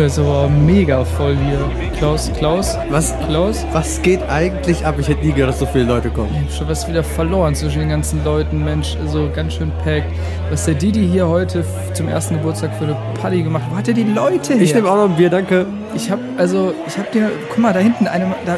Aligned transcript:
Junge, 0.00 0.06
ist 0.06 0.18
aber 0.18 0.48
mega 0.48 1.04
voll 1.04 1.36
hier. 1.36 1.90
Klaus, 1.98 2.30
Klaus, 2.38 2.78
Was, 2.88 3.14
Klaus. 3.26 3.66
was 3.72 4.00
geht 4.00 4.22
eigentlich 4.30 4.86
ab? 4.86 4.94
Ich 4.98 5.08
hätte 5.08 5.22
nie 5.26 5.32
gedacht, 5.32 5.50
dass 5.50 5.58
so 5.58 5.66
viele 5.66 5.84
Leute 5.84 6.08
kommen. 6.08 6.30
Ich 6.32 6.52
hab 6.52 6.58
schon 6.58 6.68
was 6.68 6.88
wieder 6.88 7.04
verloren 7.04 7.54
zwischen 7.54 7.80
den 7.80 7.90
ganzen 7.90 8.24
Leuten, 8.24 8.64
Mensch, 8.64 8.96
so 9.08 9.28
ganz 9.34 9.52
schön 9.52 9.70
packt. 9.84 10.06
Was 10.48 10.64
der 10.64 10.72
Didi 10.72 11.06
hier 11.06 11.28
heute 11.28 11.62
zum 11.92 12.08
ersten 12.08 12.36
Geburtstag 12.36 12.74
für 12.78 12.84
eine 12.84 12.96
Party 13.20 13.42
gemacht 13.42 13.64
hat, 13.64 13.72
wo 13.72 13.76
hat 13.76 13.88
er 13.88 13.94
die 13.94 14.04
Leute 14.04 14.54
her? 14.54 14.62
Ich 14.62 14.74
nehme 14.74 14.90
auch 14.90 14.96
noch 14.96 15.10
ein 15.10 15.16
Bier, 15.16 15.28
danke. 15.28 15.66
Ich 15.94 16.10
hab, 16.10 16.20
also, 16.36 16.72
ich 16.86 16.96
hab 16.96 17.10
dir, 17.12 17.30
guck 17.48 17.58
mal, 17.58 17.72
da 17.72 17.80
hinten 17.80 18.06
eine, 18.06 18.26
da, 18.46 18.56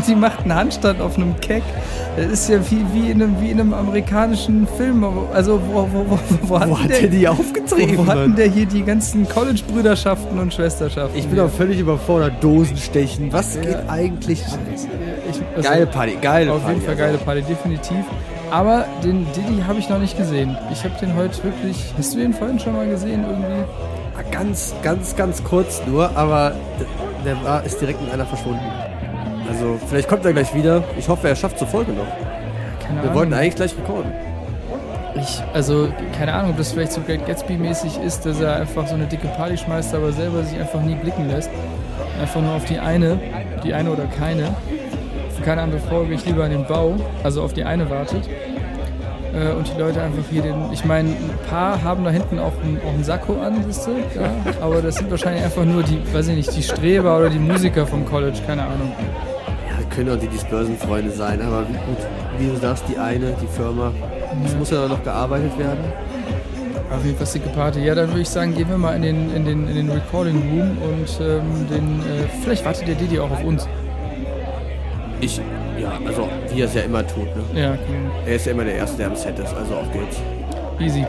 die 0.08 0.14
macht 0.14 0.40
einen 0.40 0.54
Handstand 0.54 1.00
auf 1.00 1.16
einem 1.16 1.38
Keck. 1.40 1.62
Das 2.16 2.26
ist 2.26 2.48
ja 2.48 2.58
wie, 2.70 2.84
wie, 2.92 3.10
in, 3.10 3.22
einem, 3.22 3.40
wie 3.40 3.50
in 3.50 3.60
einem 3.60 3.74
amerikanischen 3.74 4.66
Film. 4.76 5.04
Also, 5.32 5.60
wo, 5.66 5.88
wo, 5.92 6.06
wo, 6.10 6.18
wo, 6.42 6.60
hat 6.60 6.68
Wo 6.68 6.78
hat 6.78 6.90
der, 6.90 7.00
der 7.02 7.08
die 7.10 7.26
wo, 7.26 7.30
aufgetrieben? 7.30 7.98
wo 7.98 8.06
hat 8.06 8.16
denn 8.16 8.22
Mann? 8.30 8.36
der 8.36 8.48
hier 8.48 8.66
die 8.66 8.82
ganzen 8.82 9.28
College-Brüderschaften 9.28 10.38
und 10.38 10.52
Schwesterschaften? 10.54 11.16
Ich 11.18 11.26
bin 11.26 11.34
hier? 11.34 11.44
auch 11.46 11.50
völlig 11.50 11.78
überfordert. 11.78 12.34
Dosenstechen. 12.42 13.32
Was 13.32 13.54
Ja. 13.56 13.60
geht 13.62 13.78
eigentlich? 13.88 14.42
Ich, 14.42 15.40
also, 15.56 15.68
Geile 15.68 15.86
Party, 15.86 16.18
geile 16.20 16.52
Auf 16.52 16.62
Party. 16.62 16.74
jeden 16.74 16.86
Fall 16.86 16.96
geile 16.96 17.18
Party, 17.18 17.42
definitiv. 17.42 18.04
Aber 18.54 18.84
den 19.02 19.26
Diddy 19.32 19.64
habe 19.66 19.80
ich 19.80 19.88
noch 19.88 19.98
nicht 19.98 20.16
gesehen. 20.16 20.56
Ich 20.70 20.84
habe 20.84 20.94
den 21.00 21.16
heute 21.16 21.42
wirklich. 21.42 21.92
Hast 21.98 22.14
du 22.14 22.18
den 22.18 22.32
vorhin 22.32 22.60
schon 22.60 22.74
mal 22.76 22.86
gesehen 22.86 23.24
irgendwie? 23.28 23.64
Ah, 24.16 24.22
Ganz, 24.30 24.72
ganz, 24.80 25.16
ganz 25.16 25.42
kurz 25.42 25.82
nur, 25.88 26.16
aber 26.16 26.52
der 27.24 27.42
war, 27.42 27.64
ist 27.64 27.80
direkt 27.80 28.00
mit 28.00 28.12
einer 28.12 28.24
verschwunden. 28.24 28.62
Also, 29.48 29.76
vielleicht 29.88 30.08
kommt 30.08 30.24
er 30.24 30.32
gleich 30.32 30.54
wieder. 30.54 30.84
Ich 30.96 31.08
hoffe, 31.08 31.28
er 31.28 31.34
schafft 31.34 31.58
zur 31.58 31.66
Folge 31.66 31.90
noch. 31.94 32.06
Keine 32.80 32.98
Wir 32.98 33.02
Ahnung. 33.02 33.14
wollten 33.16 33.34
eigentlich 33.34 33.56
gleich 33.56 33.76
rekorden. 33.76 34.12
Ich, 35.16 35.42
also, 35.52 35.88
keine 36.16 36.32
Ahnung, 36.34 36.52
ob 36.52 36.56
das 36.56 36.70
vielleicht 36.70 36.92
so 36.92 37.00
Great 37.00 37.26
Gatsby-mäßig 37.26 38.00
ist, 38.06 38.24
dass 38.24 38.40
er 38.40 38.54
einfach 38.56 38.86
so 38.86 38.94
eine 38.94 39.06
dicke 39.06 39.26
Party 39.28 39.56
schmeißt, 39.58 39.92
aber 39.96 40.12
selber 40.12 40.44
sich 40.44 40.60
einfach 40.60 40.80
nie 40.80 40.94
blicken 40.94 41.28
lässt. 41.28 41.50
Einfach 42.20 42.40
nur 42.40 42.52
auf 42.54 42.64
die 42.66 42.78
eine, 42.78 43.18
die 43.64 43.74
eine 43.74 43.90
oder 43.90 44.04
keine. 44.16 44.54
Keine 45.44 45.62
andere 45.62 45.80
Frau 45.80 46.04
gehe 46.04 46.14
ich 46.14 46.24
lieber 46.24 46.44
an 46.44 46.50
den 46.50 46.66
Bau, 46.66 46.94
also 47.22 47.42
auf 47.42 47.52
die 47.52 47.64
eine 47.64 47.88
wartet. 47.90 48.28
Äh, 49.34 49.52
Und 49.52 49.70
die 49.74 49.78
Leute 49.78 50.00
einfach 50.00 50.22
hier 50.30 50.42
den. 50.42 50.54
Ich 50.72 50.84
meine, 50.84 51.10
ein 51.10 51.30
paar 51.50 51.82
haben 51.82 52.04
da 52.04 52.10
hinten 52.10 52.38
auch 52.38 52.52
einen, 52.62 52.80
auch 52.86 52.94
einen 52.94 53.04
Sakko 53.04 53.34
an, 53.40 53.62
siehst 53.66 53.86
du? 53.86 53.90
Ja, 54.18 54.30
aber 54.60 54.80
das 54.80 54.94
sind 54.96 55.10
wahrscheinlich 55.10 55.44
einfach 55.44 55.64
nur 55.64 55.82
die, 55.82 55.98
weiß 56.14 56.28
ich 56.28 56.36
nicht, 56.36 56.56
die 56.56 56.62
Streber 56.62 57.18
oder 57.18 57.28
die 57.28 57.38
Musiker 57.38 57.86
vom 57.86 58.06
College, 58.06 58.38
keine 58.46 58.62
Ahnung. 58.62 58.92
Ja, 59.68 59.94
können 59.94 60.10
auch 60.16 60.20
die 60.20 60.28
Dispersen-Freunde 60.28 61.10
sein, 61.10 61.42
aber 61.42 61.62
wie 61.68 61.72
gut, 61.72 61.98
wie 62.38 62.46
du 62.46 62.56
sagst, 62.56 62.84
die 62.88 62.96
eine, 62.96 63.32
die 63.42 63.46
Firma, 63.54 63.92
das 64.42 64.56
muss 64.56 64.70
ja 64.70 64.88
noch 64.88 65.02
gearbeitet 65.02 65.58
werden. 65.58 65.84
Auf 66.90 67.04
jeden 67.04 67.18
Fall 67.18 67.26
dicke 67.34 67.48
Party. 67.48 67.84
Ja, 67.84 67.94
dann 67.94 68.08
würde 68.08 68.20
ich 68.20 68.28
sagen, 68.28 68.54
gehen 68.54 68.68
wir 68.68 68.78
mal 68.78 68.94
in 68.94 69.02
den, 69.02 69.34
in 69.34 69.44
den, 69.44 69.68
in 69.68 69.74
den 69.74 69.90
Recording 69.90 70.36
Room 70.36 70.78
und 70.78 71.20
ähm, 71.20 71.66
den, 71.70 72.00
äh, 72.00 72.28
vielleicht 72.42 72.64
wartet 72.64 72.86
der 72.86 72.94
Didi 72.94 73.18
auch 73.18 73.30
auf 73.30 73.42
uns. 73.42 73.66
Ich, 75.24 75.40
ja, 75.78 75.98
also 76.04 76.28
wie 76.50 76.60
er 76.60 76.66
es 76.66 76.74
ja 76.74 76.82
immer 76.82 77.06
tut, 77.06 77.34
ne? 77.34 77.58
Ja, 77.58 77.70
cool. 77.70 78.10
Er 78.26 78.36
ist 78.36 78.44
ja 78.44 78.52
immer 78.52 78.64
der 78.64 78.74
Erste, 78.74 78.98
der 78.98 79.06
am 79.06 79.16
Set 79.16 79.38
ist, 79.38 79.54
also 79.54 79.76
auf 79.76 79.90
geht's. 79.90 80.18
easy. 80.78 81.06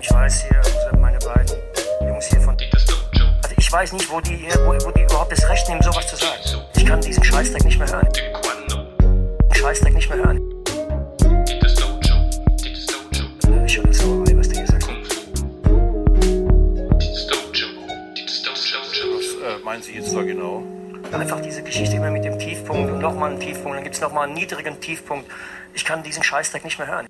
Ich 0.00 0.10
weiß 0.10 0.44
hier, 0.44 0.98
meine 0.98 1.18
beiden 1.18 1.58
Jungs 2.08 2.24
hier 2.24 2.40
von. 2.40 2.56
Also 2.56 3.54
ich 3.58 3.70
weiß 3.70 3.92
nicht, 3.92 4.10
wo 4.10 4.22
die, 4.22 4.48
wo, 4.64 4.72
wo 4.86 4.90
die 4.92 5.02
überhaupt 5.02 5.32
das 5.32 5.46
Recht 5.46 5.68
nehmen, 5.68 5.82
sowas 5.82 6.06
zu 6.06 6.16
sagen. 6.16 6.40
Ich 6.74 6.86
kann 6.86 7.02
diesen 7.02 7.22
Scheißdreck 7.22 7.66
nicht 7.66 7.78
mehr 7.78 7.88
hören. 7.92 8.08
Scheißdreck 9.52 9.92
nicht 9.92 10.08
mehr 10.08 10.24
hören. 10.24 10.57
Nochmal 23.08 23.30
einen 23.30 23.40
Tiefpunkt, 23.40 23.76
dann 23.76 23.84
gibt 23.84 23.94
es 23.94 24.00
nochmal 24.02 24.26
einen 24.26 24.34
niedrigen 24.34 24.80
Tiefpunkt. 24.80 25.30
Ich 25.72 25.84
kann 25.84 26.02
diesen 26.02 26.22
Scheißdreck 26.22 26.64
nicht 26.64 26.78
mehr 26.78 26.88
hören. 26.88 27.06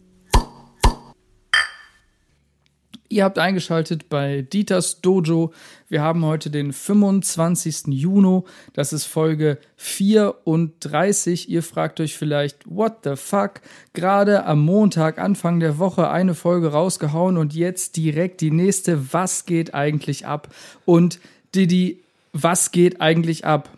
Ihr 3.10 3.24
habt 3.24 3.38
eingeschaltet 3.38 4.10
bei 4.10 4.42
Dieters 4.42 5.00
Dojo. 5.00 5.52
Wir 5.88 6.02
haben 6.02 6.24
heute 6.24 6.50
den 6.50 6.74
25. 6.74 7.86
Juni. 7.86 8.42
Das 8.74 8.92
ist 8.92 9.06
Folge 9.06 9.58
34. 9.76 11.48
Ihr 11.48 11.62
fragt 11.62 12.00
euch 12.00 12.16
vielleicht, 12.16 12.58
what 12.66 12.98
the 13.04 13.16
fuck? 13.16 13.62
Gerade 13.94 14.44
am 14.44 14.60
Montag, 14.60 15.18
Anfang 15.18 15.58
der 15.58 15.78
Woche, 15.78 16.10
eine 16.10 16.34
Folge 16.34 16.68
rausgehauen 16.68 17.38
und 17.38 17.54
jetzt 17.54 17.96
direkt 17.96 18.42
die 18.42 18.50
nächste. 18.50 19.12
Was 19.14 19.46
geht 19.46 19.74
eigentlich 19.74 20.26
ab? 20.26 20.54
Und 20.84 21.18
Didi, 21.54 22.04
was 22.34 22.72
geht 22.72 23.00
eigentlich 23.00 23.46
ab? 23.46 23.70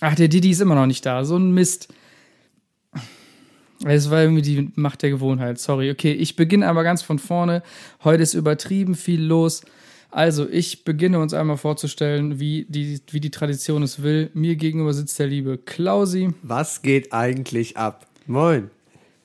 Ach, 0.00 0.14
der 0.14 0.28
Didi 0.28 0.50
ist 0.50 0.60
immer 0.60 0.74
noch 0.74 0.86
nicht 0.86 1.04
da. 1.04 1.24
So 1.24 1.36
ein 1.36 1.52
Mist. 1.52 1.88
Es 3.84 4.10
war 4.10 4.22
irgendwie 4.22 4.42
die 4.42 4.70
Macht 4.74 5.02
der 5.02 5.10
Gewohnheit. 5.10 5.58
Sorry. 5.58 5.90
Okay, 5.90 6.12
ich 6.12 6.36
beginne 6.36 6.68
aber 6.68 6.82
ganz 6.82 7.02
von 7.02 7.18
vorne. 7.18 7.62
Heute 8.04 8.22
ist 8.22 8.34
übertrieben 8.34 8.94
viel 8.94 9.22
los. 9.22 9.62
Also, 10.10 10.48
ich 10.48 10.84
beginne 10.84 11.20
uns 11.20 11.32
einmal 11.32 11.56
vorzustellen, 11.56 12.40
wie 12.40 12.66
die, 12.68 13.00
wie 13.10 13.20
die 13.20 13.30
Tradition 13.30 13.82
es 13.82 14.02
will. 14.02 14.30
Mir 14.34 14.56
gegenüber 14.56 14.92
sitzt 14.92 15.18
der 15.18 15.28
liebe 15.28 15.56
Klausi. 15.56 16.30
Was 16.42 16.82
geht 16.82 17.12
eigentlich 17.12 17.76
ab? 17.76 18.06
Moin. 18.26 18.70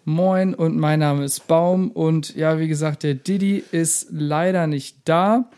Moin 0.03 0.53
und 0.53 0.77
mein 0.77 0.99
Name 0.99 1.25
ist 1.25 1.47
Baum. 1.47 1.89
Und 1.89 2.35
ja, 2.35 2.59
wie 2.59 2.67
gesagt, 2.67 3.01
der 3.03 3.15
Didi 3.15 3.63
ist 3.71 4.07
leider 4.11 4.67
nicht 4.67 4.97
da. 5.05 5.49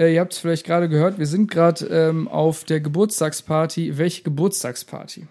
Äh, 0.00 0.14
ihr 0.14 0.20
habt 0.20 0.32
es 0.32 0.38
vielleicht 0.38 0.64
gerade 0.64 0.88
gehört, 0.88 1.18
wir 1.18 1.26
sind 1.26 1.50
gerade 1.50 1.84
ähm, 1.86 2.26
auf 2.26 2.64
der 2.64 2.80
Geburtstagsparty. 2.80 3.98
Welche 3.98 4.22
Geburtstagsparty? 4.22 5.26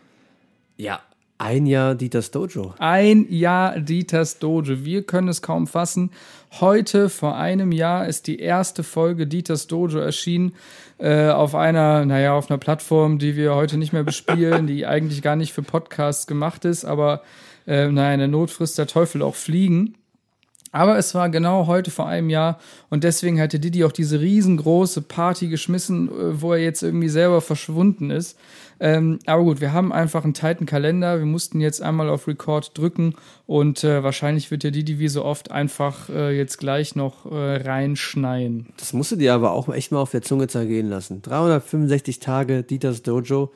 Ja, 0.78 1.02
ein 1.40 1.66
Jahr 1.66 1.96
Dieters 1.96 2.32
Dojo. 2.32 2.76
Ein 2.78 3.26
Jahr 3.30 3.80
Dieters 3.80 4.38
Dojo. 4.38 4.86
Wir 4.86 5.04
können 5.04 5.30
es 5.30 5.42
kaum 5.42 5.66
fassen. 5.66 6.12
Heute, 6.60 7.10
vor 7.10 7.36
einem 7.36 7.72
Jahr, 7.72 8.08
ist 8.08 8.28
die 8.28 8.40
erste 8.40 8.84
Folge 8.84 9.26
Dieters 9.26 9.66
Dojo 9.68 10.00
erschienen. 10.00 10.54
Äh, 11.00 11.30
auf 11.30 11.56
einer, 11.56 12.06
naja, 12.06 12.34
auf 12.34 12.52
einer 12.52 12.60
Plattform, 12.60 13.18
die 13.18 13.36
wir 13.36 13.56
heute 13.56 13.78
nicht 13.78 13.94
mehr 13.94 14.04
bespielen, 14.04 14.68
die 14.68 14.86
eigentlich 14.86 15.22
gar 15.24 15.36
nicht 15.36 15.54
für 15.54 15.64
Podcasts 15.64 16.28
gemacht 16.28 16.66
ist, 16.66 16.86
aber 16.86 17.24
äh, 17.66 17.88
naja, 17.88 18.14
in 18.14 18.20
der 18.20 18.28
Not 18.28 18.52
frisst 18.52 18.78
der 18.78 18.88
Teufel 18.88 19.22
auch 19.22 19.36
Fliegen. 19.36 19.96
Aber 20.72 20.98
es 20.98 21.16
war 21.16 21.30
genau 21.30 21.68
heute 21.68 21.90
vor 21.90 22.08
einem 22.08 22.30
Jahr 22.30 22.60
und 22.90 23.04
deswegen 23.04 23.40
hatte 23.40 23.60
Didi 23.60 23.84
auch 23.84 23.92
diese 23.92 24.20
riesengroße 24.20 25.02
Party 25.02 25.48
geschmissen, 25.48 26.10
äh, 26.10 26.42
wo 26.42 26.54
er 26.54 26.60
jetzt 26.60 26.84
irgendwie 26.84 27.10
selber 27.10 27.42
verschwunden 27.42 28.12
ist. 28.12 28.38
Ähm, 28.82 29.20
aber 29.26 29.44
gut, 29.44 29.62
wir 29.62 29.74
haben 29.74 29.92
einfach 29.92 30.24
einen 30.24 30.34
tighten 30.34 30.66
Kalender. 30.66 31.18
Wir 31.20 31.26
mussten 31.26 31.60
jetzt 31.60 31.82
einmal 31.82 32.10
auf 32.10 32.28
Record 32.28 32.78
drücken 32.78 33.16
und 33.46 33.84
äh, 33.84 34.04
wahrscheinlich 34.04 34.52
wird 34.52 34.64
der 34.64 34.72
Didi 34.72 35.00
wie 35.00 35.10
so 35.10 35.26
oft 35.26 35.52
einfach 35.52 36.08
äh, 36.10 36.38
jetzt 36.38 36.60
gleich 36.60 36.96
noch 36.96 37.26
äh, 37.30 37.58
reinschneien. 37.58 38.68
Das 38.78 38.94
musst 38.94 39.12
du 39.12 39.16
dir 39.18 39.34
aber 39.34 39.52
auch 39.52 39.68
echt 39.70 39.92
mal 39.92 40.00
auf 40.00 40.12
der 40.12 40.22
Zunge 40.22 40.48
zergehen 40.48 40.90
lassen. 40.90 41.22
365 41.22 42.20
Tage 42.20 42.64
Dieters 42.64 43.02
Dojo. 43.02 43.52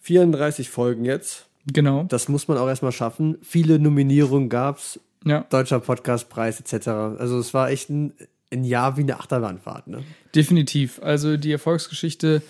34 0.00 0.70
Folgen 0.70 1.04
jetzt. 1.04 1.46
Genau. 1.72 2.04
Das 2.04 2.28
muss 2.28 2.48
man 2.48 2.58
auch 2.58 2.66
erstmal 2.66 2.92
schaffen. 2.92 3.36
Viele 3.42 3.78
Nominierungen 3.78 4.48
gab's. 4.48 4.98
Ja, 5.24 5.44
Deutscher 5.50 5.80
Podcastpreis 5.80 6.60
etc. 6.60 6.88
Also 6.88 7.38
es 7.38 7.52
war 7.52 7.70
echt 7.70 7.90
ein, 7.90 8.14
ein 8.52 8.64
Jahr 8.64 8.96
wie 8.96 9.02
eine 9.02 9.18
Achterbahnfahrt. 9.18 9.86
Ne? 9.86 10.02
definitiv. 10.34 11.00
Also 11.02 11.36
die 11.36 11.52
Erfolgsgeschichte 11.52 12.42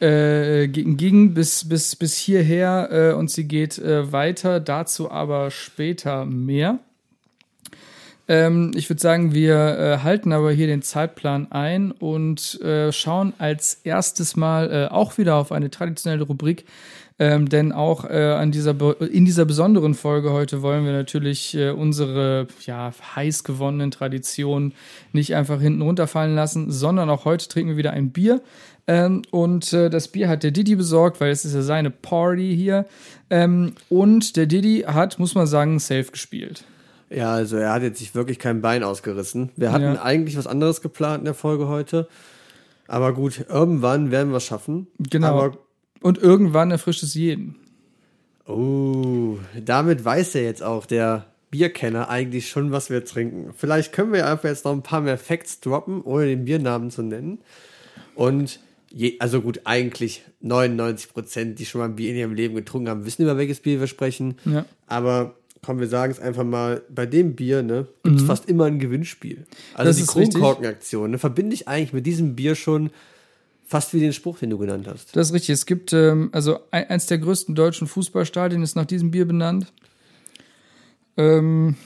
äh, 0.00 0.68
ging, 0.68 1.34
bis, 1.34 1.68
bis, 1.68 1.96
bis 1.96 2.16
hierher 2.16 2.88
äh, 2.90 3.12
und 3.14 3.30
sie 3.30 3.44
geht 3.44 3.78
äh, 3.78 4.12
weiter. 4.12 4.60
Dazu 4.60 5.10
aber 5.10 5.50
später 5.50 6.24
mehr. 6.24 6.78
Ähm, 8.28 8.72
ich 8.74 8.88
würde 8.90 9.00
sagen, 9.00 9.32
wir 9.32 9.56
äh, 9.56 9.98
halten 10.02 10.32
aber 10.32 10.52
hier 10.52 10.66
den 10.66 10.82
Zeitplan 10.82 11.50
ein 11.50 11.92
und 11.92 12.60
äh, 12.60 12.92
schauen 12.92 13.32
als 13.38 13.80
erstes 13.84 14.36
mal 14.36 14.70
äh, 14.70 14.92
auch 14.92 15.18
wieder 15.18 15.36
auf 15.36 15.50
eine 15.50 15.70
traditionelle 15.70 16.24
Rubrik. 16.24 16.66
Ähm, 17.20 17.48
denn 17.48 17.72
auch 17.72 18.04
äh, 18.04 18.32
an 18.32 18.52
dieser 18.52 18.76
in 19.10 19.24
dieser 19.24 19.44
besonderen 19.44 19.94
Folge 19.94 20.32
heute 20.32 20.62
wollen 20.62 20.84
wir 20.84 20.92
natürlich 20.92 21.56
äh, 21.56 21.70
unsere 21.70 22.46
ja, 22.64 22.92
heiß 23.16 23.42
gewonnenen 23.42 23.90
Traditionen 23.90 24.72
nicht 25.12 25.34
einfach 25.34 25.60
hinten 25.60 25.82
runterfallen 25.82 26.36
lassen, 26.36 26.70
sondern 26.70 27.10
auch 27.10 27.24
heute 27.24 27.48
trinken 27.48 27.70
wir 27.70 27.76
wieder 27.76 27.90
ein 27.90 28.10
Bier. 28.10 28.40
Ähm, 28.86 29.22
und 29.32 29.72
äh, 29.72 29.90
das 29.90 30.08
Bier 30.08 30.28
hat 30.28 30.44
der 30.44 30.52
Didi 30.52 30.76
besorgt, 30.76 31.20
weil 31.20 31.30
es 31.30 31.44
ist 31.44 31.54
ja 31.54 31.62
seine 31.62 31.90
Party 31.90 32.54
hier. 32.56 32.86
Ähm, 33.30 33.72
und 33.88 34.36
der 34.36 34.46
Didi 34.46 34.84
hat, 34.86 35.18
muss 35.18 35.34
man 35.34 35.46
sagen, 35.48 35.78
safe 35.80 36.12
gespielt. 36.12 36.64
Ja, 37.10 37.32
also 37.32 37.56
er 37.56 37.72
hat 37.72 37.82
jetzt 37.82 37.98
sich 37.98 38.14
wirklich 38.14 38.38
kein 38.38 38.60
Bein 38.62 38.82
ausgerissen. 38.84 39.50
Wir 39.56 39.72
hatten 39.72 39.94
Ja. 39.94 40.02
eigentlich 40.02 40.36
was 40.38 40.46
anderes 40.46 40.82
geplant 40.82 41.20
in 41.20 41.24
der 41.24 41.34
Folge 41.34 41.66
heute. 41.68 42.06
Aber 42.86 43.12
gut, 43.12 43.44
irgendwann 43.48 44.10
werden 44.10 44.30
wir 44.30 44.36
es 44.36 44.44
schaffen. 44.44 44.86
Genau. 44.98 45.26
Aber 45.28 45.58
Und 46.00 46.18
irgendwann 46.18 46.70
erfrischt 46.70 47.02
es 47.02 47.14
jeden. 47.14 47.56
oh, 48.46 49.38
damit 49.64 50.04
weiß 50.04 50.34
er 50.36 50.42
jetzt 50.42 50.62
auch, 50.62 50.86
der 50.86 51.26
Bierkenner 51.50 52.08
eigentlich 52.08 52.48
schon, 52.48 52.72
was 52.72 52.90
wir 52.90 53.04
trinken. 53.04 53.52
Vielleicht 53.56 53.92
können 53.92 54.12
wir 54.12 54.26
einfach 54.26 54.48
jetzt 54.48 54.64
noch 54.64 54.72
ein 54.72 54.82
paar 54.82 55.00
mehr 55.00 55.18
Facts 55.18 55.60
droppen, 55.60 56.02
ohne 56.02 56.26
den 56.26 56.44
Biernamen 56.44 56.90
zu 56.90 57.02
nennen. 57.02 57.38
Und 58.14 58.60
je, 58.90 59.16
also 59.18 59.40
gut, 59.40 59.62
eigentlich 59.64 60.22
99 60.40 61.12
Prozent, 61.12 61.58
die 61.58 61.66
schon 61.66 61.80
mal 61.80 61.86
ein 61.86 61.96
Bier 61.96 62.10
in 62.10 62.16
ihrem 62.16 62.34
Leben 62.34 62.54
getrunken 62.54 62.88
haben, 62.88 63.06
wissen 63.06 63.22
über 63.22 63.38
welches 63.38 63.60
Bier 63.60 63.80
wir 63.80 63.86
sprechen. 63.86 64.36
Ja. 64.44 64.66
Aber 64.86 65.34
komm, 65.62 65.80
wir 65.80 65.88
sagen 65.88 66.12
es 66.12 66.20
einfach 66.20 66.44
mal, 66.44 66.82
bei 66.88 67.06
dem 67.06 67.34
Bier, 67.34 67.62
ne, 67.62 67.86
gibt 68.02 68.20
es 68.20 68.26
fast 68.26 68.48
immer 68.48 68.64
ein 68.64 68.78
Gewinnspiel. 68.78 69.46
Also 69.74 69.90
Das 69.90 69.96
die. 69.96 70.06
Kronkorkenaktion, 70.06 71.12
ne, 71.12 71.18
verbinde 71.18 71.54
ich 71.54 71.68
eigentlich 71.68 71.92
mit 71.92 72.06
diesem 72.06 72.36
Bier 72.36 72.54
schon 72.54 72.90
fast 73.68 73.92
wie 73.92 74.00
den 74.00 74.14
Spruch, 74.14 74.38
den 74.38 74.50
du 74.50 74.58
genannt 74.58 74.88
hast. 74.90 75.14
Das 75.14 75.28
ist 75.28 75.34
richtig. 75.34 75.50
Es 75.50 75.66
gibt, 75.66 75.92
ähm, 75.92 76.30
also 76.32 76.58
ein, 76.70 76.88
eins 76.88 77.06
der 77.06 77.18
größten 77.18 77.54
deutschen 77.54 77.86
Fußballstadien 77.86 78.62
ist 78.62 78.74
nach 78.74 78.86
diesem 78.86 79.10
Bier 79.10 79.26
benannt. 79.26 79.72
Ähm, 81.18 81.76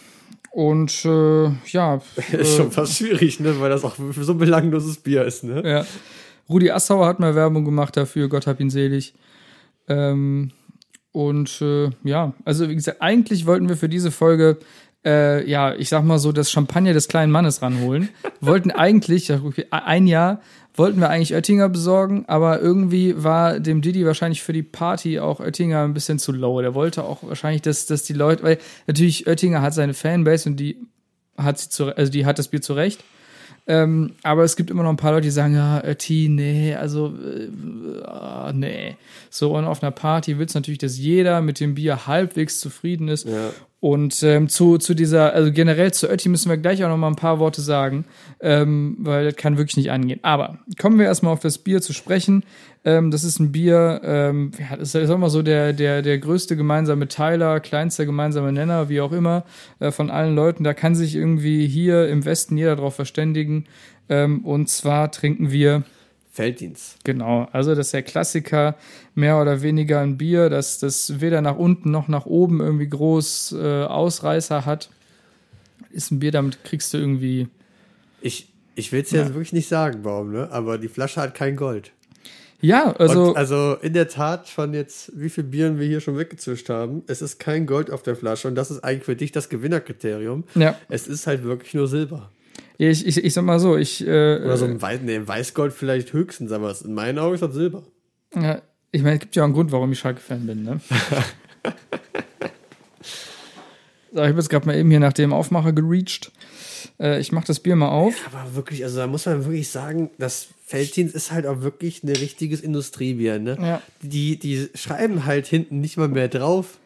und 0.53 1.05
äh, 1.05 1.51
ja, 1.67 2.01
ist 2.33 2.57
schon 2.57 2.71
fast 2.71 2.99
schwierig, 2.99 3.41
ne, 3.41 3.59
weil 3.59 3.71
das 3.71 3.85
auch 3.85 3.97
so 3.97 4.33
ein 4.33 4.39
belangloses 4.39 4.99
Bier 4.99 5.25
ist, 5.25 5.45
ne? 5.45 5.63
ja. 5.69 5.87
Rudi 6.49 6.71
Assauer 6.71 7.07
hat 7.07 7.19
mal 7.19 7.35
Werbung 7.35 7.65
gemacht 7.65 7.97
dafür, 7.97 8.29
Gott 8.29 8.47
hab 8.47 8.61
ihn 8.61 8.71
selig. 8.71 9.15
Ähm, 9.89 10.51
und 11.11 11.61
äh, 11.63 11.91
ja, 12.05 12.35
also 12.45 12.69
wie 12.69 12.75
gesagt, 12.75 13.01
eigentlich 13.01 13.47
wollten 13.47 13.69
wir 13.69 13.77
für 13.77 13.89
diese 13.89 14.11
Folge, 14.11 14.59
äh, 15.05 15.49
ja, 15.49 15.75
ich 15.75 15.89
sag 15.89 16.05
mal 16.05 16.19
so, 16.19 16.33
das 16.33 16.51
Champagner 16.51 16.93
des 16.93 17.09
kleinen 17.09 17.33
Mannes 17.33 17.63
ranholen. 17.63 18.09
wollten 18.41 18.71
eigentlich, 18.71 19.33
okay, 19.33 19.67
ein 19.71 20.07
Jahr 20.07 20.41
wollten 20.75 21.01
wir 21.01 21.11
eigentlich 21.11 21.35
Oettinger 21.35 21.69
besorgen, 21.69 22.25
aber 22.29 22.61
irgendwie 22.61 23.23
war 23.23 23.61
dem 23.61 23.83
Didi 23.83 24.07
wahrscheinlich 24.07 24.43
für 24.43 24.53
die 24.53 24.63
Party 24.63 25.21
auch 25.21 25.41
Oettinger 25.41 25.85
ein 25.85 25.95
bisschen 25.95 26.19
zu 26.19 26.33
low. 26.33 26.61
Der 26.61 26.75
wollte 26.75 27.05
auch 27.05 27.23
wahrscheinlich, 27.23 27.63
dass, 27.63 27.87
dass 27.87 28.05
die 28.05 28.15
Leute, 28.15 28.43
weil 28.43 28.59
natürlich 28.87 29.27
Oettinger 29.27 29.63
hat 29.63 29.75
seine 29.75 29.95
Fanbase 29.95 30.49
und 30.49 30.57
die 30.57 30.79
hat 31.37 31.59
sie 31.59 31.69
zu, 31.69 31.97
also 31.97 32.11
die 32.11 32.27
hat 32.27 32.39
das 32.39 32.49
Bier 32.49 32.63
zurecht. 32.63 33.05
Ähm, 33.67 34.15
aber 34.23 34.43
es 34.43 34.57
gibt 34.57 34.71
immer 34.71 34.83
noch 34.83 34.91
ein 34.91 34.97
paar 34.97 35.13
Leute, 35.13 35.23
die 35.23 35.31
sagen, 35.31 35.55
ja, 35.55 35.85
Ötti, 35.85 36.29
nee, 36.29 36.75
also, 36.75 37.15
äh, 37.17 38.03
ah, 38.03 38.53
nee. 38.53 38.97
So, 39.31 39.57
und 39.57 39.65
auf 39.65 39.83
einer 39.83 39.93
Party 39.93 40.39
willst 40.39 40.55
du 40.55 40.59
natürlich, 40.59 40.79
dass 40.79 40.99
jeder 40.99 41.41
mit 41.43 41.61
dem 41.61 41.75
Bier 41.77 42.07
halbwegs 42.07 42.59
zufrieden 42.59 43.07
ist. 43.07 43.29
Ja. 43.29 43.51
Und 43.83 44.23
ähm, 44.23 44.49
zu, 44.49 44.79
zu 44.79 44.95
dieser, 44.95 45.33
also 45.33 45.51
generell 45.51 45.93
zu 45.93 46.09
Ötti 46.09 46.29
müssen 46.29 46.49
wir 46.49 46.57
gleich 46.57 46.85
auch 46.85 46.89
noch 46.89 46.97
mal 46.97 47.09
ein 47.09 47.17
paar 47.17 47.41
Worte 47.41 47.61
sagen, 47.61 48.05
ähm, 48.39 48.97
weil 49.01 49.25
das 49.25 49.35
kann 49.35 49.59
wirklich 49.59 49.77
nicht 49.77 49.91
angehen. 49.91 50.21
Aber 50.23 50.59
kommen 50.81 51.01
wir 51.01 51.07
erstmal 51.07 51.33
auf 51.33 51.41
das 51.41 51.59
Bier 51.59 51.83
zu 51.83 51.93
sprechen. 51.93 52.45
Ähm, 52.85 53.11
das 53.11 53.25
ist 53.25 53.41
ein 53.41 53.51
Bier, 53.51 54.01
ähm, 54.05 54.53
ja, 54.57 54.77
das 54.77 54.95
ist 54.95 55.11
immer 55.11 55.31
so 55.31 55.43
der, 55.43 55.73
der, 55.73 56.03
der 56.03 56.19
größte 56.19 56.57
gemeinsame 56.57 57.09
Teiler, 57.09 57.59
kleinster 57.59 58.07
gemeinsame 58.07 58.53
Nenner, 58.53 58.89
wie 58.89 59.01
auch 59.01 59.11
immer, 59.11 59.43
äh, 59.81 59.91
von 59.91 60.13
allen 60.13 60.37
Leuten. 60.37 60.63
Da 60.63 60.75
kann 60.75 60.95
sich 60.95 61.17
irgendwie 61.17 61.67
hier 61.67 62.07
im 62.07 62.25
Westen 62.25 62.57
jeder 62.57 62.77
drauf 62.77 62.95
verständigen. 62.95 63.65
Ähm, 64.09 64.45
und 64.45 64.69
zwar 64.69 65.11
trinken 65.11 65.51
wir 65.51 65.83
Felddienst. 66.33 66.97
Genau, 67.05 67.47
also 67.53 67.75
das 67.75 67.89
ist 67.89 67.93
der 67.93 68.03
Klassiker, 68.03 68.77
mehr 69.15 69.39
oder 69.39 69.61
weniger 69.61 70.01
ein 70.01 70.17
Bier, 70.17 70.49
das, 70.49 70.79
das 70.79 71.21
weder 71.21 71.43
nach 71.43 71.57
unten 71.57 71.91
noch 71.91 72.09
nach 72.09 72.25
oben 72.25 72.61
irgendwie 72.61 72.89
groß 72.89 73.53
äh, 73.53 73.85
Ausreißer 73.85 74.65
hat. 74.65 74.89
Ist 75.91 76.11
ein 76.11 76.21
Bier, 76.21 76.33
damit 76.33 76.65
kriegst 76.65 76.95
du 76.95 76.99
irgendwie. 76.99 77.49
Ich, 78.23 78.49
ich 78.75 78.93
will 78.93 79.03
es 79.03 79.11
ja. 79.11 79.29
wirklich 79.29 79.53
nicht 79.53 79.69
sagen, 79.69 80.01
warum, 80.05 80.33
ne? 80.33 80.49
Aber 80.51 80.79
die 80.79 80.89
Flasche 80.89 81.21
hat 81.21 81.35
kein 81.35 81.55
Gold. 81.55 81.93
Ja, 82.63 82.93
also. 82.93 83.31
Und 83.31 83.37
also 83.37 83.77
in 83.83 83.93
der 83.93 84.09
Tat 84.09 84.49
von 84.49 84.73
jetzt, 84.73 85.13
wie 85.15 85.29
viel 85.29 85.45
Bieren 85.45 85.79
wir 85.79 85.87
hier 85.87 86.01
schon 86.01 86.17
weggezischt 86.17 86.71
haben, 86.71 87.03
es 87.09 87.21
ist 87.21 87.41
kein 87.41 87.67
Gold 87.67 87.91
auf 87.91 88.03
der 88.03 88.17
Flasche 88.17 88.49
und 88.49 88.55
das 88.55 88.71
ist 88.71 88.83
eigentlich 88.83 89.05
für 89.05 89.17
dich 89.17 89.33
das 89.33 89.51
Gewinnerkriterium. 89.51 90.45
Ja. 90.55 90.79
Es 90.89 91.09
ist 91.09 91.27
halt 91.27 91.43
wirklich 91.43 91.75
nur 91.75 91.89
Silber. 91.89 92.31
Ich, 92.91 93.07
ich, 93.07 93.25
ich 93.25 93.35
sag 93.35 93.45
mal 93.45 93.61
so, 93.61 93.77
ich. 93.77 94.07
Äh, 94.07 94.41
Oder 94.45 94.57
so 94.57 94.65
ein 94.65 94.81
Weiß, 94.81 95.01
nee, 95.03 95.21
Weißgold 95.25 95.73
vielleicht 95.73 96.13
höchstens, 96.13 96.53
aber 96.53 96.75
in 96.85 96.95
meinen 96.95 97.19
Augen 97.19 97.35
ist 97.35 97.43
das 97.43 97.55
Silber. 97.55 97.83
ja, 98.35 98.63
ich 98.91 99.03
meine, 99.03 99.15
es 99.15 99.21
gibt 99.21 99.37
ja 99.37 99.43
auch 99.43 99.47
einen 99.47 99.55
Grund, 99.55 99.73
warum 99.73 99.93
ich 99.93 99.99
Schalke-Fan 99.99 100.47
bin, 100.47 100.65
ne? 100.65 100.81
so, 104.13 104.21
ich 104.23 104.29
habe 104.29 104.39
jetzt 104.39 104.51
gerade 104.51 104.67
mal 104.67 104.77
eben 104.77 104.91
hier 104.91 105.01
nach 105.01 105.13
dem 105.13 105.33
Aufmacher 105.33 105.73
gereached. 105.73 106.31
Äh, 106.99 107.21
ich 107.21 107.33
mach 107.33 107.45
das 107.45 107.61
Bier 107.61 107.77
mal 107.77 107.89
auf. 107.89 108.15
Aber 108.33 108.55
wirklich, 108.55 108.85
also 108.85 108.99
da 108.99 109.07
muss 109.07 109.27
man 109.27 109.45
wirklich 109.45 109.71
sagen, 109.71 110.11
das 110.19 110.49
Felddienst 110.67 111.15
ist 111.15 111.33
halt 111.33 111.47
auch 111.47 111.63
wirklich 111.63 112.03
ein 112.03 112.09
richtiges 112.09 112.61
Industriebier, 112.61 113.39
ne? 113.39 113.57
Ja. 113.61 113.83
Die, 114.03 114.39
die 114.39 114.69
schreiben 114.75 115.25
halt 115.25 115.47
hinten 115.47 115.81
nicht 115.81 115.97
mal 115.97 116.09
mehr 116.09 116.29
drauf, 116.29 116.79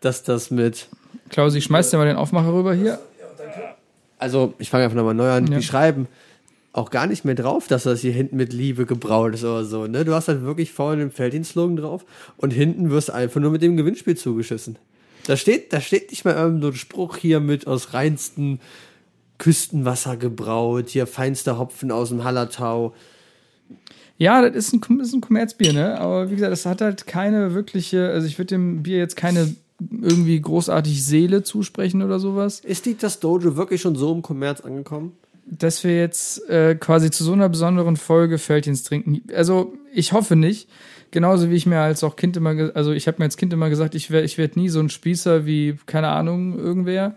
dass 0.00 0.22
das 0.22 0.50
mit 0.50 0.88
Klausi, 1.28 1.60
schmeißt 1.60 1.92
dir 1.92 1.96
mal 1.96 2.06
den 2.06 2.16
Aufmacher 2.16 2.52
rüber 2.52 2.74
hier. 2.74 2.98
Also, 4.20 4.54
ich 4.58 4.70
fange 4.70 4.84
einfach 4.84 4.96
nochmal 4.96 5.14
neu 5.14 5.30
an. 5.30 5.46
Ja. 5.46 5.58
Die 5.58 5.64
schreiben 5.64 6.06
auch 6.72 6.90
gar 6.90 7.06
nicht 7.06 7.24
mehr 7.24 7.34
drauf, 7.34 7.66
dass 7.66 7.82
das 7.82 8.00
hier 8.00 8.12
hinten 8.12 8.36
mit 8.36 8.52
Liebe 8.52 8.86
gebraut 8.86 9.34
ist 9.34 9.42
oder 9.42 9.64
so. 9.64 9.86
Ne? 9.86 10.04
Du 10.04 10.14
hast 10.14 10.28
halt 10.28 10.42
wirklich 10.42 10.72
vorne 10.72 11.02
den 11.02 11.10
Felddienstlogan 11.10 11.76
drauf 11.76 12.04
und 12.36 12.52
hinten 12.52 12.90
wirst 12.90 13.08
du 13.08 13.14
einfach 13.14 13.40
nur 13.40 13.50
mit 13.50 13.62
dem 13.62 13.76
Gewinnspiel 13.76 14.16
zugeschissen. 14.16 14.76
Da 15.26 15.36
steht, 15.36 15.72
da 15.72 15.80
steht 15.80 16.10
nicht 16.10 16.24
mal 16.24 16.34
irgend 16.34 16.62
so 16.62 16.68
ein 16.68 16.74
Spruch 16.74 17.16
hier 17.16 17.40
mit 17.40 17.66
aus 17.66 17.92
reinstem 17.92 18.60
Küstenwasser 19.38 20.16
gebraut, 20.16 20.90
hier 20.90 21.06
feinster 21.06 21.58
Hopfen 21.58 21.90
aus 21.90 22.10
dem 22.10 22.24
Hallertau. 22.24 22.94
Ja, 24.16 24.48
das 24.48 24.54
ist 24.54 24.74
ein, 24.74 25.00
ist 25.00 25.14
ein 25.14 25.22
Kommerzbier, 25.22 25.72
ne? 25.72 25.98
Aber 25.98 26.30
wie 26.30 26.34
gesagt, 26.34 26.52
das 26.52 26.66
hat 26.66 26.82
halt 26.82 27.06
keine 27.06 27.54
wirkliche, 27.54 28.10
also 28.10 28.26
ich 28.26 28.38
würde 28.38 28.54
dem 28.54 28.82
Bier 28.82 28.98
jetzt 28.98 29.16
keine 29.16 29.54
irgendwie 30.00 30.40
großartig 30.40 31.04
Seele 31.04 31.42
zusprechen 31.42 32.02
oder 32.02 32.18
sowas. 32.18 32.60
Ist 32.60 32.86
die 32.86 32.96
das 32.96 33.20
Dojo 33.20 33.56
wirklich 33.56 33.80
schon 33.80 33.96
so 33.96 34.12
im 34.12 34.22
Kommerz 34.22 34.60
angekommen? 34.60 35.12
Dass 35.46 35.82
wir 35.82 35.98
jetzt 35.98 36.48
äh, 36.48 36.76
quasi 36.76 37.10
zu 37.10 37.24
so 37.24 37.32
einer 37.32 37.48
besonderen 37.48 37.96
Folge 37.96 38.38
Feldins 38.38 38.82
trinken. 38.82 39.22
Also 39.34 39.72
ich 39.92 40.12
hoffe 40.12 40.36
nicht. 40.36 40.68
Genauso 41.10 41.50
wie 41.50 41.56
ich 41.56 41.66
mir 41.66 41.80
als 41.80 42.04
auch 42.04 42.14
Kind 42.14 42.36
immer, 42.36 42.70
also 42.74 42.92
ich 42.92 43.08
habe 43.08 43.16
mir 43.18 43.24
als 43.24 43.36
Kind 43.36 43.52
immer 43.52 43.68
gesagt, 43.68 43.96
ich 43.96 44.12
werde 44.12 44.26
ich 44.26 44.38
werd 44.38 44.56
nie 44.56 44.68
so 44.68 44.78
ein 44.78 44.90
Spießer 44.90 45.44
wie, 45.44 45.76
keine 45.86 46.08
Ahnung, 46.08 46.56
irgendwer. 46.56 47.16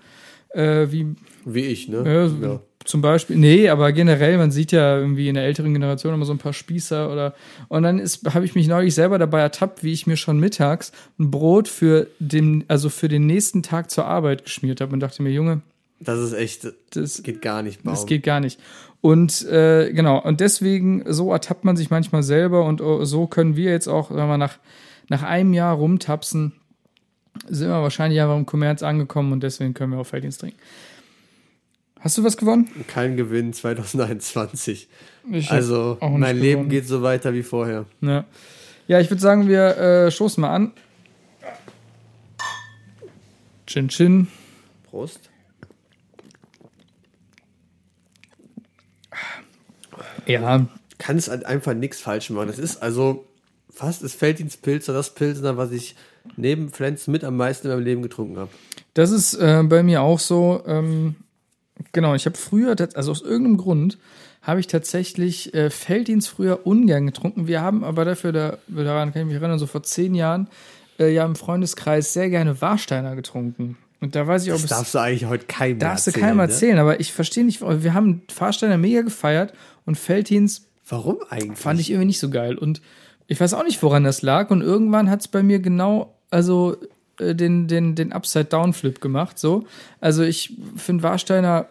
Äh, 0.49 0.87
wie 0.91 1.15
Wie 1.45 1.61
ich, 1.61 1.89
ne? 1.89 2.03
Ja, 2.05 2.27
so 2.27 2.61
Zum 2.85 3.01
Beispiel, 3.01 3.37
nee, 3.37 3.69
aber 3.69 3.91
generell, 3.93 4.37
man 4.37 4.51
sieht 4.51 4.71
ja 4.71 4.97
irgendwie 4.97 5.29
in 5.29 5.35
der 5.35 5.45
älteren 5.45 5.73
Generation 5.73 6.13
immer 6.13 6.25
so 6.25 6.33
ein 6.33 6.37
paar 6.37 6.53
Spießer 6.53 7.11
oder 7.11 7.33
und 7.69 7.83
dann 7.83 7.99
ist, 7.99 8.33
habe 8.33 8.45
ich 8.45 8.55
mich 8.55 8.67
neulich 8.67 8.93
selber 8.93 9.17
dabei 9.17 9.39
ertappt, 9.39 9.83
wie 9.83 9.93
ich 9.93 10.05
mir 10.05 10.17
schon 10.17 10.39
mittags 10.39 10.91
ein 11.17 11.31
Brot 11.31 11.67
für 11.67 12.07
den, 12.19 12.65
also 12.67 12.89
für 12.89 13.07
den 13.07 13.25
nächsten 13.25 13.63
Tag 13.63 13.89
zur 13.89 14.05
Arbeit 14.05 14.43
geschmiert 14.43 14.81
habe 14.81 14.93
und 14.93 14.99
dachte 14.99 15.23
mir, 15.23 15.31
Junge, 15.31 15.61
Das 15.99 16.19
ist 16.19 16.33
echt, 16.33 16.67
das 16.91 17.23
geht 17.23 17.41
gar 17.41 17.61
nicht, 17.61 17.83
Baum. 17.83 17.93
das 17.93 18.05
geht 18.05 18.23
gar 18.23 18.39
nicht. 18.39 18.59
Und 18.99 19.45
äh, 19.47 19.91
genau, 19.91 20.21
und 20.21 20.39
deswegen, 20.39 21.03
so 21.07 21.31
ertappt 21.31 21.65
man 21.65 21.75
sich 21.75 21.89
manchmal 21.89 22.23
selber 22.23 22.65
und 22.65 22.81
oh, 22.81 23.03
so 23.03 23.27
können 23.27 23.55
wir 23.55 23.71
jetzt 23.71 23.87
auch, 23.87 24.11
wenn 24.11 24.27
wir 24.27 24.37
nach, 24.37 24.59
nach 25.09 25.23
einem 25.23 25.53
Jahr 25.53 25.75
rumtapsen, 25.75 26.53
sind 27.47 27.69
wir 27.69 27.81
wahrscheinlich 27.81 28.21
einfach 28.21 28.37
im 28.37 28.45
Kommerz 28.45 28.83
angekommen 28.83 29.31
und 29.33 29.43
deswegen 29.43 29.73
können 29.73 29.91
wir 29.91 29.99
auch 29.99 30.05
Felddienst 30.05 30.41
trinken. 30.41 30.57
Hast 32.03 32.17
du 32.17 32.23
was 32.25 32.35
gewonnen? 32.35 32.69
Kein 32.87 33.15
Gewinn 33.15 33.53
2021. 33.53 34.89
Ich 35.31 35.49
Also, 35.49 35.97
mein 36.01 36.37
Leben 36.37 36.63
gewonnen. 36.63 36.69
geht 36.69 36.85
so 36.85 37.01
weiter 37.01 37.33
wie 37.33 37.43
vorher. 37.43 37.85
Ja, 38.01 38.25
ja 38.87 38.99
ich 38.99 39.09
würde 39.09 39.21
sagen, 39.21 39.47
wir 39.47 39.77
äh, 39.77 40.11
stoßen 40.11 40.41
mal 40.41 40.53
an. 40.53 40.73
Chin 43.67 43.87
Chin. 43.87 44.27
Prost. 44.89 45.29
Ja, 50.27 50.67
Kannst 50.97 51.29
halt 51.29 51.45
einfach 51.45 51.73
nichts 51.73 52.01
falsch 52.01 52.29
machen. 52.31 52.47
Das 52.47 52.59
ist 52.59 52.83
also 52.83 53.25
fast 53.69 54.03
das 54.03 54.13
Felddienstpilzer, 54.13 54.91
das 54.91 55.15
Pilsner, 55.15 55.55
was 55.55 55.71
ich 55.71 55.95
neben 56.35 56.69
Pflanzen 56.69 57.11
mit 57.11 57.23
am 57.23 57.37
meisten 57.37 57.67
in 57.67 57.73
meinem 57.73 57.83
Leben 57.85 58.01
getrunken 58.01 58.37
habe. 58.37 58.49
das 58.93 59.11
ist 59.11 59.35
äh, 59.35 59.63
bei 59.63 59.83
mir 59.83 60.01
auch 60.01 60.19
so. 60.19 60.61
Ähm, 60.67 61.15
genau, 61.91 62.15
ich 62.15 62.25
habe 62.25 62.37
früher, 62.37 62.75
also 62.95 63.11
aus 63.11 63.21
irgendeinem 63.21 63.57
Grund, 63.57 63.97
habe 64.41 64.59
ich 64.59 64.67
tatsächlich 64.67 65.53
äh, 65.53 65.69
Felddienst 65.69 66.29
früher 66.29 66.67
ungern 66.67 67.05
getrunken. 67.05 67.47
Wir 67.47 67.61
haben 67.61 67.83
aber 67.83 68.03
dafür, 68.03 68.31
da, 68.31 68.57
daran 68.67 69.13
kann 69.13 69.21
ich 69.23 69.27
mich 69.27 69.35
erinnern, 69.35 69.59
so 69.59 69.67
vor 69.67 69.83
zehn 69.83 70.15
Jahren, 70.15 70.49
äh, 70.99 71.13
ja 71.13 71.25
im 71.25 71.35
Freundeskreis 71.35 72.13
sehr 72.13 72.29
gerne 72.29 72.59
Warsteiner 72.61 73.15
getrunken. 73.15 73.77
Und 74.01 74.15
da 74.15 74.27
weiß 74.27 74.45
ich 74.45 74.51
auch, 74.51 74.59
Das 74.59 74.69
darfst 74.69 74.93
du 74.93 74.99
eigentlich 74.99 75.25
heute 75.25 75.45
keinem 75.45 75.79
darfst 75.79 76.07
du 76.07 76.09
erzählen, 76.09 76.25
keinem 76.25 76.37
ne? 76.37 76.43
erzählen, 76.43 76.77
aber 76.77 76.99
ich 76.99 77.13
verstehe 77.13 77.45
nicht, 77.45 77.61
wir 77.61 77.93
haben 77.93 78.21
Warsteiner 78.37 78.77
mega 78.77 79.01
gefeiert 79.01 79.53
und 79.85 79.97
Felddienst 79.97 80.67
Warum 80.89 81.19
eigentlich? 81.29 81.57
fand 81.57 81.79
ich 81.79 81.89
irgendwie 81.89 82.07
nicht 82.07 82.19
so 82.19 82.29
geil. 82.29 82.57
Und 82.57 82.81
ich 83.27 83.39
weiß 83.39 83.53
auch 83.53 83.63
nicht, 83.63 83.81
woran 83.81 84.03
das 84.03 84.21
lag. 84.21 84.49
Und 84.51 84.61
irgendwann 84.61 85.09
hat 85.09 85.21
es 85.21 85.29
bei 85.29 85.41
mir 85.41 85.59
genau, 85.59 86.13
also 86.29 86.75
äh, 87.19 87.35
den, 87.35 87.67
den, 87.67 87.95
den 87.95 88.11
Upside-Down-Flip 88.11 89.01
gemacht. 89.01 89.39
So. 89.39 89.65
Also 90.01 90.23
ich 90.23 90.55
finde 90.75 91.03
Warsteiner, 91.03 91.67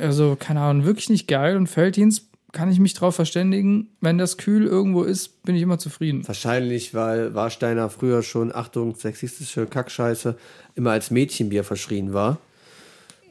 also 0.00 0.36
keine 0.38 0.60
Ahnung, 0.60 0.84
wirklich 0.84 1.10
nicht 1.10 1.28
geil. 1.28 1.56
Und 1.56 1.66
Felddienst 1.66 2.26
kann 2.52 2.70
ich 2.70 2.80
mich 2.80 2.94
drauf 2.94 3.14
verständigen. 3.14 3.88
Wenn 4.00 4.18
das 4.18 4.36
kühl 4.38 4.66
irgendwo 4.66 5.02
ist, 5.02 5.42
bin 5.42 5.54
ich 5.54 5.62
immer 5.62 5.78
zufrieden. 5.78 6.26
Wahrscheinlich, 6.26 6.94
weil 6.94 7.34
Warsteiner 7.34 7.90
früher 7.90 8.22
schon, 8.22 8.54
Achtung, 8.54 8.94
sexistische 8.94 9.66
Kackscheiße, 9.66 10.36
immer 10.74 10.92
als 10.92 11.10
Mädchenbier 11.10 11.64
verschrien 11.64 12.12
war. 12.12 12.38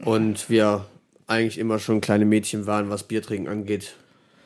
Und 0.04 0.50
wir 0.50 0.86
eigentlich 1.25 1.58
immer 1.58 1.80
schon 1.80 2.01
kleine 2.01 2.25
Mädchen 2.25 2.68
waren, 2.68 2.89
was 2.89 3.04
Biertrinken 3.04 3.50
angeht. 3.50 3.96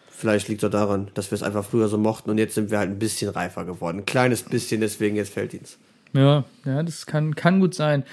Vielleicht 0.10 0.48
liegt 0.50 0.64
auch 0.64 0.70
daran, 0.70 1.10
dass 1.16 1.32
wir 1.32 1.36
es 1.36 1.44
einfach 1.44 1.66
früher 1.66 1.88
so 1.88 1.98
mochten 1.98 2.30
und 2.30 2.38
jetzt 2.38 2.56
sind 2.56 2.70
wir 2.70 2.78
halt 2.78 2.90
ein 2.90 3.00
bisschen 3.00 3.30
reifer 3.30 3.66
geworden. 3.66 4.00
Ein 4.00 4.06
kleines 4.06 4.44
bisschen, 4.44 4.80
deswegen 4.80 5.16
jetzt 5.16 5.34
Felddienst. 5.34 5.78
Ja, 6.14 6.44
ja, 6.66 6.84
das 6.84 7.06
kann, 7.06 7.36
kann 7.36 7.60
gut 7.60 7.74
sein. 7.76 8.04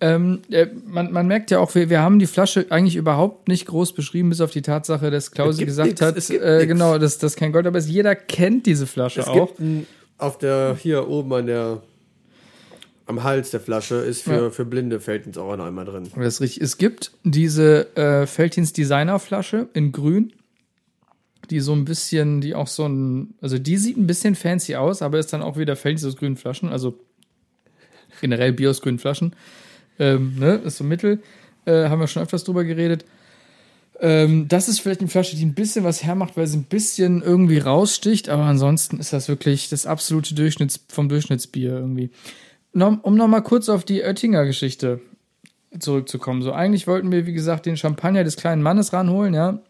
Ähm, 0.00 0.42
äh, 0.50 0.66
man, 0.86 1.10
man 1.12 1.26
merkt 1.26 1.50
ja 1.50 1.58
auch, 1.58 1.74
wir, 1.74 1.90
wir 1.90 2.00
haben 2.00 2.18
die 2.20 2.26
Flasche 2.26 2.66
eigentlich 2.70 2.94
überhaupt 2.94 3.48
nicht 3.48 3.66
groß 3.66 3.94
beschrieben, 3.94 4.28
bis 4.28 4.40
auf 4.40 4.52
die 4.52 4.62
Tatsache, 4.62 5.10
dass 5.10 5.32
Klausi 5.32 5.64
gesagt 5.64 5.88
nix, 5.88 6.00
hat, 6.00 6.30
äh, 6.30 6.66
genau, 6.66 6.98
dass 6.98 7.18
das 7.18 7.34
kein 7.34 7.52
Gold, 7.52 7.66
aber 7.66 7.78
es, 7.78 7.88
jeder 7.88 8.14
kennt 8.14 8.66
diese 8.66 8.86
Flasche 8.86 9.20
Es 9.22 9.26
auch. 9.26 9.48
gibt 9.48 9.58
ein, 9.60 9.86
auf 10.18 10.38
der, 10.38 10.76
hier 10.80 11.08
oben 11.08 11.32
an 11.32 11.46
der, 11.46 11.82
am 13.06 13.24
Hals 13.24 13.50
der 13.50 13.58
Flasche 13.60 13.96
ist 13.96 14.22
für, 14.22 14.34
Ja. 14.44 14.50
für 14.50 14.64
Blinde 14.64 15.00
Felddienst 15.00 15.38
auch 15.38 15.56
noch 15.56 15.64
einmal 15.64 15.84
drin. 15.84 16.08
Das 16.14 16.34
ist 16.34 16.40
richtig. 16.42 16.62
Es 16.62 16.78
gibt 16.78 17.10
diese 17.24 17.96
äh, 17.96 18.26
Felddienst 18.26 18.76
Designer 18.76 19.18
Flasche 19.18 19.68
in 19.74 19.90
grün, 19.90 20.32
die 21.50 21.58
so 21.58 21.72
ein 21.72 21.84
bisschen, 21.84 22.40
die 22.40 22.54
auch 22.54 22.66
so 22.68 22.86
ein, 22.86 23.34
also 23.40 23.58
die 23.58 23.78
sieht 23.78 23.96
ein 23.96 24.06
bisschen 24.06 24.36
fancy 24.36 24.76
aus, 24.76 25.02
aber 25.02 25.18
ist 25.18 25.32
dann 25.32 25.42
auch 25.42 25.56
wieder 25.56 25.74
Felddienst 25.74 26.04
aus 26.06 26.16
grünen 26.16 26.36
Flaschen, 26.36 26.68
also 26.68 27.00
generell 28.20 28.52
Bier 28.52 28.70
aus 28.70 28.80
grünen 28.80 28.98
Flaschen. 28.98 29.34
Ähm, 29.98 30.36
ne, 30.38 30.54
ist 30.64 30.76
so 30.76 30.84
Mittel. 30.84 31.22
Äh, 31.64 31.88
haben 31.88 32.00
wir 32.00 32.06
schon 32.06 32.22
öfters 32.22 32.44
drüber 32.44 32.64
geredet. 32.64 33.04
Ähm, 34.00 34.46
das 34.48 34.68
ist 34.68 34.80
vielleicht 34.80 35.00
eine 35.00 35.08
Flasche, 35.08 35.36
die 35.36 35.44
ein 35.44 35.54
bisschen 35.54 35.84
was 35.84 36.04
hermacht, 36.04 36.36
weil 36.36 36.46
sie 36.46 36.58
ein 36.58 36.64
bisschen 36.64 37.22
irgendwie 37.22 37.58
raussticht, 37.58 38.28
aber 38.28 38.44
ansonsten 38.44 38.98
ist 39.00 39.12
das 39.12 39.28
wirklich 39.28 39.68
das 39.68 39.86
absolute 39.86 40.34
Durchschnitts 40.34 40.84
vom 40.88 41.08
Durchschnittsbier 41.08 41.72
irgendwie. 41.72 42.10
Nom, 42.72 43.00
um 43.00 43.16
nochmal 43.16 43.42
kurz 43.42 43.68
auf 43.68 43.84
die 43.84 44.02
Oettinger 44.02 44.44
Geschichte 44.44 45.00
zurückzukommen. 45.78 46.42
So, 46.42 46.52
eigentlich 46.52 46.86
wollten 46.86 47.10
wir, 47.10 47.26
wie 47.26 47.32
gesagt, 47.32 47.66
den 47.66 47.76
Champagner 47.76 48.24
des 48.24 48.36
kleinen 48.36 48.62
Mannes 48.62 48.92
ranholen, 48.92 49.34
ja. 49.34 49.60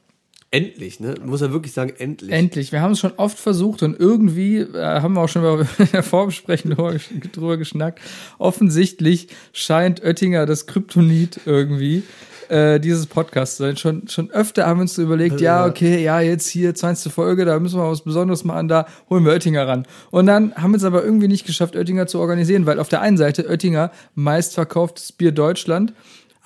Endlich, 0.50 0.98
ne? 0.98 1.14
Muss 1.24 1.42
er 1.42 1.52
wirklich 1.52 1.74
sagen, 1.74 1.92
endlich. 1.98 2.32
Endlich. 2.32 2.72
Wir 2.72 2.80
haben 2.80 2.92
es 2.92 3.00
schon 3.00 3.12
oft 3.18 3.38
versucht 3.38 3.82
und 3.82 4.00
irgendwie 4.00 4.58
äh, 4.60 4.82
haben 5.02 5.12
wir 5.14 5.20
auch 5.20 5.28
schon 5.28 5.42
mal 5.42 5.66
in 5.78 5.88
der 5.92 6.02
Vorbesprechung 6.02 6.70
drüber, 6.70 6.90
gesch- 6.92 7.32
drüber 7.32 7.56
geschnackt. 7.58 8.00
Offensichtlich 8.38 9.28
scheint 9.52 10.02
Oettinger 10.02 10.46
das 10.46 10.66
Kryptonit 10.66 11.40
irgendwie 11.44 12.02
äh, 12.48 12.80
dieses 12.80 13.06
Podcast 13.06 13.58
zu 13.58 13.64
sein. 13.64 13.76
Schon, 13.76 14.08
schon 14.08 14.30
öfter 14.30 14.66
haben 14.66 14.78
wir 14.78 14.82
uns 14.82 14.94
so 14.94 15.02
überlegt, 15.02 15.38
ja, 15.42 15.66
okay, 15.66 16.02
ja, 16.02 16.20
jetzt 16.22 16.48
hier 16.48 16.74
20. 16.74 17.12
Folge, 17.12 17.44
da 17.44 17.58
müssen 17.60 17.78
wir 17.78 17.86
was 17.90 18.00
Besonderes 18.00 18.44
machen, 18.44 18.68
da 18.68 18.86
holen 19.10 19.26
wir 19.26 19.32
Oettinger 19.32 19.68
ran. 19.68 19.86
Und 20.10 20.24
dann 20.24 20.54
haben 20.54 20.70
wir 20.72 20.78
es 20.78 20.84
aber 20.84 21.04
irgendwie 21.04 21.28
nicht 21.28 21.44
geschafft, 21.46 21.76
Oettinger 21.76 22.06
zu 22.06 22.20
organisieren, 22.20 22.64
weil 22.64 22.78
auf 22.80 22.88
der 22.88 23.02
einen 23.02 23.18
Seite 23.18 23.46
Oettinger 23.50 23.90
meistverkauftes 24.14 25.12
Bier 25.12 25.32
Deutschland, 25.32 25.92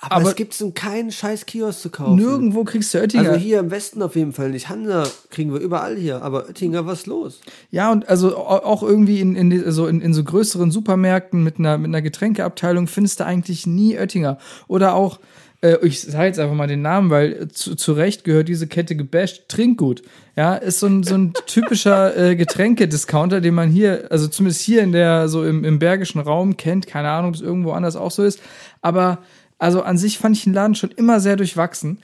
aber, 0.09 0.15
aber- 0.21 0.29
es 0.29 0.35
gibt 0.35 0.59
in 0.59 0.73
keinen 0.73 1.11
scheiß 1.11 1.45
Kiosk 1.45 1.79
zu 1.81 1.89
kaufen. 1.89 2.15
nirgendwo 2.15 2.63
kriegst 2.63 2.93
du 2.93 2.99
Oettinger. 2.99 3.29
Also 3.31 3.39
hier 3.39 3.59
im 3.59 3.71
Westen 3.71 4.01
auf 4.01 4.15
jeden 4.15 4.33
Fall 4.33 4.49
nicht. 4.51 4.69
Hansa 4.69 5.03
kriegen 5.29 5.53
wir 5.53 5.59
überall 5.59 5.95
hier, 5.95 6.21
aber 6.21 6.47
Oettinger, 6.47 6.85
was 6.85 6.99
ist 6.99 7.07
los? 7.07 7.39
Ja, 7.71 7.91
und 7.91 8.07
also 8.09 8.35
au- 8.37 8.63
auch 8.63 8.83
irgendwie 8.83 9.19
in, 9.21 9.35
in, 9.35 9.71
so 9.71 9.87
in, 9.87 10.01
in 10.01 10.13
so 10.13 10.23
größeren 10.23 10.71
Supermärkten 10.71 11.43
mit 11.43 11.57
einer, 11.59 11.77
mit 11.77 11.87
einer 11.89 12.01
Getränkeabteilung 12.01 12.87
findest 12.87 13.19
du 13.19 13.25
eigentlich 13.25 13.65
nie 13.65 13.95
Oettinger. 13.97 14.37
Oder 14.67 14.93
auch, 14.95 15.19
äh, 15.61 15.77
ich 15.85 16.01
sage 16.01 16.25
jetzt 16.25 16.39
einfach 16.39 16.55
mal 16.55 16.67
den 16.67 16.81
Namen, 16.81 17.09
weil 17.09 17.33
äh, 17.33 17.47
zu, 17.47 17.75
zu 17.75 17.93
Recht 17.93 18.23
gehört 18.25 18.49
diese 18.49 18.67
Kette 18.67 18.95
gebasht, 18.95 19.43
Trinkgut. 19.47 20.01
Ja, 20.35 20.55
ist 20.55 20.79
so 20.79 20.87
ein, 20.87 21.03
so 21.03 21.15
ein 21.15 21.33
typischer 21.45 22.17
äh, 22.31 22.35
Getränkediscounter, 22.35 23.39
den 23.39 23.53
man 23.53 23.69
hier, 23.69 24.07
also 24.09 24.27
zumindest 24.27 24.61
hier 24.61 24.81
in 24.81 24.91
der, 24.91 25.29
so 25.29 25.45
im, 25.45 25.63
im 25.63 25.79
bergischen 25.79 26.19
Raum 26.21 26.57
kennt. 26.57 26.87
Keine 26.87 27.09
Ahnung, 27.09 27.29
ob 27.29 27.35
es 27.35 27.41
irgendwo 27.41 27.71
anders 27.71 27.95
auch 27.95 28.11
so 28.11 28.23
ist. 28.23 28.39
Aber 28.81 29.19
also 29.57 29.81
an 29.83 29.97
sich 29.97 30.17
fand 30.17 30.35
ich 30.37 30.43
den 30.43 30.53
Laden 30.53 30.75
schon 30.75 30.91
immer 30.91 31.19
sehr 31.19 31.35
durchwachsen. 31.35 31.99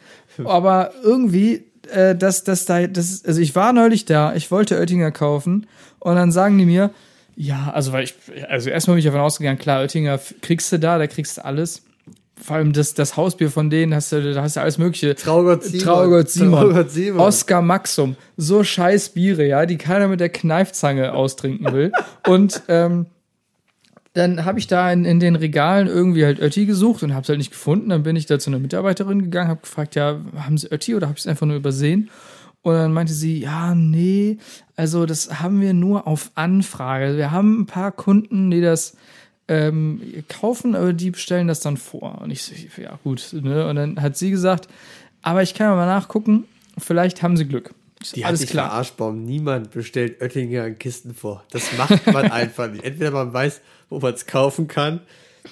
Aber 0.46 0.92
irgendwie, 1.04 1.66
äh, 1.92 2.16
dass 2.16 2.44
das 2.44 2.66
da, 2.66 2.88
das 2.88 3.26
also 3.26 3.42
ich 3.42 3.56
war 3.56 3.74
neulich 3.74 4.06
da, 4.06 4.34
ich 4.36 4.52
wollte 4.52 4.78
Oettinger 4.78 5.12
kaufen 5.12 5.68
und 6.00 6.16
dann 6.16 6.32
sagen 6.32 6.58
die 6.58 6.66
mir, 6.66 6.92
ja, 7.36 7.72
also 7.74 7.92
weil 7.94 8.04
ich, 8.04 8.16
also 8.50 8.70
erstmal 8.70 8.96
bin 8.96 9.00
ich 9.00 9.06
davon 9.06 9.22
ausgegangen, 9.22 9.58
klar, 9.58 9.82
Oettinger 9.82 10.20
kriegst 10.42 10.72
du 10.72 10.80
da, 10.80 10.98
da 10.98 11.08
kriegst 11.08 11.38
du 11.38 11.46
alles. 11.46 11.84
Vor 12.42 12.56
allem 12.56 12.72
das, 12.72 12.94
das 12.94 13.18
Hausbier 13.18 13.52
von 13.52 13.70
denen 13.70 13.94
hast 13.94 14.14
du, 14.14 14.34
da 14.34 14.42
hast 14.42 14.56
du 14.56 14.62
alles 14.62 14.78
mögliche. 14.78 15.14
Traugott 15.16 15.64
Simon. 15.64 15.84
Traugott 15.84 16.30
Simon. 16.30 16.60
Traugott 16.62 16.92
Simon. 16.92 17.20
Oscar 17.20 17.62
Maxum. 17.62 18.16
So 18.38 18.64
scheiß 18.64 19.10
Biere, 19.10 19.46
ja, 19.46 19.66
die 19.66 19.78
keiner 19.78 20.08
mit 20.08 20.22
der 20.22 20.30
Kneifzange 20.30 21.14
austrinken 21.14 21.74
will. 21.74 21.92
Und 22.28 22.62
ähm, 22.70 23.08
dann 24.14 24.46
habe 24.46 24.60
ich 24.60 24.68
da 24.68 24.92
in, 24.92 25.06
in 25.06 25.20
den 25.20 25.36
Regalen 25.36 25.88
irgendwie 25.88 26.26
halt 26.26 26.40
Ötti 26.40 26.66
gesucht 26.66 27.04
und 27.04 27.14
habe 27.14 27.24
es 27.24 27.30
halt 27.30 27.38
nicht 27.38 27.52
gefunden. 27.52 27.90
Dann 27.90 28.04
bin 28.04 28.16
ich 28.16 28.26
da 28.26 28.40
zu 28.40 28.50
einer 28.50 28.60
Mitarbeiterin 28.60 29.22
gegangen, 29.22 29.50
habe 29.50 29.62
gefragt, 29.62 29.96
ja, 29.96 30.20
haben 30.36 30.58
Sie 30.58 30.72
Ötti 30.72 30.96
oder 30.96 31.08
habe 31.08 31.18
ich 31.18 31.24
es 31.24 31.28
einfach 31.28 31.46
nur 31.46 31.56
übersehen? 31.56 32.10
Und 32.62 32.74
dann 32.74 32.92
meinte 32.92 33.14
sie, 33.14 33.40
ja, 33.40 33.74
nee, 33.74 34.38
also 34.76 35.06
das 35.06 35.40
haben 35.42 35.62
wir 35.62 35.74
nur 35.74 36.08
auf 36.08 36.32
Anfrage. 36.36 37.16
Wir 37.16 37.32
haben 37.32 37.62
ein 37.62 37.66
paar 37.66 37.92
Kunden, 37.92 38.52
die 38.52 38.62
das 38.62 38.98
ähm, 39.48 40.02
kaufen, 40.28 40.76
aber 40.76 40.94
die 40.94 41.12
bestellen 41.12 41.48
das 41.48 41.62
dann 41.62 41.78
vor. 41.78 42.20
Und 42.22 42.32
ich 42.32 42.44
so, 42.44 42.54
ja 42.82 43.00
gut. 43.04 43.34
Ne? 43.34 43.66
Und 43.68 43.78
dann 43.78 44.02
hat 44.02 44.18
sie 44.18 44.30
gesagt, 44.30 44.68
aber 45.22 45.42
ich 45.42 45.54
kann 45.54 45.76
mal 45.76 45.86
nachgucken, 45.86 46.46
vielleicht 46.78 47.24
haben 47.24 47.38
sie 47.38 47.46
Glück. 47.46 47.74
Die 48.16 48.24
hat 48.24 48.30
alles 48.30 48.42
sich 48.42 48.50
klar. 48.50 48.70
verarscht, 48.70 48.98
Baum. 48.98 49.26
Niemand 49.26 49.72
bestellt 49.72 50.22
Oettinger 50.22 50.68
in 50.68 50.80
Kisten 50.80 51.14
vor. 51.14 51.44
Das 51.52 51.78
macht 51.78 52.06
man 52.08 52.32
einfach 52.32 52.70
nicht. 52.72 52.84
Entweder 52.84 53.12
man 53.12 53.34
weiß, 53.34 53.62
wo 53.90 54.00
man 54.00 54.14
es 54.14 54.26
kaufen 54.26 54.68
kann, 54.68 55.02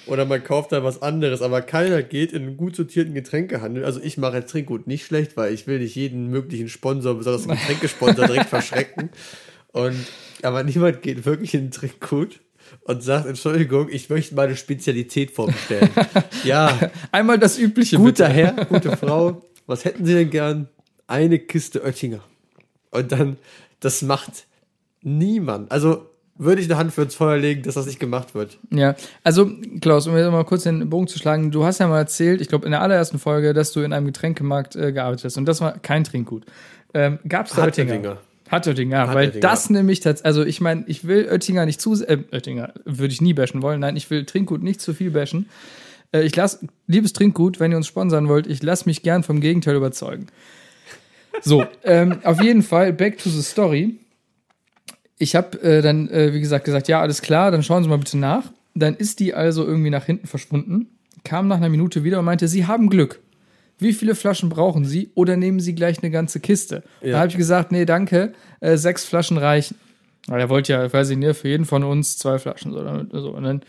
oder 0.06 0.24
man 0.24 0.42
kauft 0.42 0.72
da 0.72 0.84
was 0.84 1.02
anderes. 1.02 1.42
Aber 1.42 1.62
keiner 1.62 2.02
geht 2.02 2.32
in 2.32 2.42
einen 2.42 2.56
gut 2.56 2.76
sortierten 2.76 3.14
Getränkehandel. 3.14 3.84
Also 3.84 4.00
ich 4.00 4.18
mache 4.18 4.36
jetzt 4.36 4.50
Trinkgut 4.50 4.86
nicht 4.86 5.06
schlecht, 5.06 5.36
weil 5.36 5.52
ich 5.52 5.66
will 5.66 5.78
nicht 5.78 5.94
jeden 5.94 6.28
möglichen 6.28 6.68
Sponsor, 6.68 7.14
besonders 7.14 7.48
einen 7.48 7.58
Getränkesponsor, 7.58 8.26
direkt 8.26 8.48
verschrecken. 8.50 9.10
Und, 9.72 9.96
aber 10.42 10.62
niemand 10.62 11.02
geht 11.02 11.24
wirklich 11.24 11.54
in 11.54 11.66
ein 11.66 11.70
Trinkgut 11.70 12.40
und 12.82 13.02
sagt, 13.02 13.26
Entschuldigung, 13.26 13.88
ich 13.90 14.10
möchte 14.10 14.34
meine 14.34 14.56
Spezialität 14.56 15.30
vorbestellen. 15.30 15.90
ja, 16.44 16.90
Einmal 17.12 17.38
das 17.38 17.58
übliche. 17.58 17.96
Guter 17.96 18.28
bitte. 18.28 18.38
Herr, 18.38 18.64
gute 18.66 18.96
Frau, 18.96 19.42
was 19.66 19.84
hätten 19.84 20.04
Sie 20.04 20.14
denn 20.14 20.30
gern? 20.30 20.68
Eine 21.06 21.38
Kiste 21.38 21.82
Oettinger. 21.82 22.22
Und 22.90 23.12
dann, 23.12 23.36
das 23.80 24.02
macht 24.02 24.46
niemand. 25.02 25.70
Also 25.70 26.07
würde 26.38 26.60
ich 26.62 26.68
eine 26.68 26.78
Hand 26.78 26.92
für 26.92 27.02
ins 27.02 27.14
Feuer 27.14 27.36
legen, 27.36 27.62
dass 27.62 27.74
das 27.74 27.86
nicht 27.86 27.98
gemacht 27.98 28.34
wird. 28.34 28.58
Ja, 28.70 28.94
also 29.24 29.50
Klaus, 29.80 30.06
um 30.06 30.16
jetzt 30.16 30.30
mal 30.30 30.44
kurz 30.44 30.62
den 30.62 30.88
Bogen 30.88 31.08
zu 31.08 31.18
schlagen, 31.18 31.50
du 31.50 31.64
hast 31.64 31.78
ja 31.78 31.88
mal 31.88 31.98
erzählt, 31.98 32.40
ich 32.40 32.48
glaube 32.48 32.64
in 32.64 32.70
der 32.70 32.80
allerersten 32.80 33.18
Folge, 33.18 33.52
dass 33.52 33.72
du 33.72 33.80
in 33.80 33.92
einem 33.92 34.06
Getränkemarkt 34.06 34.76
äh, 34.76 34.92
gearbeitet 34.92 35.24
hast 35.24 35.36
und 35.36 35.46
das 35.46 35.60
war 35.60 35.78
kein 35.78 36.04
Trinkgut. 36.04 36.44
Ähm, 36.94 37.18
gab's 37.28 37.50
da 37.50 37.62
Hat 37.62 37.68
Oettinger? 37.68 37.92
Oettinger. 37.92 38.18
Hat 38.48 38.66
Oettinger, 38.66 39.08
Hat 39.08 39.14
weil 39.14 39.26
Oettinger. 39.26 39.40
das 39.42 39.68
nämlich 39.68 40.00
tatsächlich, 40.00 40.26
also 40.26 40.44
ich 40.44 40.60
meine, 40.60 40.84
ich 40.86 41.06
will 41.06 41.28
Oettinger 41.30 41.66
nicht 41.66 41.80
zu, 41.80 41.94
äh, 42.04 42.18
Oettinger 42.32 42.72
würde 42.84 43.12
ich 43.12 43.20
nie 43.20 43.34
bashen 43.34 43.60
wollen, 43.60 43.80
nein, 43.80 43.96
ich 43.96 44.08
will 44.10 44.24
Trinkgut 44.24 44.62
nicht 44.62 44.80
zu 44.80 44.94
viel 44.94 45.10
bashen. 45.10 45.48
Äh, 46.12 46.22
ich 46.22 46.34
lass, 46.36 46.60
liebes 46.86 47.12
Trinkgut, 47.12 47.60
wenn 47.60 47.72
ihr 47.72 47.76
uns 47.76 47.86
sponsern 47.86 48.28
wollt, 48.28 48.46
ich 48.46 48.62
lass 48.62 48.86
mich 48.86 49.02
gern 49.02 49.22
vom 49.22 49.40
Gegenteil 49.40 49.76
überzeugen. 49.76 50.28
So, 51.42 51.64
ähm, 51.84 52.18
auf 52.24 52.42
jeden 52.42 52.62
Fall, 52.62 52.92
back 52.92 53.18
to 53.18 53.28
the 53.28 53.42
story. 53.42 53.96
Ich 55.18 55.34
habe 55.34 55.60
äh, 55.62 55.82
dann, 55.82 56.08
äh, 56.10 56.32
wie 56.32 56.40
gesagt, 56.40 56.64
gesagt, 56.64 56.88
ja, 56.88 57.00
alles 57.00 57.22
klar, 57.22 57.50
dann 57.50 57.62
schauen 57.62 57.82
Sie 57.82 57.88
mal 57.88 57.98
bitte 57.98 58.18
nach. 58.18 58.44
Dann 58.74 58.94
ist 58.94 59.18
die 59.20 59.34
also 59.34 59.64
irgendwie 59.66 59.90
nach 59.90 60.04
hinten 60.04 60.26
verschwunden, 60.28 60.86
kam 61.24 61.48
nach 61.48 61.56
einer 61.56 61.68
Minute 61.68 62.04
wieder 62.04 62.20
und 62.20 62.24
meinte, 62.24 62.46
Sie 62.46 62.66
haben 62.66 62.88
Glück. 62.88 63.20
Wie 63.80 63.92
viele 63.92 64.14
Flaschen 64.14 64.48
brauchen 64.48 64.84
Sie 64.84 65.10
oder 65.14 65.36
nehmen 65.36 65.60
Sie 65.60 65.74
gleich 65.74 66.02
eine 66.02 66.10
ganze 66.10 66.40
Kiste? 66.40 66.82
Da 67.00 67.06
Ja. 67.08 67.18
habe 67.18 67.28
ich 67.28 67.36
gesagt, 67.36 67.72
nee, 67.72 67.84
danke, 67.84 68.32
äh, 68.60 68.76
sechs 68.76 69.04
Flaschen 69.04 69.38
reichen. 69.38 69.76
Weil 70.26 70.40
er 70.40 70.48
wollte 70.48 70.72
ja, 70.72 70.92
weiß 70.92 71.10
ich 71.10 71.16
nicht, 71.16 71.36
für 71.38 71.48
jeden 71.48 71.64
von 71.64 71.82
uns 71.84 72.18
zwei 72.18 72.38
Flaschen. 72.38 72.72
So, 72.72 72.82
damit, 72.84 73.10
so. 73.12 73.30
Und 73.30 73.44
dann 73.44 73.62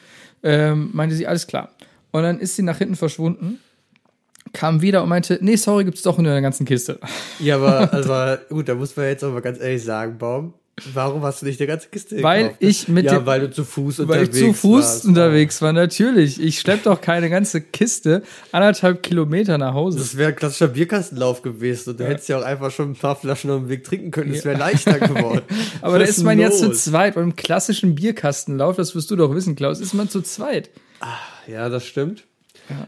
ähm, 0.43 0.89
meinte 0.93 1.15
sie, 1.15 1.25
alles 1.27 1.47
klar. 1.47 1.69
Und 2.11 2.23
dann 2.23 2.39
ist 2.39 2.55
sie 2.55 2.63
nach 2.63 2.77
hinten 2.79 2.95
verschwunden, 2.95 3.59
kam 4.51 4.81
wieder 4.81 5.03
und 5.03 5.09
meinte, 5.09 5.37
nee, 5.41 5.55
sorry, 5.55 5.85
gibt's 5.85 6.01
doch 6.01 6.17
in 6.17 6.23
der 6.25 6.41
ganzen 6.41 6.65
Kiste. 6.65 6.99
Ja, 7.39 7.55
aber 7.57 7.93
also, 7.93 8.43
gut, 8.49 8.67
da 8.67 8.75
muss 8.75 8.95
man 8.97 9.05
jetzt 9.05 9.23
aber 9.23 9.41
ganz 9.41 9.59
ehrlich 9.59 9.83
sagen, 9.83 10.17
Baum, 10.17 10.53
warum 10.93 11.21
hast 11.23 11.41
du 11.41 11.45
nicht 11.45 11.59
eine 11.59 11.67
ganze 11.67 11.89
Kiste 11.89 12.21
Weil 12.23 12.43
gekauft? 12.43 12.57
ich 12.61 12.87
mit 12.87 13.05
Ja, 13.05 13.15
dem- 13.19 13.25
weil 13.25 13.41
du 13.41 13.51
zu 13.51 13.63
Fuß 13.63 13.99
Weil 14.07 14.23
ich 14.23 14.29
unterwegs 14.29 14.37
zu 14.39 14.53
Fuß 14.53 14.83
warst. 14.85 15.05
unterwegs 15.05 15.61
war, 15.61 15.73
natürlich. 15.73 16.41
Ich 16.41 16.59
schlepp 16.59 16.83
doch 16.83 17.01
keine 17.01 17.29
ganze 17.29 17.61
Kiste 17.61 18.23
anderthalb 18.51 19.03
Kilometer 19.03 19.57
nach 19.57 19.73
Hause. 19.73 19.99
Das 19.99 20.17
wäre 20.17 20.29
ein 20.29 20.35
klassischer 20.35 20.67
Bierkastenlauf 20.69 21.41
gewesen 21.41 21.91
und 21.91 21.99
du 21.99 22.07
hättest 22.07 22.29
ja 22.29 22.39
auch 22.39 22.43
einfach 22.43 22.71
schon 22.71 22.91
ein 22.91 22.95
paar 22.95 23.15
Flaschen 23.15 23.51
auf 23.51 23.59
dem 23.61 23.69
Weg 23.69 23.83
trinken 23.83 24.11
können. 24.11 24.33
Es 24.33 24.45
wäre 24.45 24.57
leichter 24.57 24.99
geworden. 24.99 25.41
Aber 25.81 25.97
da 25.99 26.03
Was 26.03 26.11
ist 26.17 26.23
man 26.23 26.39
ja 26.39 26.51
zu 26.51 26.67
los? 26.67 26.83
zweit. 26.85 27.15
Beim 27.15 27.35
klassischen 27.35 27.95
Bierkastenlauf, 27.95 28.75
das 28.75 28.95
wirst 28.95 29.09
du 29.11 29.15
doch 29.15 29.33
wissen, 29.33 29.55
Klaus, 29.55 29.79
ist 29.79 29.93
man 29.93 30.09
zu 30.09 30.21
zweit. 30.21 30.69
Ja, 31.47 31.69
das 31.69 31.85
stimmt. 31.85 32.25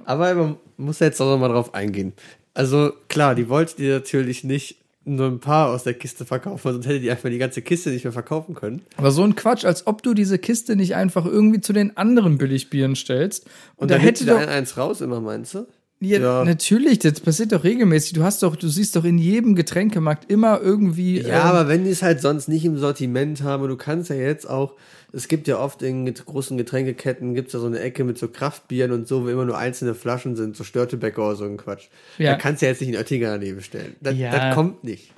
Aber 0.05 0.33
man 0.35 0.57
muss 0.77 0.99
jetzt 0.99 1.19
auch 1.21 1.25
noch 1.31 1.39
mal 1.39 1.47
drauf 1.47 1.73
eingehen. 1.73 2.13
Also 2.53 2.91
klar, 3.07 3.33
die 3.33 3.47
wollte 3.49 3.77
dir 3.77 3.93
natürlich 3.95 4.43
nicht 4.43 4.75
nur 5.03 5.27
ein 5.27 5.39
paar 5.39 5.69
aus 5.69 5.83
der 5.83 5.95
Kiste 5.95 6.25
verkaufen, 6.25 6.73
sonst 6.73 6.85
hätte 6.85 6.99
die 6.99 7.09
einfach 7.09 7.29
die 7.29 7.37
ganze 7.39 7.61
Kiste 7.61 7.89
nicht 7.89 8.03
mehr 8.03 8.13
verkaufen 8.13 8.53
können. 8.53 8.83
Aber 8.97 9.11
so 9.11 9.23
ein 9.23 9.35
Quatsch, 9.35 9.65
als 9.65 9.87
ob 9.87 10.03
du 10.03 10.13
diese 10.13 10.37
Kiste 10.37 10.75
nicht 10.75 10.95
einfach 10.95 11.25
irgendwie 11.25 11.61
zu 11.61 11.73
den 11.73 11.97
anderen 11.97 12.37
Billigbieren 12.37 12.95
stellst. 12.95 13.45
Und, 13.75 13.83
Und 13.83 13.91
da 13.91 13.95
hätte 13.95 14.23
hätte 14.23 14.25
doch. 14.25 14.39
ein 14.39 14.49
eins 14.49 14.77
raus 14.77 15.01
immer, 15.01 15.19
meinst 15.19 15.55
du? 15.55 15.65
Ja, 16.03 16.19
Ja. 16.19 16.43
natürlich, 16.43 16.97
das 16.99 17.19
passiert 17.19 17.51
doch 17.51 17.63
regelmäßig. 17.63 18.13
Du 18.13 18.23
hast 18.23 18.41
doch, 18.41 18.55
du 18.55 18.67
siehst 18.67 18.95
doch 18.95 19.05
in 19.05 19.17
jedem 19.19 19.53
Getränkemarkt 19.55 20.29
immer 20.31 20.59
irgendwie. 20.59 21.21
Ja, 21.21 21.27
ähm, 21.27 21.33
aber 21.55 21.67
wenn 21.67 21.83
die 21.85 21.91
es 21.91 22.01
halt 22.01 22.21
sonst 22.21 22.47
nicht 22.49 22.65
im 22.65 22.77
Sortiment 22.79 23.43
haben, 23.43 23.67
du 23.67 23.77
kannst 23.77 24.09
ja 24.09 24.15
jetzt 24.15 24.49
auch, 24.49 24.73
es 25.13 25.27
gibt 25.27 25.47
ja 25.47 25.59
oft 25.59 25.83
in 25.83 26.11
großen 26.11 26.57
Getränkeketten, 26.57 27.35
gibt's 27.35 27.53
ja 27.53 27.59
so 27.59 27.67
eine 27.67 27.79
Ecke 27.79 28.03
mit 28.03 28.17
so 28.17 28.27
Kraftbieren 28.29 28.91
und 28.93 29.07
so, 29.07 29.25
wo 29.25 29.27
immer 29.29 29.45
nur 29.45 29.57
einzelne 29.57 29.93
Flaschen 29.93 30.35
sind, 30.35 30.57
so 30.57 30.63
Störtebäcker 30.63 31.23
oder 31.23 31.35
so 31.35 31.43
ein 31.45 31.57
Quatsch. 31.57 31.87
Ja. 32.17 32.31
Da 32.31 32.37
kannst 32.37 32.61
du 32.61 32.65
ja 32.65 32.71
jetzt 32.71 32.81
nicht 32.81 32.89
einen 32.89 32.97
Oettinger 32.97 33.27
daneben 33.29 33.61
stellen. 33.61 33.95
Das, 34.01 34.15
Ja. 34.17 34.31
das 34.31 34.55
kommt 34.55 34.83
nicht. 34.83 35.11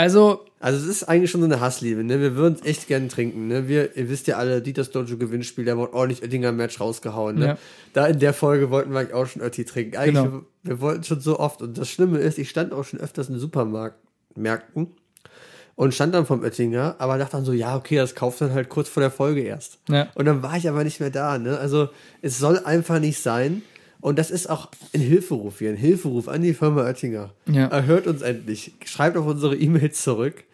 Also, 0.00 0.46
Also 0.60 0.78
es 0.78 0.86
ist 0.86 1.04
eigentlich 1.08 1.30
schon 1.30 1.40
so 1.40 1.46
eine 1.46 1.60
Hassliebe, 1.60 2.02
ne? 2.04 2.20
Wir 2.20 2.34
würden 2.36 2.56
es 2.60 2.66
echt 2.66 2.86
gern 2.88 3.08
trinken, 3.08 3.48
ne? 3.48 3.66
Wir, 3.68 3.96
ihr 3.96 4.08
wisst 4.10 4.26
ja 4.26 4.36
alle, 4.36 4.60
Dieters 4.62 4.90
Dojo 4.90 5.16
Gewinnspiel, 5.16 5.64
der 5.64 5.76
wurde 5.78 5.94
ordentlich 5.94 6.22
Oettinger 6.22 6.52
Match 6.52 6.80
rausgehauen, 6.80 7.36
ne? 7.38 7.46
Ja. 7.46 7.58
Da 7.92 8.06
in 8.06 8.18
der 8.18 8.32
Folge 8.34 8.70
wollten 8.70 8.92
wir 8.92 9.00
eigentlich 9.00 9.14
auch 9.14 9.26
schon 9.26 9.42
Ötti 9.42 9.64
trinken. 9.64 9.96
Eigentlich, 9.96 10.22
Genau. 10.24 10.32
wir, 10.62 10.70
wir 10.70 10.80
wollten 10.80 11.04
schon 11.04 11.20
so 11.20 11.38
oft. 11.38 11.62
Und 11.62 11.78
das 11.78 11.88
Schlimme 11.88 12.18
ist, 12.18 12.38
ich 12.38 12.48
stand 12.50 12.72
auch 12.72 12.84
schon 12.84 13.00
öfters 13.00 13.28
in 13.28 13.38
Supermärkten 13.38 14.88
und 15.76 15.94
stand 15.94 16.14
dann 16.14 16.26
vom 16.26 16.42
Oettinger, 16.42 16.96
aber 16.98 17.16
dachte 17.18 17.32
dann 17.32 17.44
so, 17.44 17.52
ja, 17.52 17.74
okay, 17.76 17.96
das 17.96 18.14
kauft 18.14 18.40
dann 18.42 18.52
halt 18.52 18.68
kurz 18.68 18.88
vor 18.88 19.00
der 19.02 19.10
Folge 19.10 19.40
erst. 19.40 19.78
Ja. 19.88 20.08
Und 20.14 20.26
dann 20.26 20.42
war 20.42 20.56
ich 20.56 20.68
aber 20.68 20.84
nicht 20.84 21.00
mehr 21.00 21.10
da, 21.10 21.38
ne? 21.38 21.58
Also 21.58 21.88
es 22.22 22.38
soll 22.38 22.58
einfach 22.58 23.00
nicht 23.00 23.22
sein. 23.22 23.62
Und 24.00 24.18
das 24.18 24.30
ist 24.30 24.48
auch 24.48 24.68
ein 24.94 25.00
Hilferuf 25.00 25.58
hier, 25.58 25.70
ein 25.70 25.76
Hilferuf 25.76 26.28
an 26.28 26.42
die 26.42 26.54
Firma 26.54 26.84
Oettinger. 26.84 27.30
Ja. 27.46 27.66
Erhört 27.66 28.06
uns 28.06 28.22
endlich. 28.22 28.72
Schreibt 28.84 29.16
auf 29.16 29.26
unsere 29.26 29.56
E-Mails 29.56 30.02
zurück. 30.02 30.44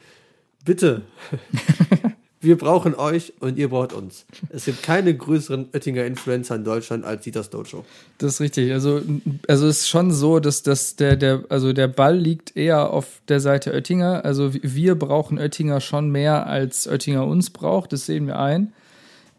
Bitte. 0.65 1.03
Wir 2.41 2.57
brauchen 2.57 2.95
euch 2.95 3.33
und 3.41 3.59
ihr 3.59 3.71
braucht 3.71 3.93
uns. 3.93 4.25
Es 4.51 4.67
gibt 4.67 4.83
keine 4.83 5.17
größeren 5.17 5.71
Oettinger 5.73 6.05
Influencer 6.05 6.55
in 6.55 6.63
Deutschland 6.63 7.05
als 7.05 7.25
Dieters 7.25 7.51
Dojo. 7.51 7.85
das 8.19 8.35
ist 8.35 8.41
richtig. 8.41 8.73
Also, 8.73 9.01
also 9.49 9.67
es 9.67 9.81
ist 9.81 9.89
schon 9.89 10.13
so, 10.13 10.39
dass, 10.39 10.63
dass 10.63 10.95
der, 10.95 11.17
der, 11.17 11.45
also 11.49 11.73
der 11.73 11.89
Ball 11.89 12.17
liegt 12.17 12.57
eher 12.57 12.91
auf 12.93 13.21
der 13.27 13.41
Seite 13.41 13.73
Oettinger. 13.73 14.25
Also 14.25 14.53
wir 14.55 14.97
brauchen 14.97 15.39
Oettinger 15.39 15.81
schon 15.81 16.11
mehr, 16.11 16.47
als 16.47 16.87
Oettinger 16.87 17.27
uns 17.27 17.51
braucht. 17.51 17.93
Das 17.93 18.07
sehen 18.07 18.29
wir 18.29 18.39
ein. 18.39 18.73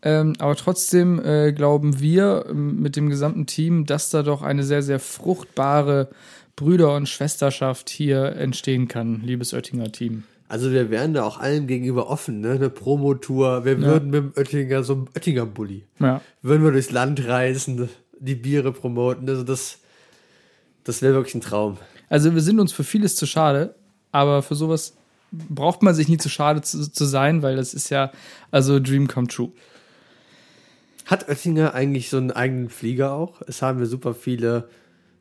Ähm, 0.07 0.33
aber 0.39 0.55
trotzdem 0.55 1.19
äh, 1.19 1.51
glauben 1.51 1.99
wir 1.99 2.45
ähm, 2.49 2.81
mit 2.81 2.95
dem 2.95 3.09
gesamten 3.09 3.45
Team, 3.45 3.85
dass 3.85 4.09
da 4.09 4.23
doch 4.23 4.41
eine 4.41 4.63
sehr, 4.63 4.81
sehr 4.81 5.01
fruchtbare 5.01 6.07
Brüder- 6.55 6.95
und 6.95 7.09
Schwesterschaft 7.09 7.89
hier 7.89 8.37
entstehen 8.37 8.87
kann, 8.87 9.19
liebes 9.21 9.53
Oettinger 9.53 9.91
Team. 9.91 10.23
Also 10.47 10.71
wir 10.71 10.89
wären 10.89 11.13
da 11.13 11.25
auch 11.25 11.39
allem 11.41 11.67
gegenüber 11.67 12.09
offen, 12.09 12.39
ne? 12.39 12.51
Eine 12.51 12.69
Promotour. 12.69 13.65
Wir 13.65 13.81
würden 13.81 14.09
mit 14.09 14.23
dem 14.23 14.31
Oettinger 14.37 14.81
so 14.83 14.93
einem 14.93 15.07
Oettinger-Bully. 15.13 15.83
Ja. 15.99 16.21
Würden 16.41 16.63
wir 16.63 16.71
durchs 16.71 16.91
Land 16.91 17.27
reisen, 17.27 17.89
die 18.17 18.35
Biere 18.35 18.71
promoten. 18.71 19.27
Also 19.27 19.43
das, 19.43 19.79
das 20.85 21.01
wäre 21.01 21.15
wirklich 21.15 21.35
ein 21.35 21.41
Traum. 21.41 21.79
Also 22.07 22.33
wir 22.33 22.41
sind 22.41 22.61
uns 22.61 22.71
für 22.71 22.85
vieles 22.85 23.17
zu 23.17 23.25
schade, 23.25 23.75
aber 24.13 24.41
für 24.41 24.55
sowas 24.55 24.95
braucht 25.33 25.83
man 25.83 25.93
sich 25.93 26.07
nie 26.07 26.17
zu 26.17 26.29
schade 26.29 26.61
zu, 26.61 26.89
zu 26.89 27.03
sein, 27.03 27.41
weil 27.41 27.57
das 27.57 27.73
ist 27.73 27.89
ja 27.89 28.13
also 28.51 28.79
Dream 28.79 29.09
come 29.09 29.27
true. 29.27 29.51
Hat 31.07 31.29
Oettinger 31.29 31.73
eigentlich 31.73 32.09
so 32.09 32.17
einen 32.17 32.31
eigenen 32.31 32.67
Flieger 32.67 33.13
auch? 33.13 33.41
Es 33.47 33.61
haben 33.61 33.79
wir 33.79 33.85
super 33.85 34.13
viele, 34.13 34.67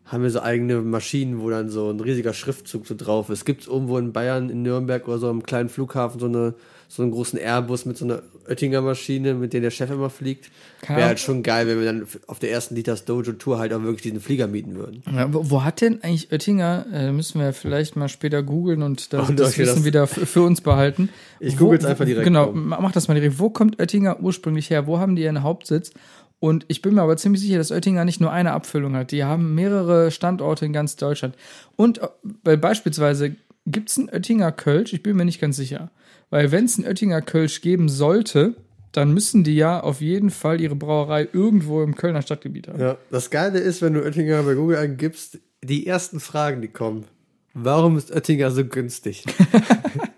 haben 0.05 0.25
wir 0.25 0.31
so 0.31 0.41
eigene 0.41 0.81
Maschinen, 0.83 1.41
wo 1.41 1.49
dann 1.49 1.69
so 1.69 1.89
ein 1.91 2.01
riesiger 2.01 2.33
Schriftzug 2.33 2.89
so 2.89 2.97
drauf 2.97 3.31
ist. 3.31 3.45
Gibt 3.45 3.63
es 3.63 3.69
irgendwo 3.69 3.97
in 3.97 4.13
Bayern, 4.13 4.51
in 4.51 4.63
Nürnberg 4.63 5.07
oder 5.07 5.19
so 5.19 5.31
am 5.31 5.45
kleinen 5.45 5.69
Flughafen 5.69 6.19
so, 6.19 6.27
eine, 6.27 6.55
so 6.89 7.03
einen 7.03 7.11
großen 7.13 7.39
Airbus 7.39 7.85
mit 7.85 7.97
so 7.99 8.05
einer 8.05 8.23
Oettinger 8.49 8.81
Maschine, 8.81 9.35
mit 9.35 9.53
der 9.53 9.61
der 9.61 9.71
Chef 9.71 9.91
immer 9.91 10.09
fliegt? 10.11 10.51
Wäre 10.87 11.05
halt 11.05 11.21
schon 11.21 11.43
geil, 11.43 11.67
wenn 11.67 11.79
wir 11.79 11.85
dann 11.87 12.07
auf 12.27 12.39
der 12.39 12.51
ersten 12.53 12.75
Liters 12.77 13.05
Dojo 13.05 13.33
Tour 13.33 13.59
halt 13.59 13.73
auch 13.73 13.83
wirklich 13.83 14.03
diesen 14.03 14.21
Flieger 14.21 14.47
mieten 14.47 14.77
würden. 14.77 15.03
Ja, 15.13 15.29
wo, 15.33 15.65
hat 15.65 15.81
denn 15.81 16.03
eigentlich 16.03 16.31
Oettinger, 16.33 16.87
äh, 16.93 17.11
müssen 17.13 17.41
wir 17.41 17.53
vielleicht 17.53 17.97
mal 17.97 18.09
später 18.09 18.43
googeln 18.43 18.83
und 18.83 19.13
das, 19.13 19.29
Und 19.29 19.39
das 19.41 19.49
euch 19.51 19.57
das- 19.57 19.69
Wissen 19.69 19.85
wieder 19.85 20.07
für 20.07 20.43
uns 20.43 20.61
behalten. 20.61 21.09
Ich 21.41 21.57
google 21.57 21.75
jetzt 21.79 21.87
einfach 21.87 22.05
direkt 22.05 22.25
Genau, 22.25 22.53
ma- 22.53 22.79
mach 22.81 22.93
das 22.93 23.09
mal 23.09 23.15
direkt. 23.15 23.39
Wo 23.39 23.51
kommt 23.51 23.81
Oettinger 23.81 24.21
ursprünglich 24.21 24.71
her? 24.71 24.87
Wo 24.87 24.99
haben 24.99 25.17
die 25.17 25.23
ihren 25.23 25.43
Hauptsitz? 25.43 25.91
Und 26.39 26.67
ich 26.69 26.83
bin 26.83 26.95
mir 26.95 27.03
aber 27.03 27.17
ziemlich 27.17 27.41
sicher, 27.41 27.57
dass 27.59 27.73
Oettinger 27.73 28.05
nicht 28.05 28.21
nur 28.21 28.31
eine 28.31 28.53
Abfüllung 28.53 28.95
hat. 28.95 29.11
Die 29.11 29.25
haben 29.25 29.55
mehrere 29.55 30.11
Standorte 30.11 30.67
in 30.67 30.73
ganz 30.75 30.95
Deutschland. 30.97 31.35
Und 31.77 31.99
äh, 31.99 32.09
weil 32.45 32.59
beispielsweise 32.59 33.35
gibt 33.67 33.89
es 33.91 33.99
einen 33.99 34.11
Oettinger 34.11 34.53
Kölsch, 34.53 34.93
ich 34.93 35.03
bin 35.03 35.17
mir 35.17 35.25
nicht 35.25 35.41
ganz 35.41 35.57
sicher. 35.57 35.91
Weil 36.31 36.53
wenn 36.53 36.65
es 36.65 36.77
einen 36.77 36.87
Oettinger 36.87 37.23
Kölsch 37.23 37.61
geben 37.61 37.89
sollte, 37.89 38.55
dann 38.93 39.13
müssen 39.13 39.45
die 39.45 39.55
ja 39.55 39.81
auf 39.81 40.01
jeden 40.01 40.31
Fall 40.31 40.61
ihre 40.61 40.75
Brauerei 40.75 41.29
irgendwo 41.33 41.83
im 41.83 41.95
Kölner 41.95 42.23
Stadtgebiet 42.23 42.69
haben. 42.69 42.81
Ja, 42.81 42.97
das 43.11 43.31
Geile 43.31 43.59
ist, 43.59 43.83
wenn 43.83 43.95
du 43.95 44.03
Oettinger 44.03 44.43
bei 44.43 44.55
Google 44.55 44.79
eingibst, 44.79 45.39
die 45.63 45.87
ersten 45.87 46.19
Fragen, 46.19 46.63
die 46.63 46.69
kommen. 46.69 47.05
Warum 47.53 47.97
ist 47.97 48.11
Oettinger 48.11 48.51
so 48.51 48.65
günstig? 48.65 49.25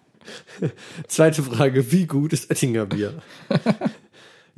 Zweite 1.09 1.43
Frage, 1.43 1.91
wie 1.93 2.07
gut 2.07 2.33
ist 2.33 2.51
Oettinger 2.51 2.87
Bier? 2.87 3.15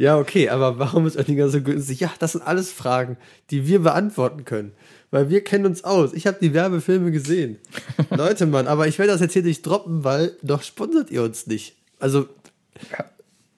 ja, 0.00 0.16
okay, 0.16 0.48
aber 0.48 0.78
warum 0.78 1.06
ist 1.06 1.18
Oettinger 1.18 1.50
so 1.50 1.60
günstig? 1.60 2.00
Ja, 2.00 2.10
das 2.20 2.32
sind 2.32 2.40
alles 2.40 2.72
Fragen, 2.72 3.18
die 3.50 3.66
wir 3.66 3.80
beantworten 3.80 4.46
können. 4.46 4.72
Weil 5.10 5.28
wir 5.28 5.44
kennen 5.44 5.66
uns 5.66 5.84
aus. 5.84 6.14
Ich 6.14 6.26
habe 6.26 6.38
die 6.40 6.54
Werbefilme 6.54 7.10
gesehen. 7.10 7.58
Leute, 8.10 8.46
Mann, 8.46 8.66
aber 8.66 8.88
ich 8.88 8.98
werde 8.98 9.12
das 9.12 9.20
jetzt 9.20 9.34
hier 9.34 9.42
nicht 9.42 9.60
droppen, 9.60 10.02
weil 10.02 10.32
doch 10.42 10.62
sponsert 10.62 11.10
ihr 11.10 11.22
uns 11.22 11.46
nicht. 11.46 11.76
Also, 11.98 12.28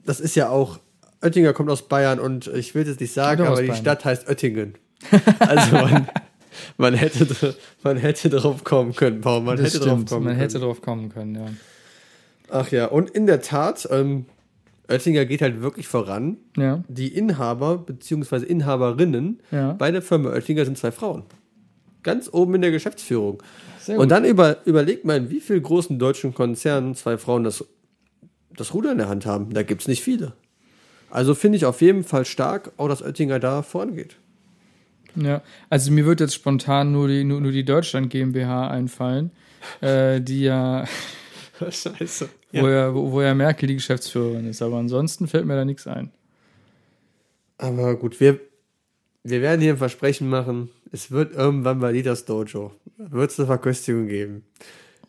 das 0.05 0.19
ist 0.19 0.35
ja 0.35 0.49
auch, 0.49 0.81
Oettinger 1.21 1.53
kommt 1.53 1.71
aus 1.71 1.83
Bayern 1.87 2.19
und 2.19 2.49
ich 2.49 2.75
will 2.75 2.89
es 2.89 2.99
nicht 2.99 3.13
sagen, 3.15 3.47
aber 3.47 3.63
die. 3.63 3.73
Stadt 3.73 4.05
heißt 4.05 4.29
Oettingen. 4.29 4.75
Also 5.39 5.71
man, 5.77 6.09
man, 6.77 6.95
hätte, 6.95 7.55
man 7.85 7.97
hätte 7.99 8.31
drauf 8.31 8.65
kommen 8.65 8.97
können, 8.97 9.21
Paul. 9.21 9.43
Man 9.43 9.59
Das 9.59 9.67
hätte 9.67 9.85
drauf 9.85 10.05
kommen 10.07 10.25
man 10.25 10.33
können. 10.33 10.39
hätte 10.41 10.59
drauf 10.59 10.83
kommen 10.83 11.09
können, 11.09 11.37
ja. 11.37 11.47
Ach 12.51 12.69
ja, 12.73 12.87
und 12.87 13.11
in 13.11 13.29
der 13.29 13.43
Tat, 13.43 13.87
ähm, 13.93 14.27
Oettinger 14.93 15.25
geht 15.25 15.43
halt 15.43 15.61
wirklich 15.63 15.89
voran. 15.89 16.37
Ja. 16.57 16.85
Die 16.89 17.09
Inhaber 17.09 17.79
bzw. 17.79 18.45
Inhaberinnen 18.47 19.41
Ja. 19.51 19.73
bei 19.73 19.91
der 19.91 20.03
Firma 20.03 20.31
Oettinger 20.31 20.65
sind 20.65 20.79
zwei 20.79 20.93
Frauen. 20.93 21.25
Ganz 22.03 22.29
oben 22.33 22.55
in 22.57 22.63
der 22.63 22.71
Geschäftsführung. 22.71 23.43
Und 23.89 24.11
dann 24.11 24.25
über, 24.25 24.59
überlegt 24.65 25.05
mal, 25.05 25.17
in 25.17 25.31
wie 25.31 25.41
vielen 25.41 25.63
großen 25.63 25.99
deutschen 25.99 26.35
Konzernen 26.35 26.95
zwei 26.95 27.17
Frauen 27.19 27.45
das, 27.45 27.65
das 28.57 28.75
Ruder 28.75 28.93
in 28.93 28.99
der 28.99 29.09
Hand 29.09 29.27
haben. 29.27 29.53
Da 29.55 29.63
gibt 29.63 29.83
es 29.83 29.89
nicht 29.89 30.03
viele. 30.03 30.33
Also 31.11 31.35
finde 31.35 31.57
ich 31.57 31.65
auf 31.65 31.81
jeden 31.81 32.05
Fall 32.05 32.25
stark, 32.25 32.73
auch 32.77 32.89
dass 32.89 33.03
Oettinger 33.03 33.39
da 33.39 33.63
vorangeht. 33.63 34.17
Ja, 35.15 35.43
also 35.69 35.93
mir 35.93 36.07
wird 36.07 36.21
jetzt 36.21 36.35
spontan 36.35 36.91
nur 36.93 37.07
die, 37.09 37.23
nur, 37.23 37.41
nur 37.41 37.53
die 37.53 37.65
Deutschland 37.65 38.09
GmbH 38.09 38.69
einfallen, 38.69 39.31
äh, 39.83 40.21
die 40.23 40.43
ja, 40.45 40.87
Scheiße. 41.71 42.29
wo 42.53 42.69
ja, 42.69 42.95
wo, 42.95 43.13
wo 43.13 43.23
ja 43.23 43.35
Merkel 43.35 43.67
die 43.69 43.75
Geschäftsführerin 43.75 44.49
ist. 44.49 44.63
Aber 44.63 44.77
ansonsten 44.79 45.27
fällt 45.29 45.47
mir 45.47 45.55
da 45.57 45.65
nichts 45.65 45.87
ein. 45.87 46.11
Aber 47.59 47.97
gut, 47.97 48.19
wir, 48.21 48.41
wir 49.23 49.41
werden 49.43 49.61
hier 49.61 49.73
ein 49.75 49.79
Versprechen 49.79 50.29
machen. 50.29 50.71
Es 50.91 51.11
wird 51.11 51.35
irgendwann 51.35 51.81
bei 51.81 51.93
Lidas 51.93 52.25
Dojo, 52.25 52.73
wird 52.99 53.31
es 53.31 53.39
eine 53.39 53.47
Verköstigung 53.47 54.07
geben. 54.09 54.45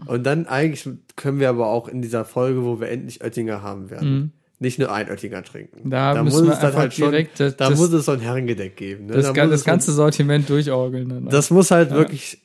Und 0.06 0.24
dann 0.24 0.48
eigentlich 0.48 0.88
können 1.16 1.40
wir 1.40 1.50
aber 1.50 1.68
auch 1.68 1.88
in 1.88 2.02
dieser 2.02 2.26
Folge, 2.26 2.64
wo 2.64 2.80
wir 2.80 2.90
endlich 2.90 3.24
Oettinger 3.24 3.62
haben 3.62 3.90
werden, 3.90 4.34
nicht 4.60 4.80
nur 4.80 4.92
ein 4.92 5.10
Oettinger 5.10 5.44
trinken. 5.44 5.88
Mhm. 5.88 5.90
Da 5.92 6.24
müssen 6.24 6.48
wir 6.48 6.58
einfach 6.64 6.88
direkt 6.90 7.40
das- 7.40 7.58
da 7.58 7.70
muss 7.70 7.92
es 7.92 8.06
so 8.06 8.14
ein 8.14 8.20
Herrengedeck 8.22 8.76
geben. 8.78 9.08
Ne? 9.08 9.14
Das, 9.14 9.26
da 9.26 9.30
muss 9.44 9.52
das 9.52 9.60
es 9.62 9.66
ganze 9.66 9.92
Sortiment 9.92 10.50
durchorgeln. 10.50 11.10
Dann. 11.10 11.26
Das 11.30 11.50
muss 11.52 11.70
halt 11.72 11.92
wirklich, 11.92 12.42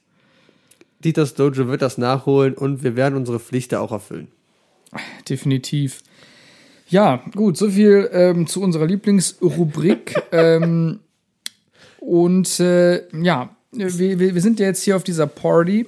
Dieters 1.04 1.34
Dojo 1.34 1.68
wird 1.68 1.82
das 1.82 1.98
nachholen 1.98 2.54
und 2.54 2.82
wir 2.82 2.96
werden 2.96 3.16
unsere 3.16 3.38
Pflicht 3.38 3.72
da 3.72 3.80
auch 3.80 3.92
erfüllen. 3.92 4.28
Definitiv. 5.28 6.00
Ja, 6.88 7.22
gut, 7.34 7.56
so 7.56 7.70
viel 7.70 8.08
ähm, 8.12 8.46
zu 8.46 8.62
unserer 8.62 8.86
Lieblingsrubrik. 8.86 10.14
ähm, 10.32 11.00
und 12.00 12.58
äh, 12.60 13.02
ja, 13.22 13.50
wir, 13.72 14.18
wir 14.18 14.34
wir 14.34 14.40
sind 14.40 14.58
ja 14.60 14.66
jetzt 14.66 14.82
hier 14.82 14.96
auf 14.96 15.04
dieser 15.04 15.26
Party. 15.26 15.86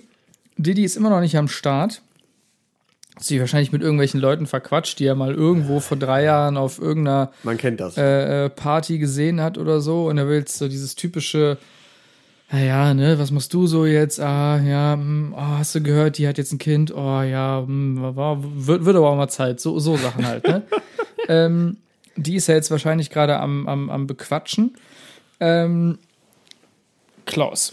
Didi 0.59 0.85
ist 0.85 0.96
immer 0.96 1.11
noch 1.11 1.20
nicht 1.20 1.37
am 1.38 1.49
Start. 1.49 2.03
Hat 3.16 3.25
sich 3.25 3.40
wahrscheinlich 3.40 3.73
mit 3.73 3.81
irgendwelchen 3.83 4.20
Leuten 4.20 4.46
verquatscht, 4.46 4.99
die 4.99 5.07
er 5.07 5.14
mal 5.14 5.35
irgendwo 5.35 5.81
vor 5.81 5.96
drei 5.96 6.25
Jahren 6.25 6.57
auf 6.59 6.79
irgendeiner 6.79 7.33
Man 7.42 7.57
kennt 7.57 7.81
das. 7.81 7.96
äh, 7.96 8.44
äh, 8.44 8.49
Party 8.51 8.99
gesehen 8.99 9.40
hat 9.40 9.57
oder 9.57 9.81
so. 9.81 10.09
Und 10.09 10.18
er 10.18 10.29
will 10.29 10.40
jetzt 10.40 10.59
so 10.59 10.68
dieses 10.68 10.94
typische, 10.94 11.57
naja, 12.52 12.94
ne, 12.94 13.18
was 13.18 13.30
machst 13.30 13.54
du 13.54 13.66
so 13.66 13.86
jetzt? 13.86 14.18
Ah, 14.18 14.58
ja, 14.58 14.94
hm, 14.94 15.34
oh, 15.36 15.58
hast 15.58 15.74
du 15.74 15.82
gehört, 15.82 16.18
die 16.18 16.26
hat 16.26 16.36
jetzt 16.36 16.52
ein 16.52 16.58
Kind? 16.58 16.92
Oh 16.92 17.22
ja, 17.22 17.62
hm, 17.64 18.16
war, 18.16 18.38
wird, 18.42 18.84
wird 18.84 18.96
aber 18.96 19.10
auch 19.10 19.16
mal 19.16 19.28
Zeit. 19.28 19.60
So, 19.60 19.78
so 19.78 19.96
Sachen 19.96 20.26
halt, 20.26 20.44
ne? 20.44 20.62
ähm, 21.28 21.76
die 22.16 22.34
ist 22.34 22.48
ja 22.48 22.56
jetzt 22.56 22.70
wahrscheinlich 22.70 23.10
gerade 23.10 23.38
am, 23.38 23.68
am, 23.68 23.88
am 23.88 24.06
Bequatschen. 24.08 24.76
Ähm, 25.38 25.98
Klaus, 27.24 27.72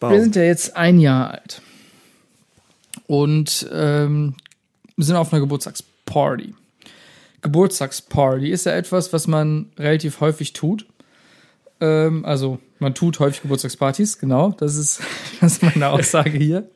Bau. 0.00 0.10
wir 0.10 0.20
sind 0.22 0.34
ja 0.34 0.42
jetzt 0.42 0.74
ein 0.76 0.98
Jahr 0.98 1.30
alt. 1.32 1.60
Und 3.06 3.68
ähm, 3.70 4.34
wir 4.96 5.04
sind 5.04 5.16
auf 5.16 5.30
einer 5.32 5.40
Geburtstagsparty. 5.40 6.54
Geburtstagsparty 7.42 8.50
ist 8.50 8.64
ja 8.64 8.72
etwas, 8.72 9.12
was 9.12 9.26
man 9.26 9.70
relativ 9.78 10.20
häufig 10.20 10.54
tut. 10.54 10.86
Ähm, 11.82 12.24
also 12.24 12.60
man 12.78 12.94
tut 12.94 13.18
häufig 13.18 13.42
Geburtstagspartys, 13.42 14.18
genau. 14.18 14.52
Das 14.52 14.76
ist, 14.76 15.02
das 15.40 15.54
ist 15.54 15.62
meine 15.64 15.88
Aussage 15.88 16.38
hier. 16.38 16.70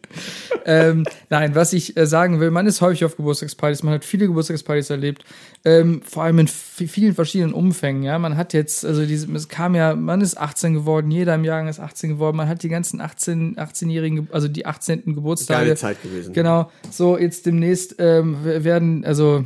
ähm, 0.65 1.05
nein, 1.31 1.55
was 1.55 1.73
ich 1.73 1.97
äh, 1.97 2.07
sagen 2.07 2.41
will, 2.41 2.51
man 2.51 2.67
ist 2.67 2.81
häufig 2.81 3.05
auf 3.05 3.17
Geburtstagspartys, 3.17 3.85
man 3.85 3.95
hat 3.95 4.05
viele 4.05 4.27
Geburtstagspartys 4.27 4.91
erlebt, 4.91 5.25
ähm, 5.65 6.03
vor 6.05 6.25
allem 6.25 6.41
in 6.41 6.49
vielen 6.49 7.15
verschiedenen 7.15 7.55
Umfängen. 7.55 8.03
Ja, 8.03 8.19
man 8.19 8.37
hat 8.37 8.53
jetzt, 8.53 8.85
also 8.85 9.07
diese, 9.07 9.33
es 9.33 9.49
kam 9.49 9.77
ja, 9.77 9.95
man 9.95 10.21
ist 10.23 10.37
18 10.39 10.75
geworden, 10.75 11.13
jeder 11.13 11.37
im 11.37 11.45
Jahrgang 11.45 11.69
ist 11.69 11.79
18 11.79 12.11
geworden, 12.11 12.37
man 12.37 12.49
hat 12.49 12.65
die 12.65 12.69
ganzen 12.69 13.01
18, 13.01 13.57
18-jährigen, 13.57 14.29
also 14.33 14.49
die 14.49 14.67
18. 14.67 15.15
Geburtstage. 15.15 15.67
Geile 15.67 15.77
Zeit 15.77 16.03
gewesen. 16.03 16.33
Genau. 16.33 16.69
So 16.91 17.17
jetzt 17.17 17.47
demnächst 17.47 17.95
ähm, 18.01 18.39
werden, 18.43 19.05
also 19.05 19.45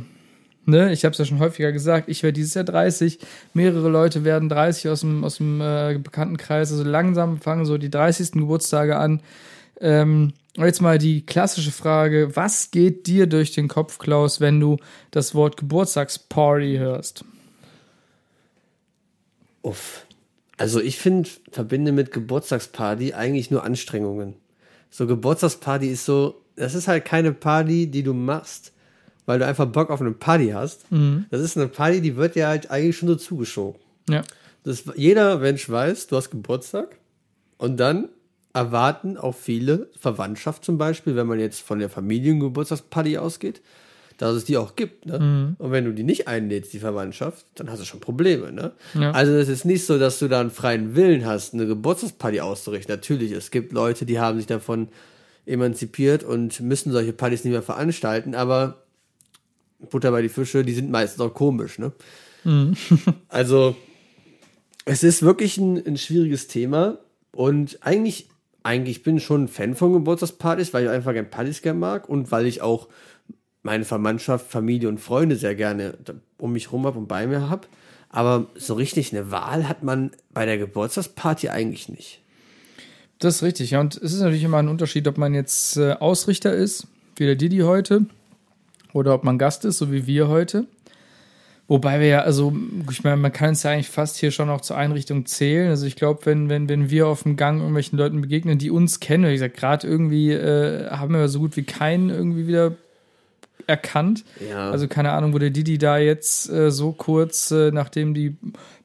ne, 0.65 0.91
ich 0.91 1.05
habe 1.05 1.13
es 1.13 1.17
ja 1.17 1.25
schon 1.25 1.39
häufiger 1.39 1.71
gesagt, 1.71 2.09
ich 2.09 2.23
werde 2.23 2.33
dieses 2.33 2.53
Jahr 2.53 2.63
30, 2.63 3.19
mehrere 3.53 3.89
Leute 3.89 4.23
werden 4.23 4.49
30 4.49 4.89
aus 4.89 5.01
dem, 5.01 5.23
aus 5.23 5.37
dem 5.37 5.61
äh, 5.61 5.99
Bekanntenkreis, 6.01 6.71
also 6.71 6.83
langsam 6.83 7.39
fangen 7.39 7.65
so 7.65 7.77
die 7.77 7.89
30. 7.89 8.31
Geburtstage 8.33 8.97
an. 8.97 9.21
Ähm, 9.79 10.33
jetzt 10.57 10.81
mal 10.81 10.97
die 10.97 11.25
klassische 11.25 11.71
Frage, 11.71 12.35
was 12.35 12.71
geht 12.71 13.07
dir 13.07 13.27
durch 13.27 13.51
den 13.53 13.67
Kopf, 13.67 13.97
Klaus, 13.97 14.39
wenn 14.39 14.59
du 14.59 14.77
das 15.11 15.33
Wort 15.33 15.57
Geburtstagsparty 15.57 16.77
hörst? 16.77 17.25
Uff. 19.61 20.05
Also 20.57 20.79
ich 20.79 20.99
finde, 20.99 21.29
verbinde 21.51 21.91
mit 21.91 22.11
Geburtstagsparty 22.11 23.13
eigentlich 23.13 23.49
nur 23.49 23.63
Anstrengungen. 23.63 24.35
So 24.91 25.07
Geburtstagsparty 25.07 25.87
ist 25.87 26.05
so, 26.05 26.41
das 26.55 26.75
ist 26.75 26.87
halt 26.87 27.05
keine 27.05 27.31
Party, 27.31 27.87
die 27.87 28.03
du 28.03 28.13
machst, 28.13 28.70
weil 29.25 29.39
du 29.39 29.45
einfach 29.45 29.67
Bock 29.67 29.89
auf 29.89 30.01
eine 30.01 30.11
Party 30.11 30.49
hast. 30.49 30.91
Mhm. 30.91 31.25
Das 31.29 31.41
ist 31.41 31.57
eine 31.57 31.67
Party, 31.67 32.01
die 32.01 32.15
wird 32.15 32.35
dir 32.35 32.47
halt 32.47 32.69
eigentlich 32.71 32.97
schon 32.97 33.09
so 33.09 33.15
zugeschoben. 33.15 33.79
Ja. 34.09 34.23
Das, 34.63 34.83
jeder 34.95 35.39
Mensch 35.39 35.69
weiß, 35.69 36.07
du 36.07 36.15
hast 36.15 36.29
Geburtstag 36.29 36.97
und 37.57 37.79
dann 37.79 38.09
erwarten 38.53 39.17
auch 39.17 39.35
viele 39.35 39.89
Verwandtschaft 39.97 40.65
zum 40.65 40.77
Beispiel, 40.77 41.15
wenn 41.15 41.27
man 41.27 41.39
jetzt 41.39 41.61
von 41.61 41.79
der 41.79 41.89
Familiengeburtstagsparty 41.89 43.17
ausgeht, 43.17 43.61
dass 44.17 44.35
es 44.35 44.45
die 44.45 44.57
auch 44.57 44.75
gibt. 44.75 45.05
Ne? 45.07 45.55
Und 45.57 45.71
wenn 45.71 45.85
du 45.85 45.93
die 45.93 46.03
nicht 46.03 46.27
einlädst, 46.27 46.73
die 46.73 46.79
Verwandtschaft, 46.79 47.45
dann 47.55 47.71
hast 47.71 47.81
du 47.81 47.85
schon 47.85 48.01
Probleme. 48.01 48.51
Ne? 48.51 48.71
Ja. 48.93 49.11
Also 49.11 49.31
es 49.31 49.47
ist 49.47 49.65
nicht 49.65 49.85
so, 49.85 49.97
dass 49.97 50.19
du 50.19 50.27
da 50.27 50.41
einen 50.41 50.51
freien 50.51 50.95
Willen 50.95 51.25
hast, 51.25 51.53
eine 51.53 51.65
Geburtstagsparty 51.65 52.41
auszurichten. 52.41 52.93
Natürlich, 52.93 53.31
es 53.31 53.49
gibt 53.49 53.71
Leute, 53.71 54.05
die 54.05 54.19
haben 54.19 54.37
sich 54.37 54.47
davon 54.47 54.89
emanzipiert 55.45 56.23
und 56.23 56.59
müssen 56.59 56.91
solche 56.91 57.13
Partys 57.13 57.43
nicht 57.45 57.53
mehr 57.53 57.63
veranstalten, 57.63 58.35
aber 58.35 58.83
Butter 59.89 60.11
bei 60.11 60.21
die 60.21 60.29
Fische, 60.29 60.63
die 60.63 60.73
sind 60.73 60.91
meistens 60.91 61.21
auch 61.21 61.33
komisch. 61.33 61.79
Ne? 61.79 61.91
also 63.29 63.75
es 64.85 65.03
ist 65.03 65.21
wirklich 65.21 65.57
ein, 65.57 65.85
ein 65.85 65.97
schwieriges 65.97 66.47
Thema 66.47 66.97
und 67.31 67.79
eigentlich, 67.81 68.29
eigentlich 68.63 69.03
bin 69.03 69.17
ich 69.17 69.23
schon 69.23 69.45
ein 69.45 69.47
Fan 69.47 69.75
von 69.75 69.93
Geburtstagspartys, 69.93 70.73
weil 70.73 70.85
ich 70.85 70.89
einfach 70.89 71.13
gerne 71.13 71.27
Partys 71.27 71.61
gerne 71.61 71.79
mag 71.79 72.09
und 72.09 72.31
weil 72.31 72.45
ich 72.45 72.61
auch 72.61 72.87
meine 73.63 73.85
Verwandtschaft, 73.85 74.49
Familie 74.49 74.89
und 74.89 74.99
Freunde 74.99 75.35
sehr 75.35 75.55
gerne 75.55 75.97
um 76.37 76.53
mich 76.53 76.71
rum 76.71 76.85
habe 76.85 76.97
und 76.97 77.07
bei 77.07 77.27
mir 77.27 77.49
habe. 77.49 77.67
Aber 78.09 78.47
so 78.55 78.73
richtig 78.73 79.13
eine 79.13 79.31
Wahl 79.31 79.69
hat 79.69 79.83
man 79.83 80.11
bei 80.33 80.45
der 80.45 80.57
Geburtstagsparty 80.57 81.49
eigentlich 81.49 81.87
nicht. 81.87 82.19
Das 83.19 83.35
ist 83.35 83.43
richtig, 83.43 83.71
ja. 83.71 83.79
Und 83.79 83.95
es 83.95 84.13
ist 84.13 84.19
natürlich 84.19 84.43
immer 84.43 84.57
ein 84.57 84.67
Unterschied, 84.67 85.07
ob 85.07 85.17
man 85.17 85.33
jetzt 85.33 85.77
äh, 85.77 85.93
Ausrichter 85.93 86.53
ist, 86.53 86.87
wie 87.15 87.25
der 87.25 87.35
Didi 87.35 87.59
heute, 87.59 88.05
oder 88.93 89.13
ob 89.13 89.23
man 89.23 89.37
Gast 89.37 89.65
ist, 89.65 89.77
so 89.77 89.91
wie 89.91 90.07
wir 90.07 90.27
heute. 90.27 90.65
Wobei 91.67 92.01
wir 92.01 92.07
ja, 92.07 92.19
also, 92.23 92.53
ich 92.91 93.03
meine, 93.05 93.15
man 93.15 93.31
kann 93.31 93.51
es 93.51 93.63
ja 93.63 93.71
eigentlich 93.71 93.87
fast 93.89 94.17
hier 94.17 94.31
schon 94.31 94.49
auch 94.49 94.59
zur 94.59 94.75
Einrichtung 94.75 95.25
zählen. 95.25 95.69
Also 95.69 95.85
ich 95.85 95.95
glaube, 95.95 96.25
wenn, 96.25 96.49
wenn, 96.49 96.67
wenn 96.67 96.89
wir 96.89 97.07
auf 97.07 97.23
dem 97.23 97.37
Gang 97.37 97.59
irgendwelchen 97.59 97.97
Leuten 97.97 98.19
begegnen, 98.19 98.57
die 98.57 98.69
uns 98.71 98.99
kennen, 98.99 99.25
wie 99.25 99.31
gesagt, 99.33 99.55
gerade 99.55 99.87
irgendwie 99.87 100.31
äh, 100.33 100.89
haben 100.89 101.13
wir 101.13 101.29
so 101.29 101.39
gut 101.39 101.55
wie 101.55 101.63
keinen 101.63 102.09
irgendwie 102.09 102.45
wieder 102.47 102.73
erkannt. 103.67 104.25
Ja. 104.49 104.69
Also 104.69 104.87
keine 104.89 105.11
Ahnung, 105.11 105.33
wo 105.33 105.37
der 105.37 105.51
Didi 105.51 105.77
da 105.77 105.97
jetzt 105.97 106.49
äh, 106.51 106.71
so 106.71 106.91
kurz, 106.91 107.51
äh, 107.51 107.71
nachdem 107.71 108.13
die 108.13 108.35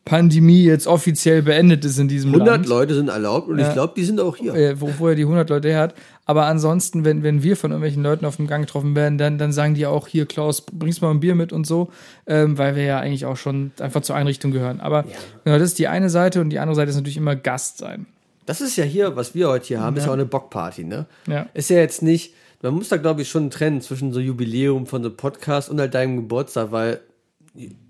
Pandemie 0.05 0.63
jetzt 0.63 0.87
offiziell 0.87 1.43
beendet 1.43 1.85
ist 1.85 1.99
in 1.99 2.07
diesem 2.07 2.31
100 2.33 2.49
Land. 2.59 2.69
Leute 2.69 2.95
sind 2.95 3.09
erlaubt 3.09 3.49
und 3.49 3.59
Ja. 3.59 3.67
ich 3.67 3.75
glaube, 3.75 3.95
die 3.97 4.05
sind 4.05 4.21
auch 4.21 4.37
hier. 4.37 4.55
äh, 4.55 4.81
wo, 4.81 4.89
wo 4.99 5.09
er 5.09 5.17
die 5.17 5.23
100 5.25 5.51
Leute 5.51 5.69
her 5.69 5.81
hat. 5.81 5.95
Aber 6.27 6.47
ansonsten, 6.47 7.05
wenn, 7.05 7.23
wenn 7.23 7.45
wir 7.45 7.57
von 7.57 7.71
irgendwelchen 7.71 8.03
Leuten 8.03 8.27
auf 8.27 8.37
dem 8.37 8.49
Gang 8.49 8.67
getroffen 8.67 8.97
werden, 8.97 9.17
dann, 9.17 9.39
dann 9.39 9.53
sagen 9.53 9.75
die 9.75 9.87
auch 9.87 10.09
hier, 10.09 10.27
Klaus, 10.27 10.61
bringst 10.61 11.01
mal 11.01 11.11
ein 11.11 11.21
Bier 11.21 11.37
mit 11.37 11.53
und 11.53 11.67
so, 11.67 11.89
ähm, 12.27 12.59
weil 12.59 12.75
wir 12.75 12.83
ja 12.83 12.99
eigentlich 12.99 13.25
auch 13.27 13.37
schon 13.37 13.71
einfach 13.79 14.03
zur 14.03 14.17
Einrichtung 14.17 14.51
gehören. 14.51 14.81
Aber 14.81 15.05
genau, 15.45 15.59
das 15.59 15.69
ist 15.69 15.79
die 15.79 15.87
eine 15.87 16.11
Seite 16.11 16.41
und 16.41 16.51
die 16.51 16.59
andere 16.59 16.75
Seite 16.75 16.91
ist 16.91 16.97
natürlich 16.97 17.17
immer 17.17 17.37
Gast 17.37 17.79
sein. 17.79 18.07
Das 18.45 18.61
ist 18.61 18.77
ja 18.77 18.85
hier, 18.85 19.15
was 19.15 19.35
wir 19.35 19.49
heute 19.49 19.67
hier 19.67 19.81
haben, 19.81 19.97
ist 19.97 20.05
ja 20.05 20.11
auch 20.11 20.15
eine 20.15 20.27
Bockparty, 20.27 20.85
ne? 20.85 21.07
Ja. 21.29 21.47
Ist 21.55 21.71
ja 21.71 21.79
jetzt 21.79 22.03
nicht, 22.03 22.35
man 22.61 22.75
muss 22.75 22.89
da 22.89 22.97
glaube 22.97 23.23
ich 23.23 23.29
schon 23.29 23.51
trennen 23.51 23.81
zwischen 23.81 24.13
so 24.13 24.19
Jubiläum 24.19 24.87
von 24.87 25.03
so 25.05 25.11
Podcast 25.11 25.71
und 25.71 25.79
halt 25.79 25.95
deinem 25.95 26.17
Geburtstag, 26.17 26.73
weil 26.73 27.01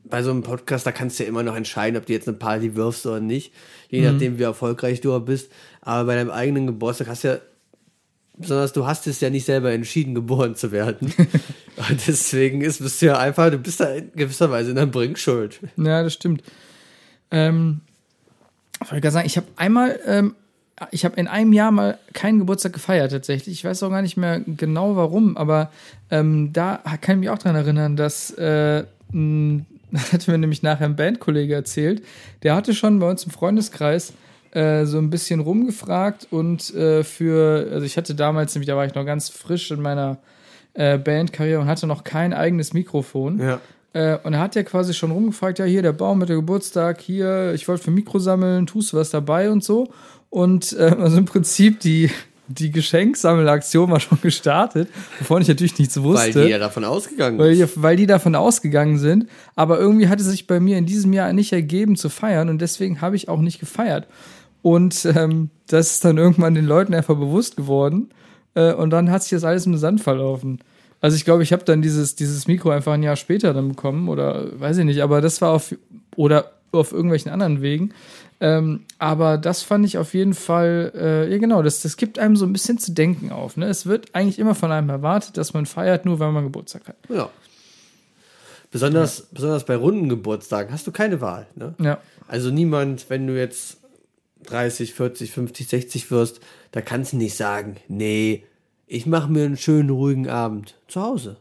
bei 0.05 0.23
so 0.23 0.31
einem 0.31 0.43
Podcast, 0.43 0.87
da 0.87 0.93
kannst 0.93 1.19
du 1.19 1.25
ja 1.25 1.29
immer 1.29 1.43
noch 1.43 1.57
entscheiden, 1.57 1.99
ob 1.99 2.07
du 2.07 2.13
jetzt 2.13 2.29
eine 2.29 2.37
Party 2.37 2.77
wirfst 2.77 3.07
oder 3.07 3.21
nicht, 3.21 3.53
je 3.89 4.03
nachdem 4.03 4.39
wie 4.39 4.43
erfolgreich 4.43 5.01
du 5.01 5.19
bist. 5.21 5.51
Aber 5.81 6.07
bei 6.07 6.15
deinem 6.15 6.31
eigenen 6.31 6.67
Geburtstag 6.67 7.09
hast 7.09 7.25
du 7.25 7.29
ja, 7.29 7.39
besonders 8.39 8.73
du 8.73 8.87
hast 8.87 9.07
es 9.07 9.21
ja 9.21 9.31
nicht 9.31 9.45
selber 9.45 9.73
entschieden, 9.73 10.15
geboren 10.15 10.55
zu 10.55 10.73
werden. 10.73 11.13
und 11.77 12.07
deswegen 12.07 12.61
ist, 12.61 12.83
bist 12.83 13.01
du 13.03 13.07
ja 13.07 13.19
einfach, 13.19 13.51
du 13.51 13.59
bist 13.59 13.81
da 13.81 13.95
in 13.95 14.13
gewisser 14.15 14.51
Weise 14.51 14.71
in 14.71 14.77
der 14.77 14.87
Bringschuld. 14.87 15.61
Ja, 15.77 16.03
das 16.03 16.15
stimmt. 16.15 16.43
Ähm, 17.31 17.81
ich 18.83 18.91
wollte 18.91 19.01
gerade 19.01 19.13
sagen, 19.13 19.27
ich 19.27 19.37
habe 19.37 19.47
einmal, 19.57 19.99
ähm, 20.07 20.35
ich 20.91 21.05
habe 21.05 21.17
in 21.17 21.29
einem 21.29 21.53
Jahr 21.53 21.71
mal 21.71 21.99
keinen 22.13 22.39
Geburtstag 22.39 22.75
gefeiert 22.75 23.11
tatsächlich. 23.11 23.59
Ich 23.59 23.65
weiß 23.65 23.83
auch 23.83 23.91
gar 23.91 24.03
nicht 24.03 24.17
mehr 24.17 24.41
genau 24.41 24.97
warum, 24.97 25.37
aber 25.37 25.71
ähm, 26.11 26.53
da 26.53 26.83
kann 27.01 27.17
ich 27.17 27.21
mich 27.21 27.31
auch 27.31 27.39
dran 27.39 27.57
erinnern, 27.57 27.97
dass 27.97 28.31
äh, 28.33 28.85
das 29.93 30.13
hatte 30.13 30.31
mir 30.31 30.39
nämlich 30.39 30.63
nachher 30.63 30.87
ein 30.87 30.97
Bandkollege 30.97 31.55
erzählt. 31.55 32.03
Der 32.43 32.55
hatte 32.55 32.75
schon 32.75 32.99
bei 32.99 33.09
uns 33.09 33.25
im 33.25 33.31
Freundeskreis 33.31 34.13
äh, 34.53 34.85
so 34.85 34.99
ein 34.99 35.11
bisschen 35.11 35.41
rumgefragt 35.41 36.29
und 36.31 36.75
äh, 36.75 37.05
für, 37.05 37.69
also 37.73 37.85
ich 37.85 37.97
hatte 37.97 38.15
damals 38.15 38.55
nämlich, 38.55 38.69
da 38.69 38.77
war 38.77 38.87
ich 38.87 38.95
noch 38.95 39.07
ganz 39.07 39.29
frisch 39.29 39.71
in 39.71 39.81
meiner 39.81 40.19
äh, 40.75 40.99
Bandkarriere 40.99 41.61
und 41.61 41.67
hatte 41.67 41.87
noch 41.87 42.05
kein 42.05 42.33
eigenes 42.33 42.73
Mikrofon. 42.73 43.41
Ja. 43.41 43.61
Äh, 43.93 44.19
und 44.25 44.35
er 44.35 44.41
hat 44.41 44.55
ja 44.55 44.63
quasi 44.63 44.93
schon 44.93 45.11
rumgefragt, 45.11 45.59
ja, 45.59 45.65
hier 45.65 45.83
der 45.83 45.93
Baum 45.93 46.19
mit 46.19 46.29
der 46.29 46.37
Geburtstag, 46.37 47.01
hier, 47.01 47.53
ich 47.55 47.67
wollte 47.67 47.85
für 47.85 47.91
Mikro 47.91 48.19
sammeln, 48.19 48.67
tust 48.67 48.93
du 48.93 48.99
was 48.99 49.11
dabei 49.11 49.51
und 49.51 49.65
so. 49.65 49.89
Und 50.29 50.75
äh, 50.75 50.95
also 50.99 51.17
im 51.17 51.25
Prinzip 51.25 51.81
die, 51.81 52.11
die 52.49 52.71
Geschenksammelaktion 52.71 53.91
war 53.91 54.01
schon 54.01 54.19
gestartet, 54.21 54.89
wovon 55.19 55.41
ich 55.41 55.49
natürlich 55.49 55.79
nichts 55.79 55.97
Weil 55.97 56.05
wusste. 56.05 56.45
die 56.45 56.51
ja 56.51 56.59
davon 56.59 56.85
ausgegangen 56.85 57.39
Weil 57.39 57.55
die, 57.55 57.67
weil 57.77 57.97
die 57.97 58.07
davon 58.07 58.35
ausgegangen 58.35 58.99
sind. 58.99 59.29
Aber 59.55 59.79
irgendwie 59.79 60.09
hatte 60.09 60.23
sich 60.23 60.47
bei 60.47 60.61
mir 60.61 60.77
in 60.77 60.85
diesem 60.85 61.13
Jahr 61.13 61.33
nicht 61.33 61.53
ergeben 61.53 61.97
zu 61.97 62.09
feiern 62.09 62.49
und 62.49 62.61
deswegen 62.61 63.01
habe 63.01 63.17
ich 63.17 63.29
auch 63.29 63.41
nicht 63.41 63.61
gefeiert. 63.61 64.07
Und 64.67 65.05
ähm, 65.15 65.51
das 65.69 65.93
ist 65.93 66.05
dann 66.05 66.19
irgendwann 66.19 66.57
den 66.57 66.67
Leuten 66.67 66.93
einfach 66.93 67.15
bewusst 67.15 67.57
geworden. 67.57 68.11
Äh, 68.57 68.73
und 68.73 68.91
dann 68.91 69.13
hat 69.13 69.23
sich 69.23 69.31
das 69.31 69.45
alles 69.45 69.65
im 69.65 69.77
Sand 69.77 70.01
verlaufen. 70.01 70.59
Also 71.01 71.17
ich 71.17 71.25
glaube, 71.25 71.45
ich 71.45 71.53
habe 71.53 71.63
dann 71.63 71.83
dieses, 71.83 72.17
dieses 72.17 72.49
Mikro 72.49 72.71
einfach 72.71 72.95
ein 72.95 73.05
Jahr 73.05 73.15
später 73.15 73.55
dann 73.55 73.69
bekommen 73.69 74.09
oder 74.09 74.59
weiß 74.59 74.79
ich 74.79 74.85
nicht, 74.85 75.05
aber 75.05 75.21
das 75.21 75.41
war 75.41 75.53
auf 75.53 75.73
oder 76.17 76.51
auf 76.73 76.91
irgendwelchen 76.91 77.31
anderen 77.31 77.63
Wegen. 77.63 77.93
Ähm, 78.41 78.81
aber 78.99 79.39
das 79.39 79.63
fand 79.63 79.87
ich 79.87 79.99
auf 79.99 80.15
jeden 80.15 80.35
Fall, 80.35 80.91
äh, 80.97 81.31
ja 81.31 81.39
genau, 81.39 81.63
das, 81.63 81.83
das 81.83 81.97
gibt 81.97 82.19
einem 82.19 82.35
so 82.35 82.45
ein 82.45 82.53
bisschen 82.53 82.79
zu 82.79 82.91
denken 82.91 83.31
auf. 83.31 83.57
Ne? 83.57 83.67
Es 83.67 83.87
wird 83.87 84.17
eigentlich 84.17 84.41
immer 84.41 84.57
von 84.57 84.73
einem 84.73 84.89
erwartet, 84.89 85.37
dass 85.37 85.55
man 85.55 85.67
feiert, 85.67 86.07
nur 86.07 86.19
weil 86.19 86.33
man 86.33 86.43
Geburtstag 86.43 86.89
hat. 86.89 86.97
Ja. 87.09 87.31
Besonders, 88.73 89.29
besonders 89.31 89.65
bei 89.65 89.77
runden 89.77 90.09
Geburtstagen 90.09 90.73
hast 90.73 90.89
du 90.89 90.91
keine 90.91 91.21
Wahl. 91.21 91.47
Ne? 91.55 91.77
Ja. 91.79 91.99
Also 92.27 92.51
niemand, 92.51 93.09
wenn 93.11 93.29
du 93.29 93.39
jetzt 93.39 93.76
30, 94.47 94.95
40, 94.95 95.31
50, 95.31 95.69
60 95.69 96.11
wirst, 96.11 96.41
da 96.73 96.81
kannst 96.81 97.13
du 97.13 97.17
nicht 97.17 97.37
sagen, 97.37 97.77
nee, 97.89 98.45
ich 98.87 99.07
mache 99.07 99.31
mir 99.31 99.45
einen 99.45 99.57
schönen, 99.57 99.91
ruhigen 99.91 100.29
Abend 100.29 100.75
zu 100.89 101.03
Hause. 101.03 101.39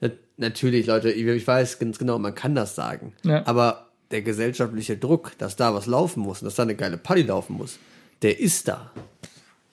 Na, 0.00 0.10
natürlich, 0.36 0.86
Leute, 0.86 1.10
ich, 1.10 1.46
weiß 1.46 1.78
ganz 1.78 1.98
genau, 1.98 2.18
man 2.18 2.34
kann 2.34 2.54
das 2.54 2.74
sagen. 2.74 3.12
Ja. 3.24 3.46
Aber 3.46 3.88
der 4.10 4.22
gesellschaftliche 4.22 4.96
Druck, 4.96 5.32
dass 5.38 5.56
da 5.56 5.74
was 5.74 5.86
laufen 5.86 6.20
muss 6.20 6.40
und 6.40 6.46
dass 6.46 6.54
da 6.54 6.62
eine 6.62 6.74
geile 6.74 6.96
Party 6.96 7.22
laufen 7.22 7.56
muss, 7.56 7.78
der 8.22 8.40
ist 8.40 8.68
da. 8.68 8.90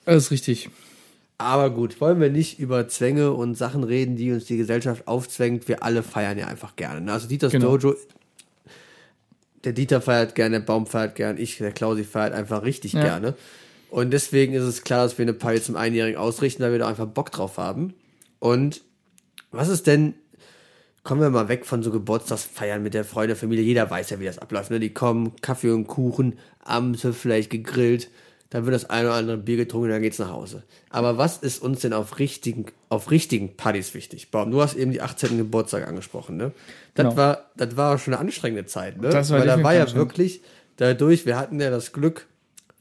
Das 0.04 0.24
ist 0.24 0.30
richtig. 0.30 0.70
Aber 1.38 1.70
gut, 1.70 2.00
wollen 2.00 2.20
wir 2.20 2.30
nicht 2.30 2.58
über 2.58 2.88
Zwänge 2.88 3.32
und 3.32 3.56
Sachen 3.56 3.84
reden, 3.84 4.16
die 4.16 4.32
uns 4.32 4.46
die 4.46 4.56
Gesellschaft 4.56 5.06
aufzwängt. 5.06 5.68
Wir 5.68 5.82
alle 5.82 6.02
feiern 6.02 6.38
ja 6.38 6.46
einfach 6.46 6.76
gerne. 6.76 7.00
ne? 7.02 7.12
Also 7.12 7.28
Dieters 7.28 7.52
Genau. 7.52 7.76
Dojo, 7.76 7.96
der 9.66 9.72
Dieter 9.72 10.00
feiert 10.00 10.34
gerne, 10.34 10.60
der 10.60 10.64
Baum 10.66 10.86
feiert 10.86 11.16
gerne, 11.16 11.40
ich, 11.40 11.58
der 11.58 11.72
Klausi 11.72 12.04
feiert 12.04 12.32
einfach 12.32 12.62
richtig 12.62 12.94
Ja. 12.94 13.02
gerne. 13.02 13.34
Und 13.90 14.12
deswegen 14.12 14.54
ist 14.54 14.62
es 14.62 14.82
klar, 14.84 15.02
dass 15.04 15.18
wir 15.18 15.24
eine 15.24 15.32
Party 15.32 15.60
zum 15.60 15.76
Einjährigen 15.76 16.18
ausrichten, 16.18 16.62
weil 16.62 16.72
wir 16.72 16.78
da 16.78 16.88
einfach 16.88 17.06
Bock 17.06 17.30
drauf 17.32 17.58
haben. 17.58 17.94
Und 18.38 18.82
was 19.50 19.68
ist 19.68 19.86
denn 19.86 20.14
kommen 21.02 21.20
wir 21.20 21.30
mal 21.30 21.48
weg 21.48 21.64
von 21.66 21.84
so 21.84 21.92
Geburtstagsfeiern 21.92 22.82
mit 22.82 22.92
der 22.92 23.04
Freunde, 23.04 23.36
Familie. 23.36 23.64
Jeder 23.64 23.88
weiß 23.88 24.10
ja, 24.10 24.18
wie 24.18 24.24
das 24.24 24.38
abläuft. 24.40 24.72
Ne? 24.72 24.80
Die 24.80 24.92
kommen, 24.92 25.36
Kaffee 25.40 25.70
und 25.70 25.86
Kuchen, 25.86 26.36
abends 26.64 27.04
wird 27.04 27.14
vielleicht 27.14 27.48
gegrillt, 27.50 28.10
dann 28.50 28.64
wird 28.64 28.74
das 28.74 28.88
eine 28.88 29.08
oder 29.08 29.16
andere 29.16 29.36
Bier 29.38 29.56
getrunken 29.56 29.86
und 29.86 29.92
dann 29.92 30.02
geht's 30.02 30.18
nach 30.18 30.30
Hause. 30.30 30.62
Aber 30.90 31.18
was 31.18 31.38
ist 31.38 31.60
uns 31.62 31.80
denn 31.80 31.92
auf 31.92 32.18
richtigen, 32.18 32.66
auf 32.88 33.10
richtigen 33.10 33.56
Partys 33.56 33.92
wichtig? 33.94 34.30
Baum, 34.30 34.50
du 34.50 34.62
hast 34.62 34.74
eben 34.76 34.92
die 34.92 35.02
18. 35.02 35.36
Geburtstag 35.36 35.86
angesprochen, 35.88 36.36
ne? 36.36 36.52
Das 36.94 37.04
Genau. 37.04 37.16
war, 37.16 37.50
das 37.56 37.76
war 37.76 37.98
schon 37.98 38.14
eine 38.14 38.20
anstrengende 38.20 38.66
Zeit, 38.66 39.00
ne? 39.00 39.10
Das 39.10 39.30
war 39.30 39.40
Weil 39.40 39.46
da 39.46 39.62
war 39.62 39.74
ja 39.74 39.92
wirklich 39.94 40.42
dadurch, 40.76 41.26
wir 41.26 41.38
hatten 41.38 41.60
ja 41.60 41.70
das 41.70 41.92
Glück, 41.92 42.26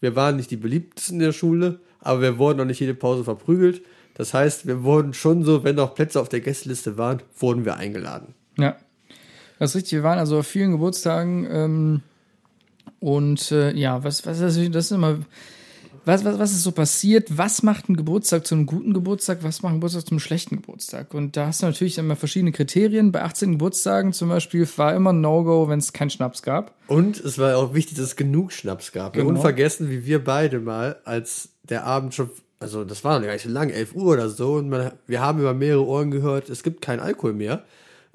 wir 0.02 0.16
waren 0.16 0.36
nicht 0.36 0.52
die 0.52 0.58
beliebtesten 0.58 1.20
in 1.20 1.26
der 1.26 1.32
Schule, 1.34 1.80
aber 2.00 2.22
wir 2.22 2.38
wurden 2.38 2.58
noch 2.60 2.66
nicht 2.66 2.80
jede 2.80 2.94
Pause 2.94 3.24
verprügelt. 3.24 3.82
Das 4.14 4.34
heißt, 4.34 4.68
wir 4.68 4.84
wurden 4.84 5.14
schon 5.14 5.44
so, 5.44 5.64
wenn 5.64 5.76
noch 5.76 5.96
Plätze 5.96 6.22
auf 6.22 6.30
der 6.30 6.40
Gästeliste 6.42 6.98
waren, 6.98 7.22
wurden 7.40 7.66
wir 7.66 7.76
eingeladen. 7.78 8.36
Ja. 8.58 8.78
Das 9.60 9.72
ist 9.72 9.76
richtig. 9.78 9.94
Wir 9.94 10.04
waren 10.04 10.20
also 10.20 10.40
auf 10.40 10.48
vielen 10.48 10.72
Geburtstagen 10.72 11.48
ähm, 11.50 12.02
und 13.00 13.52
äh, 13.52 13.74
ja, 13.74 14.04
was, 14.04 14.26
was 14.26 14.40
das, 14.40 14.56
das 14.56 14.86
ist 14.86 14.92
immer. 14.92 15.20
Was, 16.08 16.24
was, 16.24 16.38
was 16.38 16.52
ist 16.52 16.62
so 16.62 16.72
passiert? 16.72 17.36
Was 17.36 17.64
macht 17.64 17.90
ein 17.90 17.98
Geburtstag 17.98 18.46
zu 18.46 18.54
einem 18.54 18.68
guten 18.68 18.94
Geburtstag? 18.94 19.40
Was 19.42 19.64
macht 19.64 19.72
ein 19.72 19.78
Geburtstag 19.78 20.06
zu 20.06 20.12
einem 20.12 20.20
schlechten 20.20 20.58
Geburtstag? 20.58 21.16
Und 21.16 21.36
da 21.36 21.48
hast 21.48 21.64
du 21.64 21.66
natürlich 21.66 21.98
immer 21.98 22.16
verschiedene 22.16 22.52
Kriterien. 22.52 23.12
Bei 23.12 23.24
18 23.24 23.54
Geburtstagen 23.54 24.14
zum 24.14 24.30
Beispiel 24.30 24.68
war 24.78 24.94
immer 24.96 25.14
ein 25.14 25.22
No-Go, 25.22 25.68
wenn 25.68 25.80
es 25.80 25.94
keinen 25.94 26.12
Schnaps 26.12 26.44
gab. 26.44 26.76
Und 26.88 27.20
es 27.20 27.40
war 27.40 27.58
auch 27.58 27.74
wichtig, 27.74 27.98
dass 27.98 28.06
es 28.06 28.16
genug 28.16 28.52
Schnaps 28.52 28.92
gab. 28.92 29.14
Genau. 29.14 29.30
Unvergessen, 29.30 29.90
wie 29.90 30.06
wir 30.06 30.24
beide 30.24 30.60
mal, 30.60 30.98
als 31.06 31.50
der 31.64 31.86
Abend 31.86 32.14
schon, 32.14 32.30
also 32.60 32.84
das 32.84 33.04
war 33.04 33.18
noch 33.18 33.26
gar 33.26 33.34
nicht 33.34 33.44
so 33.44 33.50
lang, 33.50 33.72
11 33.72 33.96
Uhr 33.96 34.14
oder 34.14 34.30
so, 34.30 34.54
und 34.54 34.70
man, 34.70 34.92
wir 35.08 35.22
haben 35.22 35.40
über 35.40 35.56
mehrere 35.56 35.86
Ohren 35.88 36.12
gehört, 36.12 36.50
es 36.52 36.62
gibt 36.62 36.84
keinen 36.84 37.00
Alkohol 37.00 37.34
mehr. 37.34 37.64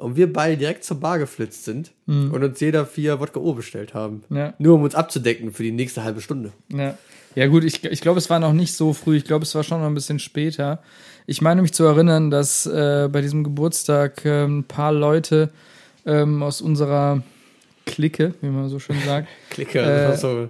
Und 0.01 0.17
wir 0.17 0.33
beide 0.33 0.57
direkt 0.57 0.83
zur 0.85 0.99
Bar 0.99 1.19
geflitzt 1.19 1.65
sind 1.65 1.93
und 2.07 2.33
uns 2.43 2.59
jeder 2.59 2.87
vier 2.87 3.21
Wodka 3.21 3.39
O 3.39 3.53
bestellt 3.53 3.93
haben. 3.95 4.23
Mhm. 4.31 4.37
Ja. 4.37 4.55
Nur 4.59 4.75
um 4.77 4.83
uns 4.83 4.95
abzudecken 4.95 5.53
für 5.53 5.63
die 5.63 5.73
nächste 5.73 6.03
halbe 6.03 6.21
Stunde. 6.21 6.53
Ja, 6.73 6.97
ja 7.35 7.47
gut, 7.47 7.65
ich, 7.65 7.85
ich 7.85 8.01
glaube, 8.01 8.19
es 8.19 8.31
war 8.31 8.39
noch 8.41 8.53
nicht 8.55 8.75
so 8.75 8.93
früh. 8.95 9.17
Ich 9.19 9.25
glaube, 9.25 9.45
es 9.45 9.55
war 9.55 9.63
schon 9.63 9.81
noch 9.81 9.87
ein 9.87 9.95
bisschen 9.95 10.19
später. 10.19 10.83
Ich 11.27 11.43
meine 11.43 11.61
mich 11.63 11.73
zu 11.73 11.85
erinnern, 11.85 12.31
dass 12.31 12.67
äh, 12.67 13.09
bei 13.13 13.21
diesem 13.21 13.45
Geburtstag 13.45 14.25
ähm, 14.25 14.61
ein 14.61 14.65
paar 14.65 14.93
Leute 14.93 15.51
ähm, 16.07 16.43
aus 16.43 16.61
unserer 16.63 17.23
Clique, 17.87 18.35
wie 18.41 18.49
man 18.49 18.69
so 18.69 18.79
schön 18.79 18.97
sagt, 19.07 19.29
Klicker, 19.51 19.83
Äh, 19.83 20.09
das 20.09 20.23
war 20.23 20.31
so. 20.31 20.49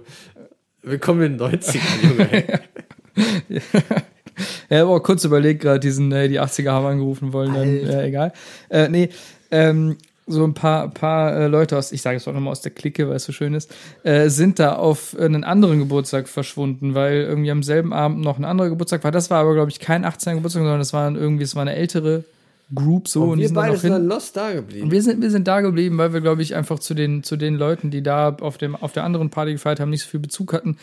Willkommen 0.81 1.21
in 1.23 1.37
den 1.37 1.59
90ern, 1.59 2.09
Junge. 2.09 2.61
Ja, 4.69 4.83
aber 4.83 4.91
auch 4.91 5.03
kurz 5.03 5.25
überlegt 5.25 5.61
gerade, 5.61 5.79
diesen, 5.79 6.11
äh, 6.13 6.29
die 6.29 6.39
80er 6.39 6.71
haben 6.71 6.85
angerufen 6.85 7.33
wollen, 7.33 7.53
dann, 7.53 7.67
äh, 7.67 8.07
egal. 8.07 8.31
Äh, 8.69 8.87
nee, 8.87 9.09
ähm, 9.51 9.97
so 10.27 10.43
ein 10.43 10.53
paar, 10.53 10.89
paar 10.89 11.35
äh, 11.35 11.47
Leute 11.47 11.77
aus, 11.77 11.91
ich 11.91 12.01
sage 12.01 12.17
es 12.17 12.27
auch 12.27 12.33
nochmal 12.33 12.51
aus 12.51 12.61
der 12.61 12.71
Clique, 12.71 13.07
weil 13.07 13.15
es 13.15 13.25
so 13.25 13.31
schön 13.31 13.53
ist, 13.53 13.73
äh, 14.03 14.29
sind 14.29 14.59
da 14.59 14.75
auf 14.75 15.17
einen 15.17 15.43
anderen 15.43 15.79
Geburtstag 15.79 16.27
verschwunden, 16.27 16.93
weil 16.93 17.21
irgendwie 17.21 17.51
am 17.51 17.63
selben 17.63 17.93
Abend 17.93 18.21
noch 18.21 18.37
ein 18.37 18.45
anderer 18.45 18.69
Geburtstag 18.69 19.03
war. 19.03 19.11
Das 19.11 19.29
war 19.29 19.41
aber, 19.41 19.53
glaube 19.53 19.71
ich, 19.71 19.79
kein 19.79 20.05
18er 20.05 20.35
Geburtstag, 20.35 20.61
sondern 20.61 20.79
das 20.79 20.93
war 20.93 21.13
irgendwie, 21.13 21.43
es 21.43 21.55
war 21.55 21.63
eine 21.63 21.75
ältere 21.75 22.23
Group 22.73 23.07
so 23.07 23.23
und, 23.23 23.29
Und 23.31 23.39
wir 23.39 23.47
sind 23.47 23.55
beide 23.55 23.77
sind 23.77 23.91
dann 23.91 24.05
lost 24.05 24.37
da 24.37 24.53
geblieben. 24.53 24.85
Und 24.85 24.91
wir 24.91 25.01
sind, 25.01 25.21
wir 25.21 25.31
sind 25.31 25.47
da 25.47 25.61
geblieben, 25.61 25.97
weil 25.97 26.13
wir, 26.13 26.21
glaube 26.21 26.41
ich, 26.41 26.55
einfach 26.55 26.79
zu 26.79 26.93
den, 26.93 27.23
zu 27.23 27.35
den 27.35 27.55
Leuten, 27.55 27.91
die 27.91 28.01
da 28.01 28.35
auf, 28.39 28.57
dem, 28.57 28.75
auf 28.75 28.93
der 28.93 29.03
anderen 29.03 29.29
Party 29.29 29.53
gefeiert 29.53 29.79
haben, 29.79 29.89
nicht 29.89 30.03
so 30.03 30.09
viel 30.09 30.19
Bezug 30.19 30.53
hatten 30.53 30.77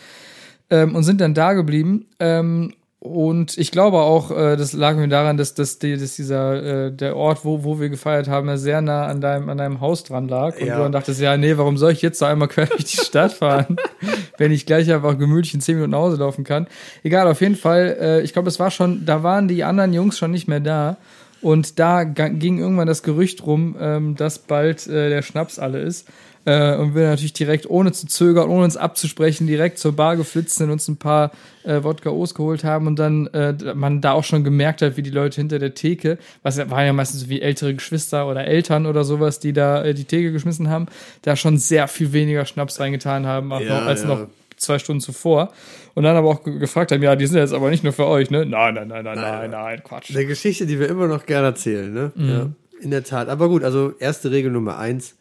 ähm, 0.69 0.95
und 0.95 1.03
sind 1.03 1.21
dann 1.21 1.33
da 1.33 1.53
geblieben. 1.53 2.05
Ähm, 2.19 2.73
und 3.01 3.57
ich 3.57 3.71
glaube 3.71 3.99
auch, 3.99 4.29
äh, 4.29 4.57
das 4.57 4.73
lag 4.73 4.97
mir 4.97 5.07
daran, 5.07 5.37
dass, 5.37 5.53
dass, 5.53 5.79
die, 5.79 5.97
dass 5.97 6.17
dieser 6.17 6.87
äh, 6.87 6.91
der 6.91 7.15
Ort, 7.15 7.45
wo, 7.45 7.63
wo 7.63 7.79
wir 7.79 7.87
gefeiert 7.87 8.27
haben, 8.27 8.57
sehr 8.57 8.81
nah 8.81 9.05
an 9.05 9.21
deinem, 9.21 9.47
an 9.47 9.57
deinem 9.57 9.79
Haus 9.79 10.03
dran 10.03 10.27
lag. 10.27 10.59
Und 10.59 10.67
Ja. 10.67 10.75
du 10.75 10.83
dann 10.83 10.91
dachtest, 10.91 11.21
ja, 11.21 11.37
nee, 11.37 11.55
warum 11.55 11.77
soll 11.77 11.93
ich 11.93 12.01
jetzt 12.01 12.19
so 12.19 12.25
einmal 12.25 12.49
quer 12.49 12.65
durch 12.67 12.83
die 12.83 12.97
Stadt 12.97 13.31
fahren, 13.31 13.77
wenn 14.37 14.51
ich 14.51 14.65
gleich 14.65 14.91
einfach 14.91 15.17
gemütlich 15.17 15.53
in 15.53 15.61
zehn 15.61 15.75
Minuten 15.75 15.91
nach 15.91 15.99
Hause 15.99 16.17
laufen 16.17 16.43
kann? 16.43 16.67
Egal, 17.01 17.27
auf 17.27 17.39
jeden 17.39 17.55
Fall, 17.55 17.97
äh, 18.01 18.21
ich 18.21 18.33
glaube, 18.33 18.49
es 18.49 18.59
war 18.59 18.69
schon, 18.69 19.05
da 19.05 19.23
waren 19.23 19.47
die 19.47 19.63
anderen 19.63 19.93
Jungs 19.93 20.17
schon 20.17 20.31
nicht 20.31 20.49
mehr 20.49 20.59
da. 20.59 20.97
Und 21.41 21.79
da 21.79 22.03
ging 22.03 22.59
irgendwann 22.59 22.87
das 22.87 23.01
Gerücht 23.01 23.45
rum, 23.45 23.77
ähm, 23.79 24.15
dass 24.17 24.39
bald 24.39 24.87
äh, 24.87 25.07
der 25.09 25.21
Schnaps 25.21 25.57
alle 25.57 25.79
ist. 25.79 26.05
Äh, 26.49 26.77
und 26.77 26.95
wir 26.95 27.07
natürlich 27.09 27.33
direkt, 27.33 27.69
ohne 27.69 27.91
zu 27.91 28.07
zögern, 28.07 28.49
ohne 28.49 28.63
uns 28.63 28.75
abzusprechen, 28.77 29.45
direkt 29.45 29.77
zur 29.77 29.93
Bar 29.95 30.15
geflitzt 30.17 30.55
sind, 30.55 30.71
uns 30.71 30.87
ein 30.87 30.97
paar 30.97 31.31
äh, 31.63 31.83
Wodka 31.83 32.09
O's 32.09 32.33
geholt 32.33 32.63
haben 32.63 32.87
und 32.87 32.97
dann 32.97 33.27
äh, 33.27 33.53
man 33.75 34.01
da 34.01 34.13
auch 34.13 34.23
schon 34.23 34.43
gemerkt 34.43 34.81
hat, 34.81 34.97
wie 34.97 35.03
die 35.03 35.09
Leute 35.11 35.35
hinter 35.41 35.59
der 35.59 35.73
Theke, 35.75 36.17
was 36.41 36.57
ja, 36.57 36.69
waren 36.71 36.85
ja 36.85 36.93
meistens 36.93 37.21
so 37.21 37.29
wie 37.29 37.41
ältere 37.41 37.73
Geschwister 37.75 38.27
oder 38.27 38.45
Eltern 38.45 38.85
oder 38.85 39.03
sowas, 39.03 39.39
die 39.39 39.53
da 39.53 39.83
äh, 39.83 39.93
die 39.93 40.05
Theke 40.05 40.31
geschmissen 40.31 40.69
haben, 40.69 40.87
da 41.21 41.35
schon 41.35 41.57
sehr 41.57 41.87
viel 41.87 42.13
weniger 42.13 42.45
Schnaps 42.45 42.79
reingetan 42.79 43.25
haben 43.27 43.53
als, 43.53 43.65
Ja, 43.65 43.79
noch, 43.79 43.85
als 43.85 44.01
ja. 44.01 44.07
noch 44.07 44.27
zwei 44.57 44.79
Stunden 44.79 45.01
zuvor. 45.01 45.51
Und 45.93 46.03
dann 46.03 46.15
aber 46.15 46.29
auch 46.29 46.43
ge- 46.43 46.57
gefragt 46.59 46.91
haben, 46.91 47.03
ja, 47.03 47.15
die 47.15 47.27
sind 47.27 47.37
jetzt 47.37 47.53
aber 47.53 47.69
nicht 47.69 47.83
nur 47.83 47.93
für 47.93 48.05
euch, 48.07 48.29
ne? 48.31 48.45
Nein, 48.45 48.73
nein, 48.73 48.87
nein, 48.87 49.03
nein, 49.03 49.15
nein, 49.15 49.51
nein, 49.51 49.83
Quatsch. 49.83 50.09
Eine 50.15 50.25
Geschichte, 50.25 50.65
die 50.65 50.79
wir 50.79 50.87
immer 50.89 51.07
noch 51.07 51.25
gerne 51.25 51.47
erzählen, 51.47 51.93
ne? 51.93 52.11
Ja, 52.15 52.49
in 52.81 52.91
der 52.91 53.03
Tat. 53.03 53.27
Aber 53.29 53.49
gut, 53.49 53.63
also 53.63 53.93
erste 53.99 54.31
Regel 54.31 54.51
Nummer 54.51 54.77
eins: 54.77 55.15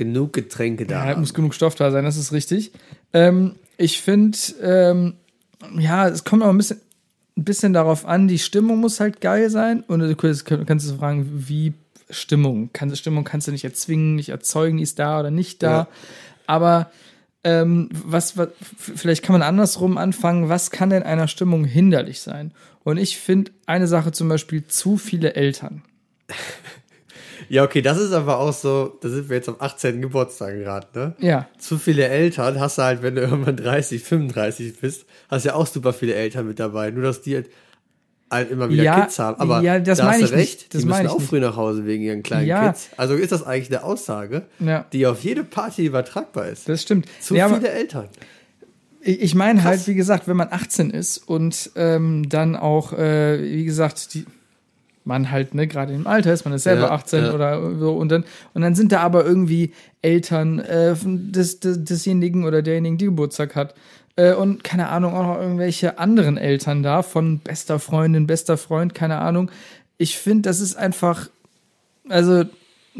genug 0.00 0.32
Getränke 0.32 0.86
da. 0.86 1.10
Ja, 1.10 1.16
muss 1.16 1.34
genug 1.34 1.52
Stoff 1.54 1.74
da 1.74 1.90
sein, 1.90 2.06
das 2.06 2.16
ist 2.16 2.32
richtig. 2.32 2.72
Ähm, 3.12 3.56
ich 3.76 4.00
finde, 4.00 4.38
ähm, 4.62 5.14
ja, 5.78 6.08
es 6.08 6.24
kommt 6.24 6.42
auch 6.42 6.48
ein 6.48 6.56
bisschen, 6.56 6.80
ein 7.36 7.44
bisschen 7.44 7.74
darauf 7.74 8.06
an, 8.06 8.26
die 8.26 8.38
Stimmung 8.38 8.80
muss 8.80 8.98
halt 8.98 9.20
geil 9.20 9.50
sein. 9.50 9.84
Und 9.86 10.00
du 10.00 10.16
kannst, 10.16 10.46
kannst 10.46 10.90
du 10.90 10.96
fragen, 10.96 11.28
wie 11.46 11.74
Stimmung? 12.08 12.70
Kann, 12.72 12.96
Stimmung 12.96 13.24
kannst 13.24 13.46
du 13.46 13.52
nicht 13.52 13.64
erzwingen, 13.64 14.14
nicht 14.14 14.30
erzeugen, 14.30 14.78
die 14.78 14.84
ist 14.84 14.98
da 14.98 15.20
oder 15.20 15.30
nicht 15.30 15.62
da. 15.62 15.70
Ja. 15.70 15.88
Aber 16.46 16.90
ähm, 17.44 17.90
was, 17.92 18.38
was, 18.38 18.48
vielleicht 18.78 19.22
kann 19.22 19.34
man 19.34 19.42
andersrum 19.42 19.98
anfangen, 19.98 20.48
was 20.48 20.70
kann 20.70 20.88
denn 20.88 21.02
einer 21.02 21.28
Stimmung 21.28 21.64
hinderlich 21.64 22.20
sein? 22.20 22.52
Und 22.84 22.96
ich 22.96 23.18
finde 23.18 23.52
eine 23.66 23.86
Sache 23.86 24.12
zum 24.12 24.30
Beispiel 24.30 24.66
zu 24.66 24.96
viele 24.96 25.34
Eltern. 25.34 25.82
Ja, 27.50 27.64
okay, 27.64 27.82
das 27.82 27.98
ist 27.98 28.12
aber 28.12 28.38
auch 28.38 28.52
so, 28.52 28.96
da 29.00 29.08
sind 29.08 29.28
wir 29.28 29.36
jetzt 29.36 29.48
am 29.48 29.56
18. 29.58 30.00
Geburtstag 30.00 30.54
gerade, 30.54 30.86
ne? 30.94 31.14
Ja, 31.18 31.48
Zu 31.58 31.78
viele 31.78 32.06
Eltern 32.06 32.60
hast 32.60 32.78
du 32.78 32.82
halt, 32.82 33.02
wenn 33.02 33.16
du 33.16 33.22
irgendwann 33.22 33.56
30, 33.56 34.02
35 34.04 34.78
bist, 34.80 35.04
hast 35.28 35.44
ja 35.44 35.54
auch 35.54 35.66
super 35.66 35.92
viele 35.92 36.14
Eltern 36.14 36.46
mit 36.46 36.60
dabei. 36.60 36.92
Nur, 36.92 37.02
dass 37.02 37.22
die 37.22 37.34
halt, 37.34 37.50
halt 38.30 38.52
immer 38.52 38.70
wieder 38.70 38.84
Ja, 38.84 39.00
Kids 39.00 39.18
haben. 39.18 39.40
Aber 39.40 39.62
ja, 39.62 39.80
das 39.80 39.98
da 39.98 40.04
meine 40.04 40.22
hast 40.22 40.30
du 40.30 40.36
ich 40.36 40.40
recht, 40.40 40.58
nicht. 40.60 40.74
Das 40.74 40.82
die 40.82 40.86
müssen 40.86 41.06
auch 41.08 41.18
nicht. 41.18 41.28
früh 41.28 41.40
nach 41.40 41.56
Hause 41.56 41.84
wegen 41.86 42.04
ihren 42.04 42.22
kleinen 42.22 42.46
Ja. 42.46 42.68
Kids. 42.68 42.90
Also 42.96 43.14
ist 43.14 43.32
das 43.32 43.42
eigentlich 43.44 43.76
eine 43.76 43.82
Aussage, 43.84 44.42
Ja. 44.60 44.86
die 44.92 45.04
auf 45.08 45.20
jede 45.24 45.42
Party 45.42 45.84
übertragbar 45.86 46.46
ist. 46.46 46.68
das 46.68 46.80
stimmt. 46.82 47.06
Zu 47.20 47.34
Nee, 47.34 47.42
viele 47.48 47.68
Eltern. 47.68 48.08
Ich 49.00 49.20
ich 49.22 49.34
meine 49.34 49.64
halt, 49.64 49.84
wie 49.88 49.94
gesagt, 49.94 50.28
wenn 50.28 50.36
man 50.36 50.48
18 50.52 50.90
ist 50.90 51.18
und 51.18 51.70
ähm, 51.74 52.28
dann 52.28 52.54
auch, 52.54 52.92
äh, 52.92 53.42
wie 53.42 53.64
gesagt, 53.64 54.14
die, 54.14 54.24
man 55.04 55.30
halt, 55.30 55.54
ne, 55.54 55.66
gerade 55.66 55.92
im 55.92 56.06
Alter 56.06 56.32
ist, 56.32 56.44
man 56.44 56.54
ist 56.54 56.64
selber 56.64 56.82
Ja, 56.82 56.90
18 56.90 57.24
ja. 57.24 57.34
oder 57.34 57.78
so 57.78 57.92
und 57.94 58.10
dann, 58.10 58.24
und 58.54 58.62
dann 58.62 58.74
sind 58.74 58.92
da 58.92 59.00
aber 59.00 59.24
irgendwie 59.24 59.72
Eltern 60.02 60.58
äh, 60.58 60.94
des, 61.02 61.60
des, 61.60 61.84
desjenigen 61.84 62.44
oder 62.44 62.62
derjenigen, 62.62 62.98
die 62.98 63.06
Geburtstag 63.06 63.56
hat. 63.56 63.74
Äh, 64.16 64.34
und 64.34 64.64
keine 64.64 64.88
Ahnung, 64.88 65.14
auch 65.14 65.22
noch 65.22 65.40
irgendwelche 65.40 65.98
anderen 65.98 66.36
Eltern 66.36 66.82
da, 66.82 67.02
von 67.02 67.38
bester 67.38 67.78
Freundin, 67.78 68.26
bester 68.26 68.56
Freund, 68.56 68.94
keine 68.94 69.18
Ahnung. 69.18 69.50
Ich 69.96 70.18
finde, 70.18 70.42
das 70.42 70.60
ist 70.60 70.76
einfach, 70.76 71.28
also 72.08 72.44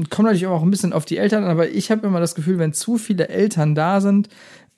kommt 0.09 0.27
natürlich 0.27 0.47
auch 0.47 0.63
ein 0.63 0.71
bisschen 0.71 0.93
auf 0.93 1.05
die 1.05 1.19
Eltern 1.19 1.45
an, 1.45 1.51
aber 1.51 1.69
ich 1.69 1.91
habe 1.91 2.07
immer 2.07 2.21
das 2.21 2.35
Gefühl, 2.35 2.59
wenn 2.59 2.73
zu 2.73 2.97
viele 2.97 3.29
Eltern 3.29 3.75
da 3.75 4.01
sind, 4.01 4.29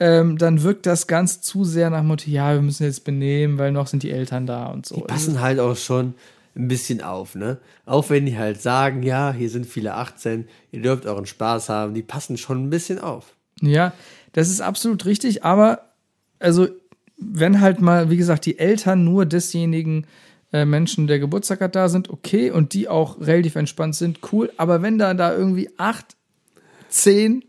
ähm, 0.00 0.38
dann 0.38 0.62
wirkt 0.62 0.86
das 0.86 1.06
ganz 1.06 1.42
zu 1.42 1.64
sehr 1.64 1.90
nach 1.90 2.02
Motto, 2.02 2.28
ja, 2.28 2.54
wir 2.54 2.62
müssen 2.62 2.84
jetzt 2.84 3.04
benehmen, 3.04 3.58
weil 3.58 3.70
noch 3.70 3.86
sind 3.86 4.02
die 4.02 4.10
Eltern 4.10 4.46
da 4.46 4.66
und 4.66 4.86
so. 4.86 4.96
Die 4.96 5.02
passen 5.02 5.40
halt 5.40 5.60
auch 5.60 5.76
schon 5.76 6.14
ein 6.54 6.68
bisschen 6.68 7.00
auf, 7.00 7.34
ne? 7.34 7.58
Auch 7.86 8.10
wenn 8.10 8.26
die 8.26 8.36
halt 8.36 8.60
sagen, 8.60 9.02
ja, 9.02 9.32
hier 9.32 9.48
sind 9.50 9.66
viele 9.66 9.94
18, 9.94 10.46
ihr 10.70 10.82
dürft 10.82 11.06
euren 11.06 11.26
Spaß 11.26 11.68
haben, 11.68 11.94
die 11.94 12.02
passen 12.02 12.36
schon 12.36 12.64
ein 12.64 12.70
bisschen 12.70 12.98
auf. 12.98 13.34
Ja, 13.60 13.92
das 14.32 14.50
ist 14.50 14.60
absolut 14.60 15.04
richtig, 15.04 15.44
aber 15.44 15.92
also 16.38 16.68
wenn 17.16 17.60
halt 17.60 17.80
mal, 17.80 18.10
wie 18.10 18.16
gesagt, 18.16 18.46
die 18.46 18.58
Eltern 18.58 19.04
nur 19.04 19.26
desjenigen 19.26 20.06
äh, 20.52 20.64
Menschen, 20.64 21.06
der 21.06 21.18
Geburtstag 21.18 21.60
hat, 21.60 21.76
da 21.76 21.88
sind, 21.88 22.10
okay, 22.10 22.50
und 22.50 22.74
die 22.74 22.88
auch 22.88 23.20
relativ 23.20 23.56
entspannt 23.56 23.94
sind, 23.94 24.18
cool, 24.32 24.52
aber 24.56 24.82
wenn 24.82 24.98
da 24.98 25.14
da 25.14 25.34
irgendwie 25.34 25.70
acht, 25.78 26.16
zehn, 26.88 27.44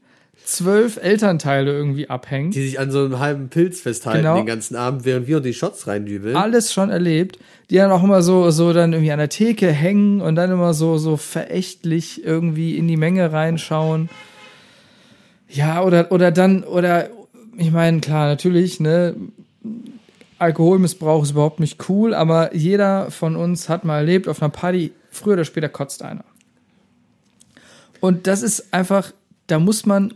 zwölf 0.45 0.97
Elternteile 0.97 1.71
irgendwie 1.71 2.09
abhängen, 2.09 2.51
Die 2.51 2.61
sich 2.63 2.79
an 2.79 2.91
so 2.91 2.99
einem 3.05 3.19
halben 3.19 3.49
Pilz 3.49 3.81
festhalten 3.81 4.19
Genau. 4.23 4.35
den 4.35 4.45
ganzen 4.45 4.75
Abend, 4.75 5.05
während 5.05 5.27
wir 5.27 5.39
die 5.39 5.53
Shots 5.53 5.87
reindübeln. 5.87 6.35
alles 6.35 6.73
schon 6.73 6.89
erlebt, 6.89 7.39
die 7.69 7.75
dann 7.75 7.91
auch 7.91 8.03
immer 8.03 8.21
so, 8.21 8.49
so 8.51 8.73
dann 8.73 8.93
irgendwie 8.93 9.11
an 9.11 9.19
der 9.19 9.29
Theke 9.29 9.71
hängen 9.71 10.21
und 10.21 10.35
dann 10.35 10.51
immer 10.51 10.73
so, 10.73 10.97
so 10.97 11.17
verächtlich 11.17 12.23
irgendwie 12.25 12.77
in 12.77 12.87
die 12.87 12.97
Menge 12.97 13.31
reinschauen. 13.31 14.09
Ja, 15.49 15.83
oder, 15.83 16.11
oder 16.11 16.31
dann, 16.31 16.63
oder, 16.63 17.09
ich 17.57 17.71
meine, 17.71 17.99
klar, 17.99 18.27
natürlich, 18.27 18.79
ne, 18.79 19.15
Alkoholmissbrauch 20.39 21.23
ist 21.23 21.31
überhaupt 21.31 21.59
nicht 21.59 21.87
cool, 21.89 22.13
aber 22.13 22.55
jeder 22.55 23.11
von 23.11 23.35
uns 23.35 23.69
hat 23.69 23.85
mal 23.85 23.97
erlebt, 23.99 24.27
auf 24.27 24.41
einer 24.41 24.49
Party, 24.49 24.91
früher 25.09 25.33
oder 25.33 25.45
später 25.45 25.69
kotzt 25.69 26.01
einer. 26.03 26.25
Und 28.01 28.27
das 28.27 28.41
ist 28.41 28.73
einfach, 28.73 29.13
da 29.47 29.59
muss 29.59 29.85
man 29.85 30.13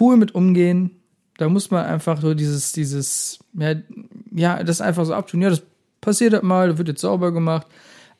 cool 0.00 0.16
mit 0.16 0.34
umgehen. 0.34 0.90
Da 1.38 1.48
muss 1.48 1.70
man 1.70 1.86
einfach 1.86 2.20
so 2.20 2.34
dieses, 2.34 2.72
dieses, 2.72 3.38
ja, 3.54 3.74
ja 4.34 4.62
das 4.62 4.80
einfach 4.80 5.04
so 5.06 5.14
abtun. 5.14 5.40
Ja, 5.42 5.50
das 5.50 5.62
passiert 6.00 6.32
halt 6.34 6.42
mal, 6.42 6.76
wird 6.78 6.88
jetzt 6.88 7.00
sauber 7.00 7.32
gemacht. 7.32 7.66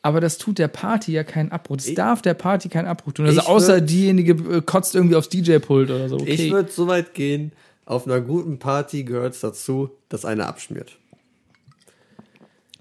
Aber 0.03 0.19
das 0.19 0.39
tut 0.39 0.57
der 0.57 0.67
Party 0.67 1.11
ja 1.11 1.23
keinen 1.23 1.51
Abbruch. 1.51 1.77
Das 1.77 1.93
darf 1.93 2.23
der 2.23 2.33
Party 2.33 2.69
keinen 2.69 2.87
Abbruch 2.87 3.13
tun. 3.13 3.27
Also 3.27 3.39
Ich 3.41 3.47
außer 3.47 3.75
würd- 3.75 3.81
diejenige 3.81 4.31
äh, 4.57 4.61
kotzt 4.61 4.95
irgendwie 4.95 5.15
aufs 5.15 5.29
DJ-Pult 5.29 5.91
oder 5.91 6.09
so. 6.09 6.15
Okay. 6.15 6.31
Ich 6.31 6.51
würde 6.51 6.71
so 6.71 6.87
weit 6.87 7.13
gehen, 7.13 7.51
auf 7.85 8.07
einer 8.07 8.19
guten 8.21 8.57
Party 8.57 9.03
gehört 9.03 9.35
es 9.35 9.41
dazu, 9.41 9.91
dass 10.09 10.25
einer 10.25 10.47
abschmiert. 10.47 10.97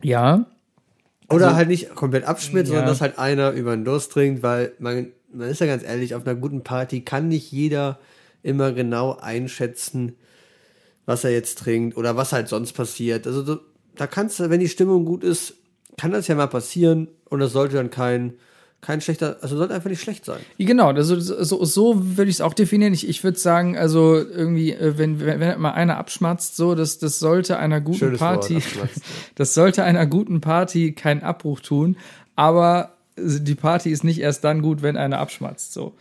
ja, 0.02 0.46
Oder 1.28 1.54
halt 1.54 1.68
nicht 1.68 1.94
komplett 1.94 2.24
abschmiert, 2.24 2.66
sondern 2.66 2.84
Ja. 2.86 2.90
dass 2.90 3.00
halt 3.00 3.18
einer 3.18 3.50
über 3.52 3.76
den 3.76 3.84
Durst 3.84 4.12
trinkt, 4.12 4.42
weil 4.42 4.72
man, 4.78 5.08
man 5.32 5.48
ist 5.48 5.60
ja 5.60 5.66
ganz 5.66 5.84
ehrlich, 5.84 6.14
auf 6.14 6.26
einer 6.26 6.34
guten 6.34 6.62
Party 6.64 7.02
kann 7.02 7.28
nicht 7.28 7.52
jeder 7.52 7.98
immer 8.42 8.72
genau 8.72 9.16
einschätzen, 9.16 10.16
was 11.06 11.24
er 11.24 11.32
jetzt 11.32 11.58
trinkt 11.58 11.96
oder 11.96 12.16
was 12.16 12.32
halt 12.32 12.48
sonst 12.48 12.72
passiert. 12.72 13.26
Also 13.26 13.60
da 13.96 14.06
kannst 14.06 14.40
du, 14.40 14.50
wenn 14.50 14.60
die 14.60 14.68
Stimmung 14.68 15.04
gut 15.04 15.24
ist, 15.24 15.54
kann 15.96 16.12
das 16.12 16.28
ja 16.28 16.34
mal 16.34 16.46
passieren 16.46 17.08
und 17.28 17.40
das 17.40 17.52
sollte 17.52 17.76
dann 17.76 17.90
kein, 17.90 18.34
kein 18.80 19.00
schlechter, 19.00 19.36
also 19.42 19.56
sollte 19.56 19.74
einfach 19.74 19.90
nicht 19.90 20.00
schlecht 20.00 20.24
sein. 20.24 20.40
Genau, 20.58 20.88
also 20.88 21.18
so, 21.18 21.64
so 21.64 22.16
würde 22.16 22.30
ich 22.30 22.36
es 22.36 22.40
auch 22.40 22.54
definieren. 22.54 22.94
Ich, 22.94 23.08
ich 23.08 23.22
würde 23.22 23.38
sagen, 23.38 23.76
also 23.76 24.14
irgendwie, 24.16 24.72
äh, 24.72 24.96
wenn, 24.96 25.20
wenn, 25.20 25.40
wenn 25.40 25.60
mal 25.60 25.72
einer 25.72 25.98
abschmatzt, 25.98 26.56
so, 26.56 26.74
das, 26.74 26.98
das 26.98 27.18
sollte 27.18 27.58
einer 27.58 27.80
guten 27.80 27.98
Schönes 27.98 28.20
Wort, 28.20 28.40
Party, 28.40 28.56
abschmatzen. 28.58 29.02
das 29.34 29.54
sollte 29.54 29.84
einer 29.84 30.06
guten 30.06 30.40
Party 30.40 30.92
keinen 30.92 31.22
Abbruch 31.22 31.60
tun, 31.60 31.96
aber 32.36 32.94
die 33.16 33.54
Party 33.54 33.90
ist 33.90 34.04
nicht 34.04 34.20
erst 34.20 34.44
dann 34.44 34.62
gut, 34.62 34.80
wenn 34.82 34.96
einer 34.96 35.18
abschmatzt, 35.18 35.72
so. 35.72 35.94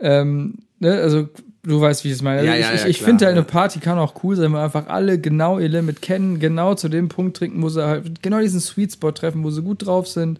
Ähm, 0.00 0.58
ne, 0.78 1.00
also 1.00 1.28
du 1.68 1.80
weißt, 1.80 2.04
wie 2.04 2.08
ich 2.08 2.14
es 2.14 2.22
meine. 2.22 2.40
Also 2.40 2.50
Ja, 2.50 2.56
ich 2.56 2.66
ja, 2.66 2.74
ich, 2.74 2.84
ich 2.96 3.02
finde 3.02 3.26
halt, 3.26 3.36
eine 3.36 3.44
Party 3.44 3.78
kann 3.78 3.98
auch 3.98 4.22
cool 4.22 4.36
sein, 4.36 4.46
wenn 4.46 4.52
wir 4.52 4.62
einfach 4.62 4.88
alle 4.88 5.18
genau 5.20 5.58
ihr 5.58 5.68
Limit 5.68 6.02
kennen, 6.02 6.40
genau 6.40 6.74
zu 6.74 6.88
dem 6.88 7.08
Punkt 7.08 7.36
trinken, 7.36 7.62
wo 7.62 7.68
sie 7.68 7.84
halt 7.84 8.22
genau 8.22 8.40
diesen 8.40 8.60
Sweet 8.60 8.92
Spot 8.92 9.12
treffen, 9.12 9.44
wo 9.44 9.50
sie 9.50 9.62
gut 9.62 9.86
drauf 9.86 10.08
sind 10.08 10.38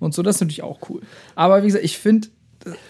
und 0.00 0.14
so. 0.14 0.22
Das 0.22 0.36
ist 0.36 0.40
natürlich 0.40 0.62
auch 0.62 0.78
cool. 0.88 1.02
Aber 1.34 1.62
wie 1.62 1.66
gesagt, 1.66 1.84
ich 1.84 1.98
finde, 1.98 2.28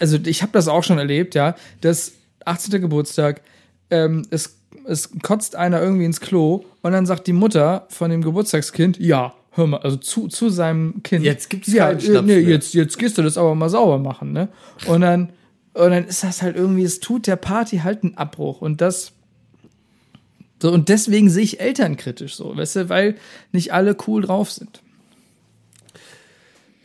also 0.01 0.19
ich 0.25 0.43
habe 0.43 0.53
das 0.53 0.69
auch 0.69 0.85
schon 0.85 0.99
erlebt, 0.99 1.35
ja, 1.35 1.57
dass 1.81 2.13
18. 2.45 2.81
Geburtstag, 2.81 3.43
ähm, 3.91 4.23
es, 4.31 4.57
es 4.87 5.11
kotzt 5.23 5.57
einer 5.57 5.81
irgendwie 5.81 6.05
ins 6.05 6.21
Klo 6.21 6.65
und 6.83 6.93
dann 6.93 7.07
sagt 7.07 7.27
die 7.27 7.33
Mutter 7.33 7.87
von 7.89 8.11
dem 8.11 8.23
Geburtstagskind, 8.23 8.99
ja, 8.99 9.35
hör 9.53 9.67
mal, 9.67 9.81
also 9.81 9.97
zu, 9.97 10.29
zu 10.29 10.49
seinem 10.49 11.03
Kind. 11.03 11.25
Jetzt 11.25 11.51
gibt's 11.51 11.73
ja, 11.73 11.89
keinen 11.89 11.99
äh, 11.99 12.01
Schnaps 12.01 12.27
nee, 12.27 12.41
mehr. 12.41 12.49
jetzt, 12.49 12.75
jetzt 12.75 12.99
gehst 12.99 13.19
du 13.19 13.23
das 13.23 13.37
aber 13.37 13.55
mal 13.55 13.69
sauber 13.69 13.99
machen, 13.99 14.33
ne? 14.33 14.49
Und 14.87 15.03
dann, 15.03 15.31
und 15.75 15.91
dann 15.91 16.07
ist 16.07 16.23
das 16.23 16.43
halt 16.43 16.57
irgendwie, 16.57 16.85
es 16.85 17.01
tut 17.01 17.27
der 17.27 17.37
Party 17.37 17.79
halt 17.79 18.03
einen 18.03 18.17
Abbruch 18.17 18.61
und 18.61 18.81
das, 18.81 19.13
so, 20.61 20.71
und 20.73 20.89
deswegen 20.89 21.31
sehe 21.31 21.45
ich 21.45 21.61
Eltern 21.61 21.97
kritisch 21.97 22.37
so, 22.37 22.57
weißt 22.57 22.77
du, 22.77 22.89
weil 22.89 23.17
nicht 23.53 23.73
alle 23.73 23.97
cool 24.07 24.23
drauf 24.23 24.51
sind. 24.51 24.83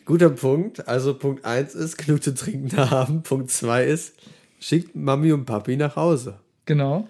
Guter 0.08 0.30
Punkt. 0.30 0.88
Also 0.88 1.14
Punkt 1.14 1.44
1 1.44 1.76
ist, 1.76 1.98
genug 1.98 2.24
zu 2.24 2.34
trinken 2.34 2.76
haben. 2.78 3.24
Punkt 3.24 3.52
2 3.52 3.86
ist, 3.86 4.14
schickt 4.60 4.96
Mami 4.96 5.34
und 5.34 5.46
Papi 5.46 5.76
nach 5.76 5.98
Hause. 5.98 6.40
Genau. 6.66 7.10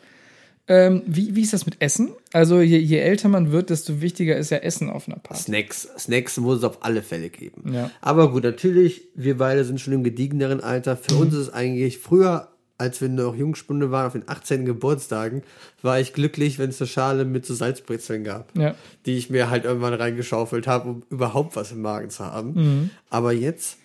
Ähm, 0.69 1.01
wie, 1.06 1.36
wie 1.36 1.41
ist 1.41 1.53
das 1.53 1.65
mit 1.65 1.82
Essen? 1.82 2.10
Also 2.34 2.60
je, 2.60 2.77
je 2.77 2.97
älter 2.97 3.30
man 3.30 3.51
wird, 3.51 3.69
desto 3.69 4.01
wichtiger 4.01 4.36
ist 4.36 4.49
ja 4.49 4.58
Essen 4.58 4.89
auf 4.89 5.08
einer 5.08 5.17
Party. 5.17 5.43
Snacks. 5.43 5.88
Snacks 5.97 6.38
muss 6.38 6.58
es 6.60 6.63
auf 6.65 6.84
alle 6.84 7.01
Fälle 7.03 7.30
geben. 7.30 7.73
Ja. 7.73 7.89
Aber 8.01 8.32
gut, 8.32 8.43
natürlich, 8.43 9.03
wir 9.15 9.38
beide 9.38 9.63
sind 9.63 9.80
schon 9.80 9.93
im 9.93 10.03
gediegeneren 10.03 10.60
Alter. 10.62 10.97
Für 10.97 11.15
uns 11.15 11.34
ist 11.34 11.39
es 11.39 11.53
eigentlich 11.53 11.99
früher, 11.99 12.49
als 12.77 12.99
wir 12.99 13.08
noch 13.08 13.34
Jungspunde 13.36 13.91
waren, 13.91 14.08
auf 14.08 14.13
den 14.13 14.27
18. 14.27 14.65
Geburtstagen, 14.65 15.41
war 15.82 15.99
ich 16.01 16.12
glücklich, 16.13 16.60
wenn 16.60 16.69
es 16.69 16.82
eine 16.82 16.88
Schale 16.88 17.23
mit 17.23 17.45
so 17.45 17.53
Salzbrezeln 17.56 18.25
gab. 18.25 18.56
Ja. 18.58 18.75
Die 19.06 19.17
ich 19.17 19.30
mir 19.30 19.49
halt 19.49 19.63
irgendwann 19.63 19.93
reingeschaufelt 19.93 20.67
habe, 20.67 20.89
um 20.89 21.03
überhaupt 21.10 21.56
was 21.56 21.71
im 21.71 21.82
Magen 21.82 22.10
zu 22.10 22.25
haben. 22.25 22.53
Mhm. 22.53 22.89
Aber 23.10 23.32
jetzt 23.32 23.77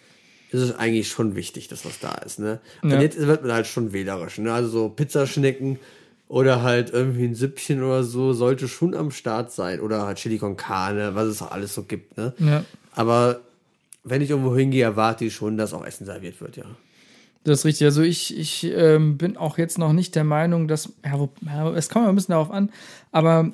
ist 0.50 0.60
es 0.60 0.74
eigentlich 0.74 1.08
schon 1.08 1.36
wichtig, 1.36 1.68
dass 1.68 1.84
was 1.86 2.00
da 2.00 2.12
ist. 2.16 2.40
Ne? 2.40 2.60
Und 2.82 2.90
Ja. 2.90 3.00
jetzt 3.00 3.18
wird 3.18 3.42
man 3.42 3.52
halt 3.52 3.66
schon 3.68 3.92
wählerisch. 3.92 4.36
Ne? 4.38 4.52
Also 4.52 4.68
so 4.68 4.88
Pizzaschnecken 4.90 5.78
oder 6.32 6.62
halt 6.62 6.88
irgendwie 6.88 7.26
ein 7.26 7.34
Süppchen 7.34 7.82
oder 7.82 8.04
so 8.04 8.32
sollte 8.32 8.66
schon 8.66 8.94
am 8.94 9.10
Start 9.10 9.52
sein. 9.52 9.80
Oder 9.80 10.06
halt 10.06 10.16
Chili 10.16 10.38
con 10.38 10.56
Carne, 10.56 11.14
was 11.14 11.26
es 11.26 11.42
auch 11.42 11.50
alles 11.50 11.74
so 11.74 11.82
gibt. 11.82 12.16
Ne? 12.16 12.32
Ja. 12.38 12.64
Aber 12.92 13.40
wenn 14.02 14.22
ich 14.22 14.30
irgendwo 14.30 14.56
hingehe, 14.56 14.82
erwarte 14.82 15.26
ich 15.26 15.34
schon, 15.34 15.58
dass 15.58 15.74
auch 15.74 15.84
Essen 15.84 16.06
serviert 16.06 16.40
wird, 16.40 16.56
ja. 16.56 16.64
Das 17.44 17.58
ist 17.58 17.64
richtig. 17.66 17.84
Also 17.84 18.00
ich, 18.00 18.34
ich 18.38 18.64
ähm, 18.64 19.18
bin 19.18 19.36
auch 19.36 19.58
jetzt 19.58 19.76
noch 19.76 19.92
nicht 19.92 20.14
der 20.14 20.24
Meinung, 20.24 20.68
dass, 20.68 20.94
ja, 21.04 21.18
wo, 21.18 21.28
ja, 21.44 21.70
es 21.74 21.90
kommt 21.90 22.06
ja 22.06 22.08
ein 22.08 22.14
bisschen 22.14 22.32
darauf 22.32 22.50
an, 22.50 22.70
aber 23.10 23.52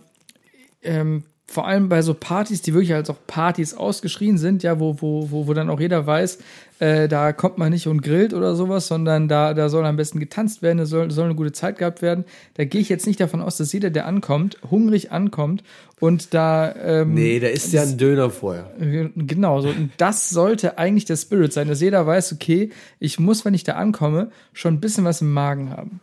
ähm, 0.81 1.25
vor 1.51 1.67
allem 1.67 1.89
bei 1.89 2.03
so 2.03 2.13
Partys, 2.13 2.61
die 2.61 2.75
wirklich 2.75 2.93
als 2.93 3.09
auch 3.09 3.17
Partys 3.27 3.73
ausgeschrien 3.73 4.37
sind, 4.37 4.63
ja, 4.63 4.79
wo, 4.79 5.01
wo, 5.01 5.31
wo, 5.31 5.47
wo 5.47 5.55
dann 5.55 5.71
auch 5.71 5.81
jeder 5.81 6.07
weiß, 6.07 6.39
äh, 6.79 7.09
da 7.09 7.33
kommt 7.33 7.57
man 7.57 7.73
nicht 7.73 7.87
und 7.87 8.03
grillt 8.03 8.35
oder 8.35 8.55
sowas, 8.55 8.87
sondern 8.87 9.29
da, 9.29 9.55
da 9.55 9.71
soll 9.71 9.87
am 9.87 9.97
besten 9.97 10.21
getanzt 10.21 10.61
werden, 10.61 10.77
da 10.77 10.85
soll, 10.85 11.11
soll 11.11 11.25
eine 11.25 11.35
gute 11.35 11.53
Zeit 11.53 11.79
gehabt 11.79 12.03
werden. 12.03 12.27
Da 12.55 12.65
gehe 12.65 12.83
ich 12.83 12.91
jetzt 12.91 13.07
nicht 13.07 13.19
davon 13.19 13.41
aus, 13.41 13.57
dass 13.57 13.73
jeder, 13.73 13.89
der 13.89 14.07
ankommt, 14.07 14.59
hungrig 14.71 15.11
ankommt 15.11 15.65
und 16.01 16.35
da 16.35 16.75
ähm, 16.77 17.15
Nee, 17.15 17.41
da 17.41 17.49
ist 17.49 17.73
ja 17.73 17.83
ein 17.83 17.97
Döner 17.97 18.29
vorher. 18.29 18.71
Genau, 18.79 19.63
so. 19.63 19.71
Und 19.71 19.91
das 19.97 20.29
sollte 20.29 20.77
eigentlich 20.77 21.07
der 21.07 21.17
Spirit 21.17 21.55
sein, 21.55 21.67
dass 21.67 21.81
jeder 21.81 22.07
weiß, 22.07 22.35
okay, 22.35 22.71
ich 23.01 23.19
muss, 23.19 23.47
wenn 23.47 23.55
ich 23.55 23.65
da 23.65 23.73
ankomme, 23.73 24.31
schon 24.53 24.75
ein 24.75 24.81
bisschen 24.81 25.05
was 25.05 25.23
im 25.23 25.33
Magen 25.33 25.71
haben. 25.71 26.01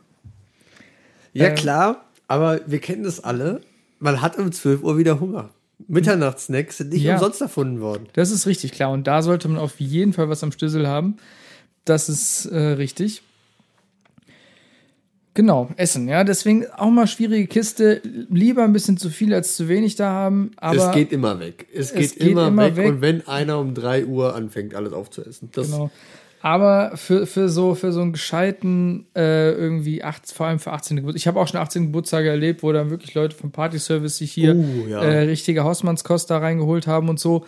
Ja, 1.33 1.49
Ähm. 1.49 1.55
klar, 1.55 2.05
aber 2.27 2.61
wir 2.65 2.79
kennen 2.79 3.03
das 3.03 3.23
alle. 3.23 3.61
Man 3.99 4.21
hat 4.21 4.37
um 4.37 4.51
12 4.51 4.83
Uhr 4.83 4.97
wieder 4.97 5.19
Hunger. 5.19 5.49
Mitternachtssnacks 5.87 6.77
sind 6.77 6.93
nicht 6.93 7.03
Ja. 7.03 7.15
umsonst 7.15 7.41
erfunden 7.41 7.81
worden. 7.81 8.07
Das 8.13 8.31
ist 8.31 8.47
richtig 8.47 8.71
klar. 8.71 8.91
Und 8.91 9.07
da 9.07 9.21
sollte 9.21 9.47
man 9.47 9.57
auf 9.57 9.79
jeden 9.79 10.13
Fall 10.13 10.29
was 10.29 10.43
am 10.43 10.51
Schlüssel 10.51 10.87
haben. 10.87 11.17
Das 11.83 12.09
ist 12.09 12.45
äh, 12.45 12.57
richtig. 12.57 13.21
Genau, 15.33 15.69
Essen, 15.75 16.07
ja. 16.07 16.23
Deswegen 16.23 16.65
auch 16.77 16.89
mal 16.89 17.07
schwierige 17.07 17.47
Kiste. 17.47 18.01
Lieber 18.29 18.63
ein 18.63 18.71
bisschen 18.71 18.95
zu 18.97 19.09
viel 19.09 19.33
als 19.33 19.57
zu 19.57 19.67
wenig 19.67 19.97
da 19.97 20.09
haben. 20.09 20.51
Aber 20.55 20.87
es 20.87 20.91
geht 20.93 21.11
immer 21.11 21.39
weg. 21.41 21.67
Es 21.73 21.93
geht, 21.93 22.17
geht 22.17 22.29
immer, 22.29 22.47
immer 22.47 22.63
weg. 22.67 22.77
weg. 22.77 22.87
Und 22.87 23.01
wenn 23.01 23.27
einer 23.27 23.59
um 23.59 23.73
3 23.73 24.05
Uhr 24.05 24.33
anfängt, 24.33 24.75
alles 24.75 24.93
aufzuessen. 24.93 25.49
Das, 25.51 25.67
Genau. 25.71 25.91
Aber 26.45 26.91
für, 26.95 27.25
für, 27.25 27.49
so, 27.49 27.73
für 27.73 27.91
so 27.91 28.01
einen 28.01 28.11
gescheiten, 28.11 29.07
äh, 29.15 29.49
irgendwie, 29.53 30.03
acht, 30.03 30.31
vor 30.31 30.45
allem 30.45 30.59
für 30.59 30.73
18. 30.73 30.97
Geburtstag. 30.97 31.19
Ich 31.19 31.25
habe 31.27 31.39
auch 31.39 31.47
schon 31.47 31.59
18 31.59 31.85
Geburtstage 31.87 32.29
erlebt, 32.29 32.61
wo 32.61 32.71
dann 32.71 32.91
wirklich 32.91 33.15
Leute 33.15 33.35
vom 33.35 33.51
Partyservice 33.51 34.17
sich 34.17 34.31
hier 34.31 34.55
Oh, 34.55 34.87
ja. 34.87 35.01
äh, 35.01 35.21
richtige 35.23 35.63
Hausmannskost 35.63 36.29
da 36.29 36.37
reingeholt 36.37 36.85
haben 36.85 37.09
und 37.09 37.19
so. 37.19 37.45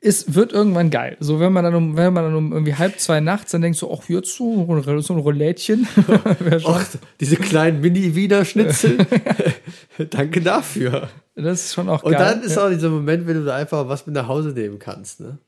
Es 0.00 0.34
wird 0.34 0.52
irgendwann 0.52 0.90
geil. 0.90 1.16
So, 1.20 1.38
wenn 1.38 1.52
man 1.52 1.62
dann 1.62 1.76
um, 1.76 1.96
wenn 1.96 2.12
man 2.12 2.24
dann 2.24 2.34
um 2.34 2.52
irgendwie 2.52 2.74
halb 2.74 2.98
zwei 2.98 3.20
nachts 3.20 3.52
dann 3.52 3.62
denkt 3.62 3.78
so, 3.78 3.92
ach, 3.96 4.08
jetzt 4.08 4.34
so, 4.34 4.66
ein- 4.68 5.02
so 5.02 5.14
ein 5.14 5.20
Roulettchen. 5.20 5.86
Och, 6.64 6.80
diese 7.20 7.36
kleinen 7.36 7.80
Mini-Wiener 7.82 8.44
Schnitzel. 8.44 8.98
Danke 10.10 10.40
dafür. 10.40 11.08
das 11.36 11.66
ist 11.66 11.74
schon 11.74 11.88
auch 11.88 12.02
Und 12.02 12.12
geil. 12.12 12.20
dann 12.34 12.42
ist 12.42 12.58
auch 12.58 12.68
dieser 12.68 12.88
Moment, 12.90 13.28
wenn 13.28 13.34
du 13.36 13.44
da 13.44 13.54
einfach 13.54 13.88
was 13.88 14.06
mit 14.06 14.16
nach 14.16 14.26
Hause 14.26 14.48
nehmen 14.48 14.80
kannst. 14.80 15.20
Ne? 15.20 15.38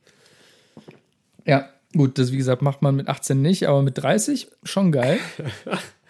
Ja, 1.45 1.69
gut, 1.97 2.19
das 2.19 2.33
wie 2.33 2.37
gesagt 2.37 2.63
macht 2.63 2.83
man 2.83 2.97
mit 2.97 3.09
18 3.09 3.41
nicht, 3.41 3.69
aber 3.69 3.83
mit 3.83 3.99
30 3.99 4.49
schon 4.63 4.93
geil. 4.93 5.19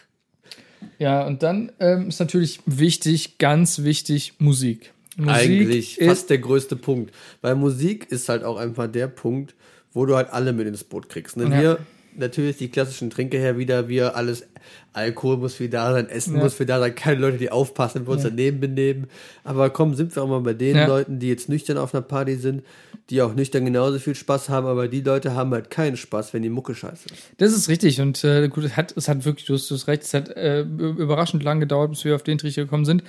ja, 0.98 1.26
und 1.26 1.42
dann 1.42 1.72
ähm, 1.80 2.08
ist 2.08 2.20
natürlich 2.20 2.60
wichtig, 2.66 3.38
ganz 3.38 3.82
wichtig, 3.82 4.34
Musik. 4.38 4.92
Musik 5.16 5.34
Eigentlich 5.34 5.98
ist, 5.98 6.09
fast 6.09 6.30
der 6.30 6.38
größte 6.38 6.76
Punkt. 6.76 7.12
Weil 7.40 7.57
Musik 7.57 8.11
ist 8.11 8.28
halt 8.28 8.44
auch 8.44 8.57
einfach 8.57 8.86
der 8.86 9.09
Punkt, 9.09 9.55
wo 9.92 10.07
du 10.07 10.14
halt 10.14 10.30
alle 10.30 10.53
mit 10.53 10.66
ins 10.68 10.84
Boot 10.84 11.09
kriegst. 11.09 11.36
Ne? 11.36 11.44
Ja. 11.44 11.61
Wir, 11.61 11.78
natürlich 12.18 12.56
die 12.56 12.68
klassischen 12.70 13.10
Trinker 13.10 13.38
her 13.38 13.56
wieder, 13.58 13.88
wir 13.88 14.16
alles, 14.16 14.46
Alkohol 14.92 15.36
muss 15.38 15.58
wieder 15.60 15.78
da 15.84 15.92
sein, 15.92 16.08
Essen 16.08 16.36
Ja. 16.36 16.42
muss 16.42 16.58
wieder 16.58 16.74
da 16.74 16.80
sein, 16.80 16.94
keine 16.94 17.20
Leute, 17.20 17.38
die 17.38 17.50
aufpassen, 17.50 18.06
wir 18.06 18.12
uns 18.12 18.22
daneben 18.22 18.60
benehmen. 18.60 19.06
Aber 19.44 19.70
komm, 19.70 19.94
sind 19.94 20.14
wir 20.14 20.22
auch 20.22 20.28
mal 20.28 20.40
bei 20.40 20.54
den 20.54 20.76
Ja. 20.76 20.86
Leuten, 20.86 21.18
die 21.18 21.28
jetzt 21.28 21.48
nüchtern 21.48 21.78
auf 21.78 21.94
einer 21.94 22.02
Party 22.02 22.36
sind, 22.36 22.62
die 23.10 23.22
auch 23.22 23.34
nüchtern 23.34 23.64
genauso 23.64 23.98
viel 23.98 24.14
Spaß 24.14 24.48
haben, 24.48 24.66
aber 24.66 24.88
die 24.88 25.00
Leute 25.00 25.34
haben 25.34 25.52
halt 25.52 25.70
keinen 25.70 25.96
Spaß, 25.96 26.34
wenn 26.34 26.42
die 26.42 26.50
Mucke 26.50 26.74
scheiße 26.74 27.06
ist. 27.12 27.22
Das 27.38 27.52
ist 27.52 27.68
richtig 27.68 28.00
und 28.00 28.22
äh, 28.24 28.48
gut, 28.48 28.64
es 28.64 28.76
hat, 28.76 28.94
es 28.96 29.08
hat 29.08 29.24
wirklich, 29.24 29.46
du 29.46 29.54
hast, 29.54 29.70
du 29.70 29.74
hast 29.74 29.86
recht, 29.88 30.02
es 30.02 30.12
hat 30.12 30.28
äh, 30.36 30.60
überraschend 30.62 31.42
lang 31.42 31.60
gedauert, 31.60 31.90
bis 31.90 32.04
wir 32.04 32.14
auf 32.14 32.22
den 32.22 32.36
Trichter 32.38 32.62
gekommen 32.64 32.84
sind. 32.84 33.02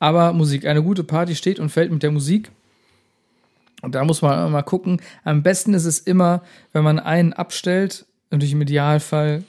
Aber 0.00 0.32
Musik, 0.32 0.66
eine 0.66 0.82
gute 0.82 1.04
Party 1.04 1.34
steht 1.36 1.58
und 1.60 1.68
fällt 1.70 1.92
mit 1.92 2.02
der 2.02 2.10
Musik. 2.10 2.50
Und 3.82 3.94
da 3.94 4.02
muss 4.02 4.22
man 4.22 4.50
mal 4.50 4.62
gucken. 4.62 5.00
Am 5.24 5.42
besten 5.42 5.74
ist 5.74 5.84
es 5.84 5.98
immer, 5.98 6.42
wenn 6.72 6.84
man 6.84 6.98
einen 6.98 7.34
abstellt, 7.34 8.06
natürlich 8.34 8.52
im 8.52 8.62
Idealfall 8.62 9.42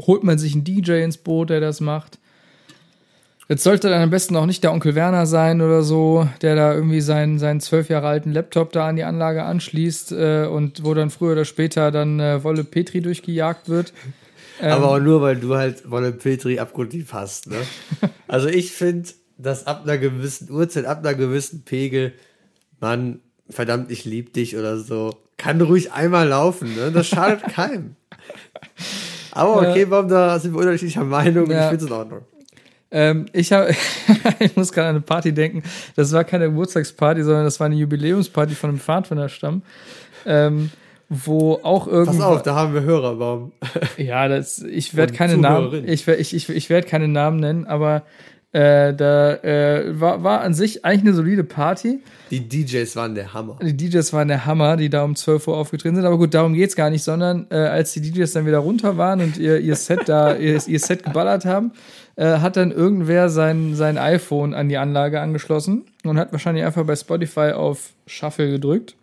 holt 0.00 0.24
man 0.24 0.38
sich 0.38 0.54
einen 0.54 0.64
DJ 0.64 1.02
ins 1.02 1.16
Boot, 1.16 1.50
der 1.50 1.60
das 1.60 1.80
macht. 1.80 2.18
Jetzt 3.48 3.62
sollte 3.62 3.88
dann 3.88 4.02
am 4.02 4.10
besten 4.10 4.34
auch 4.34 4.46
nicht 4.46 4.64
der 4.64 4.72
Onkel 4.72 4.96
Werner 4.96 5.24
sein 5.24 5.60
oder 5.60 5.82
so, 5.82 6.28
der 6.42 6.56
da 6.56 6.74
irgendwie 6.74 7.00
seinen, 7.00 7.38
seinen 7.38 7.60
zwölf 7.60 7.88
Jahre 7.88 8.08
alten 8.08 8.32
Laptop 8.32 8.72
da 8.72 8.88
an 8.88 8.96
die 8.96 9.04
Anlage 9.04 9.44
anschließt 9.44 10.12
äh, 10.12 10.46
und 10.46 10.84
wo 10.84 10.94
dann 10.94 11.10
früher 11.10 11.32
oder 11.32 11.44
später 11.44 11.92
dann 11.92 12.18
äh, 12.18 12.42
Wolle 12.42 12.64
Petri 12.64 13.00
durchgejagt 13.00 13.68
wird. 13.68 13.92
Ähm, 14.58 14.72
Aber 14.72 14.92
auch 14.92 14.98
nur, 14.98 15.20
weil 15.20 15.36
du 15.36 15.54
halt 15.54 15.90
Wolle 15.90 16.12
Petri 16.12 16.58
abgrundtief 16.58 17.12
hast. 17.12 17.50
Ne? 17.50 17.56
Also 18.26 18.48
ich 18.48 18.72
finde, 18.72 19.10
dass 19.36 19.66
ab 19.66 19.82
einer 19.82 19.98
gewissen 19.98 20.50
Uhrzeit, 20.50 20.86
ab 20.86 21.00
einer 21.00 21.12
gewissen 21.12 21.62
Pegel, 21.62 22.14
man, 22.80 23.20
verdammt, 23.50 23.90
ich 23.90 24.04
lieb 24.04 24.32
dich 24.32 24.56
oder 24.56 24.78
so, 24.78 25.14
kann 25.36 25.60
ruhig 25.60 25.92
einmal 25.92 26.28
laufen. 26.28 26.74
Ne? 26.74 26.90
Das 26.92 27.06
schadet 27.08 27.42
keinem. 27.52 27.96
Aber 29.32 29.68
okay, 29.68 29.84
Bob, 29.84 30.08
da 30.08 30.38
sind 30.38 30.52
wir 30.54 30.60
unterschiedlicher 30.60 31.04
Meinung 31.04 31.44
und 31.44 31.50
Ja. 31.50 31.64
ich 31.64 31.68
finde 31.70 31.84
es 31.84 31.90
in 31.90 31.96
Ordnung. 31.96 32.20
Ähm, 32.90 33.26
ich 33.32 33.52
habe, 33.52 33.74
ich 34.38 34.56
muss 34.56 34.72
gerade 34.72 34.88
an 34.88 34.94
eine 34.96 35.02
Party 35.04 35.32
denken. 35.32 35.62
Das 35.96 36.12
war 36.12 36.24
keine 36.24 36.46
Geburtstagsparty, 36.46 37.22
sondern 37.22 37.44
das 37.44 37.58
war 37.60 37.66
eine 37.66 37.74
Jubiläumsparty 37.74 38.54
von 38.54 38.70
einem 38.70 38.78
Pfadfinderstamm, 38.80 39.62
ähm, 40.24 40.70
wo 41.08 41.54
auch 41.62 41.84
Pass 41.86 41.92
irgendwann. 41.92 42.22
auf, 42.22 42.42
da 42.42 42.54
haben 42.54 42.74
wir 42.74 42.82
Hörerbaum. 42.82 43.52
Ja, 43.98 44.28
das, 44.28 44.60
ich 44.60 44.94
werde 44.96 45.12
keine 45.12 45.36
Namen, 45.36 45.86
ich, 45.86 46.06
werd- 46.06 46.20
ich, 46.20 46.32
ich, 46.34 46.48
ich 46.48 46.70
werde 46.70 46.86
keine 46.86 47.08
Namen 47.08 47.38
nennen, 47.40 47.66
aber 47.66 48.02
äh, 48.56 48.94
da 48.94 49.34
äh, 49.34 50.00
war, 50.00 50.24
war 50.24 50.40
an 50.40 50.54
sich 50.54 50.82
eigentlich 50.82 51.02
eine 51.02 51.12
solide 51.12 51.44
Party. 51.44 52.00
Die 52.30 52.48
DJs 52.48 52.96
waren 52.96 53.14
der 53.14 53.34
Hammer. 53.34 53.58
Die 53.62 53.76
DJs 53.76 54.14
waren 54.14 54.28
der 54.28 54.46
Hammer, 54.46 54.78
die 54.78 54.88
da 54.88 55.04
um 55.04 55.14
12 55.14 55.48
Uhr 55.48 55.58
aufgetreten 55.58 55.96
sind. 55.96 56.06
Aber 56.06 56.16
gut, 56.16 56.32
darum 56.32 56.54
geht's 56.54 56.74
gar 56.74 56.88
nicht, 56.88 57.04
sondern 57.04 57.46
äh, 57.50 57.56
als 57.56 57.92
die 57.92 58.00
DJs 58.00 58.32
dann 58.32 58.46
wieder 58.46 58.58
runter 58.58 58.96
waren 58.96 59.20
und 59.20 59.36
ihr, 59.36 59.60
ihr 59.60 59.76
Set 59.76 60.08
da, 60.08 60.34
ihr, 60.38 60.58
ihr 60.66 60.80
Set 60.80 61.02
geballert 61.02 61.44
haben, 61.44 61.72
äh, 62.16 62.38
hat 62.38 62.56
dann 62.56 62.72
irgendwer 62.72 63.28
sein, 63.28 63.74
sein 63.74 63.98
iPhone 63.98 64.54
an 64.54 64.70
die 64.70 64.78
Anlage 64.78 65.20
angeschlossen 65.20 65.84
und 66.04 66.16
hat 66.16 66.32
wahrscheinlich 66.32 66.64
einfach 66.64 66.86
bei 66.86 66.96
Spotify 66.96 67.52
auf 67.52 67.90
Shuffle 68.06 68.50
gedrückt. 68.50 68.96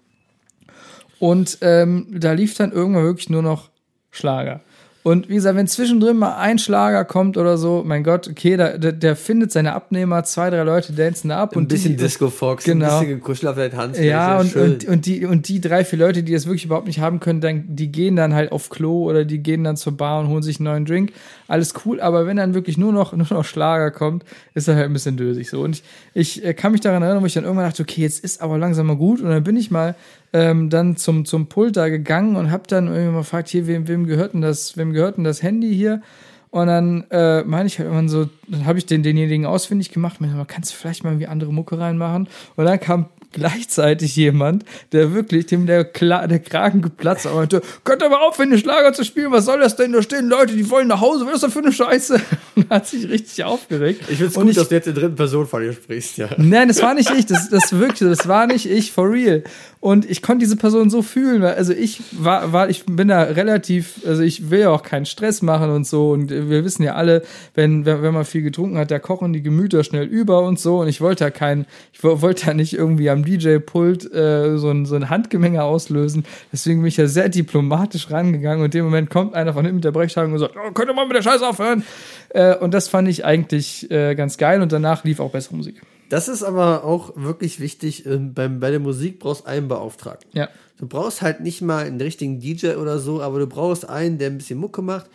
Und 1.19 1.59
ähm, 1.61 2.07
da 2.09 2.31
lief 2.31 2.55
dann 2.55 2.71
irgendwann 2.71 3.03
wirklich 3.03 3.29
nur 3.29 3.43
noch 3.43 3.69
Schlager. 4.09 4.61
Und 5.03 5.27
wie 5.27 5.35
gesagt, 5.35 5.57
wenn 5.57 5.67
zwischendrin 5.67 6.15
mal 6.15 6.37
ein 6.37 6.57
Schlager 6.59 7.03
kommt 7.03 7.35
oder 7.37 7.57
so, 7.57 7.83
mein 7.85 8.05
Gott, 8.05 8.29
okay, 8.29 8.55
da, 8.55 8.77
der, 8.77 8.93
der 8.93 9.17
findet 9.17 9.51
seine 9.51 9.73
Abnehmer, 9.73 10.23
zwei, 10.23 10.49
drei 10.49 10.63
Leute 10.63 10.93
dancen 10.93 11.27
da 11.27 11.41
ab 11.43 11.51
Ein 11.51 11.57
und 11.59 11.67
bisschen 11.67 11.97
die, 11.97 11.97
Disco 11.97 12.29
Fox, 12.29 12.63
Genau. 12.63 12.99
ein 12.99 13.19
bisschen 13.19 13.53
der 13.55 13.69
Tanzfläche. 13.69 14.09
ja, 14.09 14.39
und, 14.39 14.55
und, 14.55 14.85
und, 14.87 15.05
die, 15.05 15.25
und 15.25 15.49
die 15.49 15.59
drei, 15.59 15.83
vier 15.83 15.99
Leute, 15.99 16.23
die 16.23 16.31
das 16.31 16.45
wirklich 16.45 16.63
überhaupt 16.63 16.87
nicht 16.87 17.01
haben 17.01 17.19
können, 17.19 17.41
dann, 17.41 17.65
die 17.67 17.91
gehen 17.91 18.15
dann 18.15 18.33
halt 18.33 18.53
auf 18.53 18.69
Klo 18.69 19.03
oder 19.09 19.25
die 19.25 19.39
gehen 19.39 19.65
dann 19.65 19.75
zur 19.75 19.97
Bar 19.97 20.21
und 20.21 20.29
holen 20.29 20.41
sich 20.41 20.59
einen 20.59 20.65
neuen 20.65 20.85
Drink. 20.85 21.11
Alles 21.49 21.73
cool, 21.85 21.99
aber 21.99 22.25
wenn 22.25 22.37
dann 22.37 22.53
wirklich 22.53 22.77
nur 22.77 22.93
noch, 22.93 23.11
nur 23.15 23.27
noch 23.29 23.43
Schlager 23.43 23.91
kommt, 23.91 24.23
ist 24.53 24.69
das 24.69 24.75
halt 24.75 24.85
ein 24.85 24.93
bisschen 24.93 25.17
dösig 25.17 25.49
so. 25.49 25.61
Und 25.61 25.73
ich, 25.75 25.83
ich 26.13 26.45
äh, 26.45 26.53
kann 26.53 26.71
mich 26.71 26.79
daran 26.79 27.03
erinnern, 27.03 27.21
wo 27.21 27.27
ich 27.27 27.33
dann 27.33 27.43
irgendwann 27.43 27.67
dachte, 27.67 27.83
okay, 27.83 28.01
jetzt 28.03 28.23
ist 28.23 28.41
aber 28.41 28.57
langsam 28.57 28.87
mal 28.87 28.95
gut. 28.95 29.19
Und 29.19 29.29
dann 29.29 29.43
bin 29.43 29.57
ich 29.57 29.69
mal 29.69 29.95
ähm, 30.33 30.69
dann 30.69 30.97
zum, 30.97 31.25
zum 31.25 31.47
Pult 31.47 31.77
da 31.77 31.89
gegangen 31.89 32.35
und 32.35 32.51
habe 32.51 32.63
dann 32.67 32.87
irgendwie 32.87 33.11
mal 33.11 33.17
gefragt, 33.19 33.49
hier, 33.49 33.67
wem, 33.67 33.87
wem 33.87 34.05
gehört 34.07 34.33
denn 34.33 34.41
das, 34.41 34.75
wem 34.75 34.91
gehört 34.91 35.17
denn 35.17 35.23
das 35.23 35.43
Handy 35.43 35.73
hier? 35.73 36.01
Und 36.49 36.67
dann 36.67 37.05
äh, 37.09 37.43
meine 37.43 37.65
ich 37.65 37.79
halt 37.79 37.87
irgendwann 37.87 38.09
so, 38.09 38.29
dann 38.47 38.65
habe 38.65 38.77
ich 38.77 38.85
den, 38.85 39.01
denjenigen 39.01 39.45
ausfindig 39.45 39.91
gemacht, 39.91 40.21
meine, 40.21 40.33
mal, 40.33 40.45
kannst 40.45 40.71
du 40.71 40.75
vielleicht 40.75 41.03
mal 41.03 41.11
irgendwie 41.11 41.27
andere 41.27 41.51
Mucke 41.51 41.79
reinmachen? 41.79 42.27
Und 42.55 42.65
dann 42.65 42.79
kam 42.79 43.07
gleichzeitig 43.33 44.15
jemand, 44.15 44.63
der 44.91 45.13
wirklich, 45.13 45.45
dem 45.47 45.65
der, 45.65 45.83
Kla 45.83 46.25
der 46.27 46.39
Kragen 46.39 46.81
geplatzt 46.81 47.25
und 47.25 47.35
meinte, 47.35 47.61
könnt 47.83 48.01
ihr 48.01 48.09
mal 48.09 48.21
aufhören, 48.21 48.49
den 48.51 48.59
Schlager 48.59 48.93
zu 48.93 49.03
spielen, 49.03 49.31
was 49.31 49.45
soll 49.45 49.59
das 49.59 49.75
denn? 49.75 49.91
Da 49.91 50.01
stehen 50.01 50.27
Leute, 50.29 50.55
die 50.55 50.69
wollen 50.69 50.87
nach 50.87 51.01
Hause, 51.01 51.25
was 51.25 51.35
ist 51.35 51.43
das 51.43 51.53
für 51.53 51.59
eine 51.59 51.71
Scheiße? 51.73 52.19
Und 52.55 52.69
hat 52.69 52.87
sich 52.87 53.09
richtig 53.09 53.43
aufgeregt. 53.43 54.01
ich 54.03 54.17
finde 54.17 54.25
es 54.27 54.37
Und 54.37 54.43
gut, 54.43 54.51
ich- 54.51 54.57
dass 54.57 54.69
du 54.69 54.75
jetzt 54.75 54.87
in 54.87 54.93
dritten 54.95 55.15
Person 55.15 55.47
von 55.47 55.61
dir 55.61 55.73
sprichst, 55.73 56.17
ja. 56.17 56.29
Nein, 56.37 56.67
das 56.67 56.81
war 56.81 56.93
nicht 56.93 57.09
ich, 57.11 57.25
das, 57.25 57.49
das 57.49 57.73
wirklich, 57.77 58.07
das 58.07 58.27
war 58.27 58.47
nicht 58.47 58.65
ich, 58.69 58.91
for 58.91 59.11
real. 59.11 59.43
Und 59.79 60.09
ich 60.09 60.21
konnte 60.21 60.45
diese 60.45 60.55
Person 60.55 60.89
so 60.89 61.01
fühlen, 61.01 61.43
also 61.43 61.73
ich 61.73 62.01
war, 62.13 62.53
war, 62.53 62.69
ich 62.69 62.85
bin 62.85 63.09
da 63.09 63.23
relativ, 63.23 63.95
also 64.07 64.21
ich 64.23 64.49
will 64.49 64.59
ja 64.61 64.69
auch 64.69 64.81
keinen 64.83 65.05
Stress 65.05 65.41
machen 65.41 65.71
und 65.71 65.85
so. 65.85 66.11
Und 66.11 66.29
wir 66.29 66.63
wissen 66.63 66.83
ja 66.83 66.93
alle, 66.95 67.23
wenn, 67.53 67.85
wenn, 67.85 68.01
wenn 68.01 68.13
man 68.13 68.23
viel 68.23 68.43
getrunken 68.43 68.77
hat, 68.77 68.91
da 68.91 68.99
kochen 68.99 69.33
die 69.33 69.41
Gemüter 69.41 69.83
schnell 69.83 70.05
über 70.05 70.43
und 70.43 70.57
so. 70.57 70.79
Und 70.81 70.87
ich 70.87 71.01
wollte 71.01 71.25
da 71.25 71.31
kein, 71.31 71.65
ich 71.91 72.01
wo- 72.01 72.21
wollte 72.21 72.45
da 72.45 72.53
nicht 72.53 72.73
irgendwie 72.73 73.09
am 73.09 73.22
DJ-Pult 73.25 74.13
äh, 74.13 74.57
so, 74.57 74.69
ein, 74.69 74.85
so 74.85 74.95
ein 74.95 75.09
Handgemenge 75.09 75.63
auslösen. 75.63 76.25
Deswegen 76.51 76.81
bin 76.81 76.87
ich 76.87 76.97
ja 76.97 77.07
sehr 77.07 77.29
diplomatisch 77.29 78.09
rangegangen. 78.11 78.59
Und 78.59 78.73
in 78.73 78.79
dem 78.79 78.85
Moment 78.85 79.09
kommt 79.09 79.33
einer 79.33 79.53
von 79.53 79.63
hinten 79.63 79.77
mit 79.77 79.85
der 79.85 79.91
Brechstange 79.91 80.33
und 80.33 80.39
sagt, 80.39 80.55
oh, 80.55 80.71
könnt 80.71 80.89
ihr 80.89 80.93
mal 80.93 81.05
mit 81.05 81.15
der 81.15 81.23
Scheiße 81.23 81.47
aufhören? 81.47 81.83
Äh, 82.29 82.55
und 82.57 82.73
das 82.73 82.87
fand 82.87 83.07
ich 83.07 83.25
eigentlich 83.25 83.89
äh, 83.91 84.15
ganz 84.15 84.37
geil. 84.37 84.61
Und 84.61 84.71
danach 84.71 85.03
lief 85.03 85.19
auch 85.19 85.31
bessere 85.31 85.55
Musik. 85.55 85.81
Das 86.09 86.27
ist 86.27 86.43
aber 86.43 86.83
auch 86.83 87.13
wirklich 87.15 87.59
wichtig. 87.59 88.05
ähm, 88.05 88.33
Beim, 88.33 88.59
bei 88.59 88.69
der 88.69 88.79
Musik 88.79 89.19
brauchst 89.19 89.45
du 89.45 89.49
einen 89.49 89.67
Beauftragten. 89.67 90.29
Ja. 90.33 90.49
Du 90.77 90.87
brauchst 90.87 91.21
halt 91.21 91.39
nicht 91.39 91.61
mal 91.61 91.85
einen 91.85 92.01
richtigen 92.01 92.39
DJ 92.39 92.75
oder 92.75 92.99
so, 92.99 93.21
aber 93.21 93.39
du 93.39 93.47
brauchst 93.47 93.89
einen, 93.89 94.17
der 94.17 94.29
ein 94.29 94.37
bisschen 94.37 94.59
Mucke 94.59 94.81
macht 94.81 95.09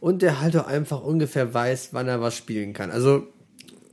und 0.00 0.22
der 0.22 0.40
halt 0.40 0.56
auch 0.56 0.66
einfach 0.66 1.02
ungefähr 1.02 1.54
weiß, 1.54 1.88
wann 1.92 2.08
er 2.08 2.20
was 2.20 2.36
spielen 2.36 2.72
kann. 2.72 2.90
Also 2.90 3.26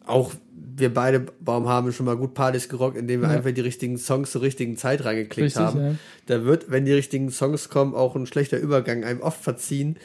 auch 0.05 0.33
wir 0.75 0.93
beide 0.93 1.19
Baum 1.39 1.67
haben 1.67 1.91
schon 1.91 2.05
mal 2.05 2.15
gut 2.17 2.33
Partys 2.33 2.69
gerockt, 2.69 2.97
indem 2.97 3.21
wir 3.21 3.29
Ja. 3.29 3.35
einfach 3.35 3.51
die 3.51 3.61
richtigen 3.61 3.97
Songs 3.97 4.31
zur 4.31 4.41
richtigen 4.41 4.77
Zeit 4.77 5.03
reingeklickt 5.03 5.45
Richtig, 5.47 5.61
haben. 5.61 5.79
ja. 5.81 5.95
Da 6.27 6.45
wird, 6.45 6.69
wenn 6.71 6.85
die 6.85 6.93
richtigen 6.93 7.29
Songs 7.31 7.69
kommen, 7.69 7.93
auch 7.95 8.15
ein 8.15 8.25
schlechter 8.25 8.57
Übergang 8.57 9.03
einem 9.03 9.21
oft 9.21 9.41
verziehen. 9.43 9.97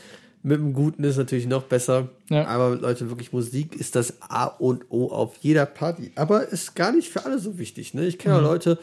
Mit 0.42 0.58
dem 0.58 0.72
Guten 0.74 1.02
ist 1.04 1.16
natürlich 1.16 1.46
noch 1.46 1.64
besser. 1.64 2.08
Ja. 2.30 2.46
Aber 2.46 2.76
Leute, 2.76 3.08
wirklich 3.10 3.32
Musik 3.32 3.74
ist 3.74 3.96
das 3.96 4.20
A 4.22 4.44
und 4.46 4.84
O 4.90 5.08
auf 5.08 5.36
jeder 5.40 5.66
Party. 5.66 6.12
Aber 6.14 6.48
ist 6.48 6.74
gar 6.76 6.92
nicht 6.92 7.08
für 7.08 7.24
alle 7.24 7.38
so 7.38 7.58
wichtig. 7.58 7.94
Ne? 7.94 8.06
Ich 8.06 8.18
kenne 8.18 8.36
auch 8.36 8.42
Leute, 8.42 8.78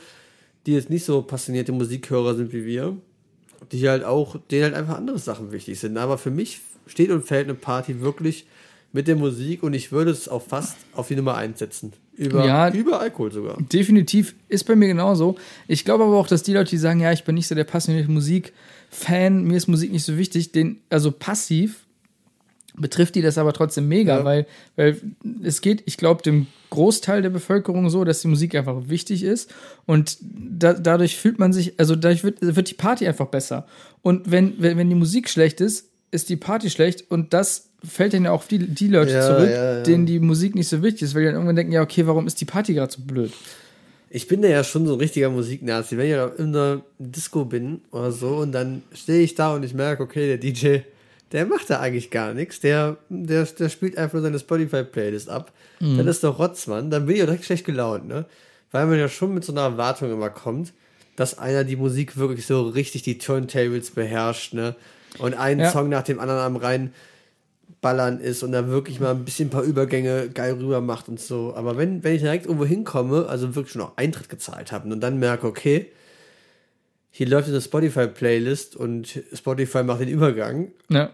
die 0.66 0.74
jetzt 0.74 0.90
nicht 0.90 1.06
so 1.06 1.22
passionierte 1.22 1.72
Musikhörer 1.72 2.36
sind 2.36 2.52
wie 2.54 2.66
wir, 2.66 2.98
die 3.72 3.88
halt 3.88 4.04
auch, 4.04 4.36
denen 4.52 4.64
halt 4.64 4.74
einfach 4.74 4.98
andere 4.98 5.20
Sachen 5.20 5.52
wichtig 5.54 5.80
sind. 5.80 5.98
Aber 5.98 6.18
für 6.18 6.32
mich 6.32 6.60
steht 6.86 7.12
und 7.12 7.26
fällt 7.26 7.46
eine 7.46 7.56
Party 7.56 8.02
wirklich 8.02 8.46
mit 8.94 9.08
der 9.08 9.16
Musik 9.16 9.64
und 9.64 9.74
ich 9.74 9.92
würde 9.92 10.12
es 10.12 10.30
auch 10.30 10.42
fast 10.44 10.78
auf 10.94 11.08
die 11.08 11.16
Nummer 11.16 11.36
1 11.36 11.60
setzen. 11.60 11.94
Über, 12.16 12.46
Ja. 12.46 12.72
über 12.72 13.00
Alkohol 13.02 13.32
sogar. 13.32 13.58
Definitiv 13.74 14.36
ist 14.50 14.66
bei 14.66 14.76
mir 14.76 14.88
genauso. 14.88 15.36
Ich 15.68 15.84
glaube 15.84 16.04
aber 16.04 16.16
auch, 16.16 16.28
dass 16.28 16.44
die 16.44 16.54
Leute, 16.54 16.70
die 16.70 16.78
sagen, 16.78 17.00
ja, 17.00 17.12
ich 17.12 17.24
bin 17.24 17.34
nicht 17.36 17.48
so 17.48 17.56
der 17.56 17.64
passionierte 17.64 18.12
Musik-Fan, 18.12 19.44
mir 19.44 19.58
ist 19.58 19.68
Musik 19.68 19.92
nicht 19.92 20.04
so 20.06 20.18
wichtig, 20.18 20.52
den, 20.52 20.80
also 20.90 21.12
passiv 21.12 21.80
betrifft 22.76 23.14
die 23.16 23.22
das 23.22 23.38
aber 23.38 23.54
trotzdem 23.54 23.88
mega, 23.88 24.20
Ja. 24.20 24.26
weil, 24.26 24.48
weil 24.76 25.00
es 25.44 25.62
geht, 25.62 25.84
ich 25.86 25.98
glaube, 25.98 26.24
dem 26.24 26.48
Großteil 26.72 27.22
der 27.22 27.30
Bevölkerung 27.30 27.90
so, 27.92 28.04
dass 28.04 28.22
die 28.22 28.28
Musik 28.28 28.56
einfach 28.56 28.90
wichtig 28.90 29.24
ist 29.24 29.54
und 29.86 30.18
da, 30.22 30.74
dadurch 30.74 31.18
fühlt 31.18 31.38
man 31.38 31.54
sich, 31.54 31.80
also 31.80 31.96
dadurch 31.96 32.24
wird, 32.24 32.38
wird 32.42 32.70
die 32.72 32.74
Party 32.76 33.08
einfach 33.08 33.28
besser. 33.28 33.68
Und 34.02 34.32
wenn, 34.32 34.56
wenn, 34.60 34.78
wenn 34.78 34.90
die 34.90 34.96
Musik 34.96 35.30
schlecht 35.30 35.62
ist, 35.62 35.90
ist 36.10 36.30
die 36.30 36.36
Party 36.36 36.70
schlecht 36.72 37.10
und 37.12 37.34
das 37.34 37.70
fällt 37.84 38.14
dann 38.14 38.26
ja 38.26 38.32
auf 38.32 38.48
die, 38.48 38.60
die 38.60 38.88
Leute 38.88 39.12
Ja, 39.14 39.22
zurück, 39.28 39.50
ja, 39.50 39.82
denen 39.84 40.06
die 40.06 40.20
Musik 40.20 40.56
nicht 40.56 40.68
so 40.70 40.82
wichtig 40.82 41.04
ist, 41.04 41.16
weil 41.16 41.22
die 41.22 41.26
dann 41.28 41.36
irgendwann 41.36 41.56
denken, 41.56 41.74
ja, 41.74 41.82
okay, 41.82 42.06
warum 42.08 42.28
ist 42.28 42.40
die 42.40 42.46
Party 42.46 42.74
gerade 42.74 42.92
so 42.92 43.02
blöd? 43.02 43.32
Ich 44.10 44.28
bin 44.28 44.42
da 44.44 44.48
ja 44.48 44.64
schon 44.64 44.86
so 44.86 44.94
ein 44.94 45.00
richtiger 45.00 45.30
Musiknazi. 45.30 45.98
Wenn 45.98 46.06
ich 46.08 46.14
da 46.14 46.28
in 46.38 46.56
einer 46.56 46.82
Disco 47.00 47.46
bin 47.46 47.82
oder 47.92 48.12
so 48.12 48.38
und 48.38 48.52
dann 48.52 48.84
stehe 48.94 49.22
ich 49.24 49.34
da 49.36 49.56
und 49.56 49.64
ich 49.64 49.74
merke, 49.74 50.04
okay, 50.04 50.28
der 50.28 50.38
DJ, 50.38 50.80
der 51.32 51.48
macht 51.48 51.70
da 51.72 51.80
eigentlich 51.80 52.12
gar 52.12 52.34
nichts. 52.36 52.60
Der, 52.60 52.98
der, 53.10 53.44
der 53.46 53.70
spielt 53.70 53.98
einfach 53.98 54.14
nur 54.14 54.22
seine 54.22 54.38
Spotify-Playlist 54.40 55.30
ab. 55.30 55.52
Dann 55.80 56.08
ist 56.08 56.24
doch 56.24 56.38
Rotzmann. 56.40 56.92
Dann 56.92 57.08
bin 57.08 57.16
ich 57.16 57.24
auch 57.24 57.26
direkt 57.26 57.44
schlecht 57.46 57.66
gelaunt, 57.66 58.08
ne? 58.08 58.26
Weil 58.72 58.86
man 58.86 58.98
ja 59.00 59.10
schon 59.10 59.34
mit 59.34 59.44
so 59.44 59.52
einer 59.52 59.62
Erwartung 59.64 60.12
immer 60.12 60.30
kommt, 60.30 60.72
dass 61.16 61.38
einer 61.40 61.64
die 61.64 61.76
Musik 61.76 62.16
wirklich 62.16 62.46
so 62.46 62.62
richtig 62.70 63.02
die 63.02 63.18
Turntables 63.18 63.92
beherrscht, 63.92 64.54
ne? 64.54 64.76
Und 65.20 65.34
einen 65.34 65.60
Ja. 65.62 65.72
Song 65.72 65.90
nach 65.90 66.04
dem 66.04 66.20
anderen 66.20 66.40
am 66.42 66.56
rein 66.56 66.94
ballern 67.82 68.20
ist 68.20 68.44
und 68.44 68.54
da 68.54 68.68
wirklich 68.68 69.00
mal 69.00 69.12
ein 69.12 69.26
bisschen 69.26 69.48
ein 69.48 69.52
paar 69.52 69.64
Übergänge 69.64 70.30
geil 70.30 70.54
rüber 70.54 70.82
macht 70.82 71.10
und 71.10 71.20
so. 71.20 71.54
Aber 71.56 71.78
wenn, 71.78 72.04
wenn 72.04 72.16
ich 72.16 72.22
direkt 72.22 72.46
irgendwo 72.46 72.66
hinkomme, 72.66 73.28
also 73.28 73.56
wirklich 73.56 73.74
schon 73.74 73.82
auch 73.82 73.98
Eintritt 73.98 74.30
gezahlt 74.30 74.72
habe 74.72 74.92
und 74.92 75.02
dann 75.02 75.20
merke, 75.20 75.46
okay, 75.48 75.92
hier 77.12 77.28
läuft 77.28 77.50
eine 77.50 77.62
Spotify-Playlist 77.62 78.76
und 78.76 79.22
Spotify 79.34 79.84
macht 79.84 80.02
den 80.02 80.08
Übergang. 80.08 80.72
Ja. 80.90 81.12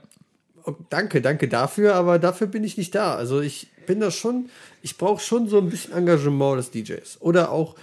Oh, 0.63 0.75
danke, 0.89 1.21
danke 1.21 1.47
dafür, 1.47 1.95
aber 1.95 2.19
dafür 2.19 2.47
bin 2.47 2.63
ich 2.63 2.77
nicht 2.77 2.95
da. 2.95 3.15
Also 3.15 3.41
ich 3.41 3.67
bin 3.85 3.99
da 3.99 4.11
schon, 4.11 4.49
ich 4.81 4.97
brauche 4.97 5.21
schon 5.21 5.49
so 5.49 5.57
ein 5.57 5.69
bisschen 5.69 5.93
Engagement 5.93 6.59
des 6.59 6.71
DJs. 6.71 7.17
Oder 7.19 7.51
auch, 7.51 7.75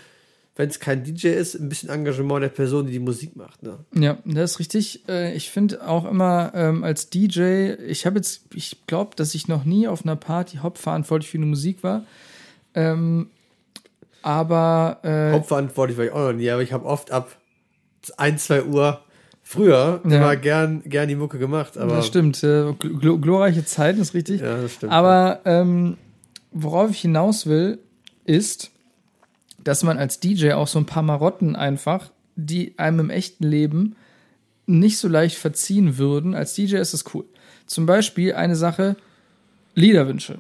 wenn 0.57 0.69
es 0.71 0.81
kein 0.81 1.05
DJ 1.05 1.29
ist, 1.29 1.55
ein 1.55 1.69
bisschen 1.69 1.91
Engagement 1.91 2.43
der 2.43 2.49
Person, 2.49 2.87
die 2.87 2.93
die 2.93 2.99
Musik 2.99 3.37
macht. 3.37 3.63
Ne? 3.63 3.79
Ja, 3.95 4.17
das 4.25 4.53
ist 4.53 4.59
richtig. 4.59 5.07
Äh, 5.09 5.35
Ich 5.37 5.51
finde 5.51 5.87
auch 5.87 6.05
immer 6.11 6.53
ähm, 6.55 6.83
als 6.83 7.11
DJ, 7.11 7.75
ich 7.87 8.07
habe 8.07 8.17
jetzt, 8.17 8.43
ich 8.55 8.79
glaube, 8.87 9.15
dass 9.17 9.35
ich 9.35 9.49
noch 9.49 9.65
nie 9.65 9.87
auf 9.87 10.05
einer 10.05 10.17
Party 10.17 10.57
hauptverantwortlich 10.59 11.31
für 11.31 11.37
eine 11.39 11.47
Musik 11.47 11.83
war. 11.83 12.05
Ähm, 12.75 13.29
aber 14.23 14.99
äh, 15.03 15.33
Hauptverantwortlich 15.33 15.99
war 15.99 16.05
ich 16.07 16.13
auch 16.13 16.31
noch 16.31 16.33
nie, 16.33 16.51
aber 16.51 16.63
ich 16.63 16.73
habe 16.73 16.85
oft 16.87 17.11
ab 17.13 17.37
1, 18.17 18.45
2 18.45 18.65
Uhr 18.65 19.01
früher 19.43 20.01
Ja. 20.05 20.17
immer 20.17 20.37
gern, 20.37 20.83
gern 20.85 21.09
die 21.09 21.15
Mucke 21.17 21.39
gemacht. 21.39 21.77
Aber 21.79 21.97
das 21.97 22.07
stimmt. 22.07 22.43
Äh, 22.43 22.73
gl 22.79 23.19
glorreiche 23.21 23.65
Zeiten 23.65 24.01
ist 24.01 24.15
richtig. 24.15 24.41
Ja, 24.41 24.61
das 24.63 24.73
stimmt. 24.73 24.93
Aber 24.93 25.41
ähm, 25.45 25.97
worauf 26.51 26.91
ich 26.91 27.01
hinaus 27.03 27.47
will, 27.47 27.79
ist, 28.25 28.71
dass 29.67 29.83
man 29.83 29.99
als 29.99 30.21
DJ 30.21 30.53
auch 30.53 30.69
so 30.69 30.79
ein 30.79 30.87
paar 30.87 31.03
Marotten 31.03 31.57
einfach, 31.57 32.13
die 32.37 32.79
einem 32.79 33.01
im 33.01 33.11
echten 33.11 33.43
Leben 33.43 33.97
nicht 34.67 34.97
so 34.99 35.09
leicht 35.09 35.37
verziehen 35.37 35.99
würden. 35.99 36.37
Als 36.37 36.55
DJ 36.55 36.77
ist 36.77 36.95
es 36.95 37.05
cool. 37.13 37.25
Zum 37.67 37.85
Beispiel 37.85 38.35
eine 38.35 38.55
Sache, 38.55 38.97
Liederwünsche. 39.75 40.39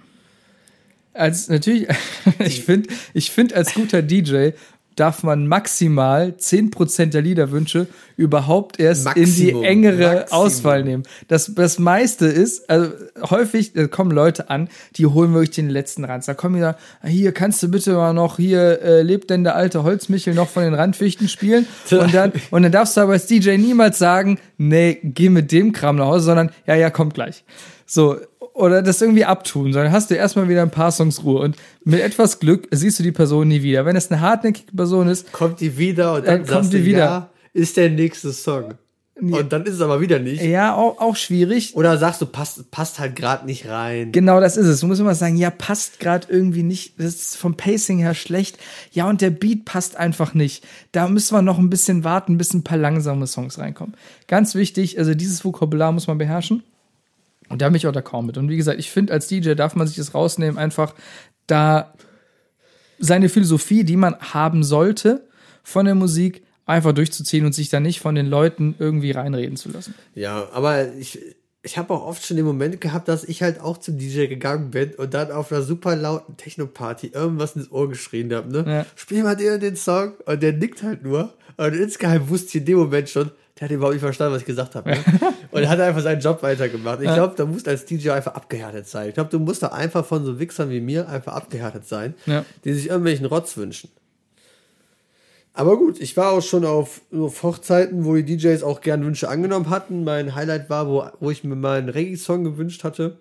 Als 1.12 1.48
natürlich, 1.48 1.88
ich 2.38 2.62
finde, 2.62 2.88
ich 3.14 3.32
finde 3.32 3.56
als 3.56 3.74
guter 3.74 4.00
DJ 4.00 4.50
darf 4.96 5.22
man 5.22 5.46
maximal 5.46 6.34
10% 6.38 7.06
der 7.06 7.22
Liederwünsche 7.22 7.86
überhaupt 8.16 8.80
erst 8.80 9.04
Maximum, 9.04 9.26
in 9.26 9.34
die 9.34 9.64
engere 9.64 10.14
Maximum. 10.14 10.40
Auswahl 10.40 10.84
nehmen. 10.84 11.02
Das, 11.28 11.54
das 11.54 11.78
meiste 11.78 12.26
ist, 12.26 12.68
also 12.70 12.90
häufig 13.30 13.76
äh, 13.76 13.88
kommen 13.88 14.10
Leute 14.10 14.48
an, 14.48 14.68
die 14.96 15.06
holen 15.06 15.34
wirklich 15.34 15.54
den 15.54 15.68
letzten 15.68 16.04
Ranz. 16.04 16.26
Da 16.26 16.34
kommen 16.34 16.54
die 16.54 16.60
da, 16.60 16.76
hier 17.04 17.32
kannst 17.32 17.62
du 17.62 17.68
bitte 17.68 17.92
mal 17.92 18.14
noch, 18.14 18.38
hier 18.38 18.80
äh, 18.82 19.02
lebt 19.02 19.30
denn 19.30 19.44
der 19.44 19.54
alte 19.54 19.82
Holzmichel 19.82 20.34
noch 20.34 20.48
von 20.48 20.64
den 20.64 20.74
Randfichten 20.74 21.28
spielen? 21.28 21.66
Und 21.90 22.14
dann, 22.14 22.32
und 22.50 22.62
dann 22.62 22.72
darfst 22.72 22.96
du 22.96 23.02
aber 23.02 23.12
als 23.12 23.26
DJ 23.26 23.58
niemals 23.58 23.98
sagen, 23.98 24.38
nee, 24.56 24.98
geh 25.02 25.28
mit 25.28 25.52
dem 25.52 25.72
Kram 25.72 25.96
nach 25.96 26.06
Hause, 26.06 26.24
sondern 26.24 26.50
ja, 26.66 26.74
ja, 26.74 26.90
kommt 26.90 27.14
gleich. 27.14 27.44
So, 27.86 28.16
oder 28.54 28.82
das 28.82 29.00
irgendwie 29.00 29.24
abtun, 29.24 29.72
sondern 29.72 29.92
hast 29.92 30.10
du 30.10 30.14
erstmal 30.14 30.48
wieder 30.48 30.62
ein 30.62 30.70
paar 30.70 30.90
Songs 30.90 31.22
Ruhe 31.24 31.40
und 31.40 31.56
mit 31.84 32.00
etwas 32.00 32.40
Glück 32.40 32.66
siehst 32.70 32.98
du 32.98 33.02
die 33.02 33.12
Person 33.12 33.48
nie 33.48 33.62
wieder. 33.62 33.84
Wenn 33.86 33.96
es 33.96 34.10
eine 34.10 34.20
hartnäckige 34.20 34.72
Person 34.74 35.08
ist, 35.08 35.30
Kommt 35.32 35.60
die 35.60 35.78
wieder 35.78 36.14
und 36.14 36.26
dann 36.26 36.34
Äh, 36.34 36.38
kommt 36.38 36.48
sagst 36.48 36.72
die 36.72 36.84
wieder. 36.84 36.98
ja, 36.98 37.30
ist 37.52 37.76
der 37.76 37.90
nächste 37.90 38.32
Song. 38.32 38.74
Und 39.18 39.50
dann 39.50 39.64
ist 39.64 39.74
es 39.74 39.80
aber 39.80 40.02
wieder 40.02 40.18
nicht. 40.18 40.42
ja, 40.42 40.74
auch, 40.74 40.98
auch 41.00 41.16
schwierig. 41.16 41.74
Oder 41.74 41.96
sagst 41.96 42.20
du, 42.20 42.26
passt, 42.26 42.70
passt 42.70 42.98
halt 42.98 43.16
gerade 43.16 43.46
nicht 43.46 43.66
rein. 43.66 44.12
Genau 44.12 44.40
das 44.40 44.58
ist 44.58 44.66
es. 44.66 44.80
Du 44.80 44.86
musst 44.86 45.00
immer 45.00 45.14
sagen, 45.14 45.36
ja, 45.38 45.48
passt 45.48 46.00
gerade 46.00 46.26
irgendwie 46.30 46.62
nicht. 46.62 47.00
Das 47.00 47.14
ist 47.14 47.36
vom 47.38 47.56
Pacing 47.56 47.98
her 47.98 48.12
schlecht. 48.12 48.58
Ja, 48.92 49.08
und 49.08 49.22
der 49.22 49.30
Beat 49.30 49.64
passt 49.64 49.96
einfach 49.96 50.34
nicht. 50.34 50.66
Da 50.92 51.08
müssen 51.08 51.34
wir 51.34 51.40
noch 51.40 51.58
ein 51.58 51.70
bisschen 51.70 52.04
warten, 52.04 52.36
bis 52.36 52.52
ein 52.52 52.62
paar 52.62 52.76
langsame 52.76 53.26
Songs 53.26 53.58
reinkommen. 53.58 53.94
Ganz 54.28 54.54
wichtig, 54.54 54.98
also 54.98 55.14
dieses 55.14 55.44
Vokabular 55.46 55.92
muss 55.92 56.08
man 56.08 56.18
beherrschen. 56.18 56.62
Und 57.48 57.62
da 57.62 57.68
bin 57.68 57.76
ich 57.76 57.86
auch 57.86 57.92
d'accord 57.92 58.22
mit. 58.22 58.36
Und 58.38 58.48
wie 58.48 58.56
gesagt, 58.56 58.78
ich 58.78 58.90
finde, 58.90 59.12
als 59.12 59.28
DJ 59.28 59.54
darf 59.54 59.74
man 59.74 59.86
sich 59.86 59.96
das 59.96 60.14
rausnehmen, 60.14 60.58
einfach 60.58 60.94
da 61.46 61.92
seine 62.98 63.28
Philosophie, 63.28 63.84
die 63.84 63.96
man 63.96 64.16
haben 64.18 64.64
sollte 64.64 65.26
von 65.62 65.86
der 65.86 65.94
Musik, 65.94 66.42
einfach 66.64 66.92
durchzuziehen 66.92 67.46
und 67.46 67.54
sich 67.54 67.68
da 67.68 67.80
nicht 67.80 68.00
von 68.00 68.14
den 68.14 68.26
Leuten 68.26 68.74
irgendwie 68.78 69.12
reinreden 69.12 69.56
zu 69.56 69.70
lassen. 69.70 69.94
Ja, 70.14 70.48
aber 70.52 70.92
ich, 70.94 71.20
ich 71.62 71.78
habe 71.78 71.94
auch 71.94 72.04
oft 72.04 72.26
schon 72.26 72.36
den 72.36 72.46
Moment 72.46 72.80
gehabt, 72.80 73.08
dass 73.08 73.24
ich 73.24 73.42
halt 73.42 73.60
auch 73.60 73.78
zum 73.78 73.98
DJ 73.98 74.26
gegangen 74.26 74.70
bin 74.70 74.94
und 74.94 75.14
dann 75.14 75.30
auf 75.30 75.52
einer 75.52 75.62
super 75.62 75.94
lauten 75.94 76.36
Techno-Party 76.36 77.08
irgendwas 77.08 77.54
ins 77.54 77.70
Ohr 77.70 77.88
geschrien 77.88 78.32
habe, 78.34 78.50
ne? 78.50 78.64
Ja. 78.66 78.86
Spiel 78.96 79.22
mal 79.22 79.36
den, 79.36 79.60
den 79.60 79.76
Song 79.76 80.14
und 80.26 80.42
der 80.42 80.52
nickt 80.52 80.82
halt 80.82 81.04
nur. 81.04 81.34
Und 81.56 81.74
insgeheim 81.74 82.28
wusste 82.28 82.48
ich 82.48 82.54
in 82.56 82.64
dem 82.66 82.78
Moment 82.78 83.08
schon, 83.08 83.30
der 83.58 83.68
hat 83.68 83.70
überhaupt 83.72 83.94
nicht 83.94 84.02
verstanden, 84.02 84.34
was 84.34 84.42
ich 84.42 84.46
gesagt 84.46 84.74
habe. 84.74 84.90
Ne? 84.90 84.98
und 85.50 85.62
er 85.62 85.68
hat 85.68 85.80
einfach 85.80 86.02
seinen 86.02 86.20
Job 86.20 86.42
weitergemacht. 86.42 87.00
Ich 87.00 87.12
glaube, 87.12 87.34
da 87.36 87.46
musst 87.46 87.66
du 87.66 87.70
als 87.70 87.84
DJ 87.86 88.10
einfach 88.10 88.34
abgehärtet 88.34 88.86
sein. 88.86 89.08
Ich 89.08 89.14
glaube, 89.14 89.30
du 89.30 89.38
musst 89.38 89.62
da 89.62 89.68
einfach 89.68 90.04
von 90.04 90.24
so 90.24 90.38
Wichsern 90.38 90.68
wie 90.70 90.80
mir 90.80 91.08
einfach 91.08 91.32
abgehärtet 91.34 91.86
sein, 91.86 92.14
Ja. 92.26 92.44
die 92.64 92.72
sich 92.74 92.88
irgendwelchen 92.88 93.24
Rotz 93.26 93.56
wünschen. 93.56 93.90
Aber 95.54 95.78
gut, 95.78 95.98
ich 96.00 96.14
war 96.18 96.32
auch 96.32 96.42
schon 96.42 96.66
auf, 96.66 97.00
auf 97.14 97.42
Hochzeiten, 97.42 98.04
wo 98.04 98.14
die 98.14 98.36
DJs 98.36 98.62
auch 98.62 98.82
gern 98.82 99.02
Wünsche 99.06 99.30
angenommen 99.30 99.70
hatten. 99.70 100.04
Mein 100.04 100.34
Highlight 100.34 100.68
war, 100.68 100.86
wo, 100.86 101.06
wo 101.20 101.30
ich 101.30 101.44
mir 101.44 101.56
mal 101.56 101.78
einen 101.78 101.88
Reggae-Song 101.88 102.44
gewünscht 102.44 102.84
hatte. 102.84 103.18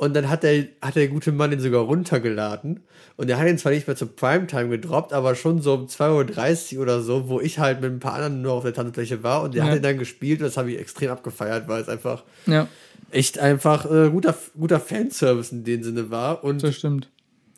Und 0.00 0.14
dann 0.14 0.30
hat 0.30 0.44
der, 0.44 0.64
hat 0.80 0.96
der 0.96 1.08
gute 1.08 1.30
Mann 1.30 1.50
den 1.50 1.60
sogar 1.60 1.82
runtergeladen. 1.82 2.80
Und 3.18 3.26
der 3.26 3.38
hat 3.38 3.46
ihn 3.48 3.58
zwar 3.58 3.70
nicht 3.72 3.86
mehr 3.86 3.96
zur 3.96 4.08
Primetime 4.16 4.70
gedroppt, 4.70 5.12
aber 5.12 5.34
schon 5.34 5.60
so 5.60 5.74
um 5.74 5.86
2.30 5.88 6.76
Uhr 6.76 6.82
oder 6.82 7.02
so, 7.02 7.28
wo 7.28 7.38
ich 7.38 7.58
halt 7.58 7.82
mit 7.82 7.90
ein 7.92 8.00
paar 8.00 8.14
anderen 8.14 8.40
nur 8.40 8.54
auf 8.54 8.62
der 8.62 8.72
Tanzfläche 8.72 9.22
war. 9.22 9.42
Und 9.42 9.54
der 9.54 9.64
Ja. 9.64 9.70
hat 9.70 9.76
ihn 9.76 9.82
dann 9.82 9.98
gespielt 9.98 10.40
und 10.40 10.46
das 10.46 10.56
habe 10.56 10.72
ich 10.72 10.78
extrem 10.78 11.10
abgefeiert, 11.10 11.68
weil 11.68 11.82
es 11.82 11.88
einfach 11.90 12.22
Ja, 12.46 12.66
echt 13.10 13.38
einfach 13.38 13.84
äh, 13.90 14.08
guter, 14.08 14.34
guter 14.58 14.80
Fanservice 14.80 15.52
in 15.52 15.64
dem 15.64 15.82
Sinne 15.82 16.10
war. 16.10 16.42
Und 16.44 16.62
das 16.62 16.76
stimmt. 16.76 17.10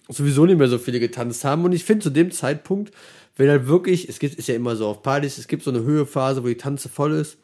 sowieso 0.08 0.44
nicht 0.44 0.58
mehr 0.58 0.66
so 0.68 0.78
viele 0.78 0.98
getanzt 0.98 1.44
haben. 1.44 1.64
Und 1.64 1.70
ich 1.70 1.84
finde, 1.84 2.02
zu 2.02 2.10
dem 2.10 2.32
Zeitpunkt, 2.32 2.92
wenn 3.36 3.48
halt 3.50 3.68
wirklich, 3.68 4.08
es 4.08 4.18
gibt, 4.18 4.34
ist 4.34 4.48
ja 4.48 4.56
immer 4.56 4.74
so 4.74 4.88
auf 4.88 5.04
Partys, 5.04 5.38
es 5.38 5.46
gibt 5.46 5.62
so 5.62 5.70
eine 5.70 5.84
Höhephase, 5.84 6.42
wo 6.42 6.48
die 6.48 6.56
Tanze 6.56 6.88
voll 6.88 7.12
ist. 7.12 7.36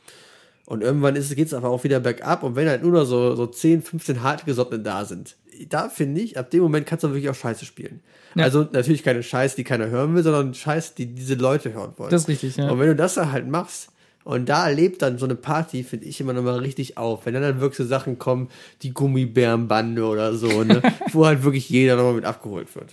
Und 0.68 0.82
irgendwann 0.82 1.16
ist, 1.16 1.34
geht 1.34 1.46
es 1.46 1.54
aber 1.54 1.70
auch 1.70 1.82
wieder 1.82 1.98
bergab. 1.98 2.42
Und 2.42 2.54
wenn 2.54 2.68
halt 2.68 2.82
nur 2.82 2.92
noch 2.92 3.06
so, 3.06 3.34
so 3.34 3.46
10, 3.46 3.80
15 3.80 4.22
Hartgesottene 4.22 4.82
da 4.82 5.06
sind, 5.06 5.34
da 5.70 5.88
finde 5.88 6.20
ich, 6.20 6.36
ab 6.36 6.50
dem 6.50 6.60
Moment 6.60 6.84
kannst 6.84 7.04
du 7.04 7.08
wirklich 7.08 7.30
auch 7.30 7.34
Scheiße 7.34 7.64
spielen. 7.64 8.00
Ja. 8.34 8.44
Also 8.44 8.68
natürlich 8.70 9.02
keine 9.02 9.22
Scheiße, 9.22 9.56
die 9.56 9.64
keiner 9.64 9.88
hören 9.88 10.14
will, 10.14 10.22
sondern 10.22 10.52
Scheiße, 10.52 10.92
die 10.98 11.06
diese 11.06 11.36
Leute 11.36 11.72
hören 11.72 11.94
wollen. 11.96 12.10
Das 12.10 12.24
ist 12.24 12.28
richtig, 12.28 12.56
ja. 12.56 12.68
Und 12.68 12.80
wenn 12.80 12.88
du 12.88 12.96
das 12.96 13.14
dann 13.14 13.32
halt 13.32 13.48
machst, 13.48 13.88
und 14.24 14.50
da 14.50 14.68
erlebt 14.68 15.00
dann 15.00 15.16
so 15.16 15.24
eine 15.24 15.36
Party, 15.36 15.82
finde 15.84 16.04
ich 16.04 16.20
immer 16.20 16.34
nochmal 16.34 16.58
richtig 16.58 16.98
auf. 16.98 17.24
Wenn 17.24 17.32
dann, 17.32 17.42
dann 17.42 17.60
wirklich 17.62 17.78
so 17.78 17.86
Sachen 17.86 18.18
kommen, 18.18 18.50
die 18.82 18.92
Gummibärenbande 18.92 20.04
oder 20.04 20.34
so, 20.34 20.64
ne? 20.64 20.82
wo 21.12 21.24
halt 21.24 21.44
wirklich 21.44 21.70
jeder 21.70 21.96
nochmal 21.96 22.12
mit 22.12 22.26
abgeholt 22.26 22.74
wird. 22.74 22.92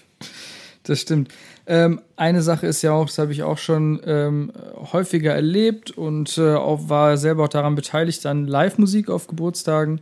Das 0.86 1.02
stimmt. 1.02 1.34
Ähm, 1.66 2.00
eine 2.16 2.44
Sache 2.44 2.68
ist 2.68 2.84
ja 2.84 2.92
auch, 2.94 3.08
das 3.08 3.18
habe 3.18 3.32
ich 3.32 3.42
auch 3.42 3.58
schon 3.58 4.00
ähm, 4.06 4.52
häufiger 4.94 5.34
erlebt 5.34 5.92
und 5.92 6.38
äh, 6.38 6.54
auch 6.54 6.90
war 6.90 7.18
selber 7.18 7.46
auch 7.46 7.50
daran 7.50 7.74
beteiligt, 7.74 8.26
an 8.28 8.48
Live-Musik 8.48 9.10
auf 9.10 9.28
Geburtstagen. 9.28 10.02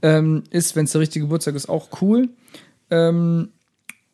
Ähm, 0.00 0.42
ist, 0.50 0.74
wenn 0.74 0.86
es 0.86 0.92
der 0.92 1.02
richtige 1.02 1.26
Geburtstag 1.26 1.54
ist, 1.54 1.68
auch 1.68 2.00
cool. 2.00 2.30
Ähm, 2.90 3.50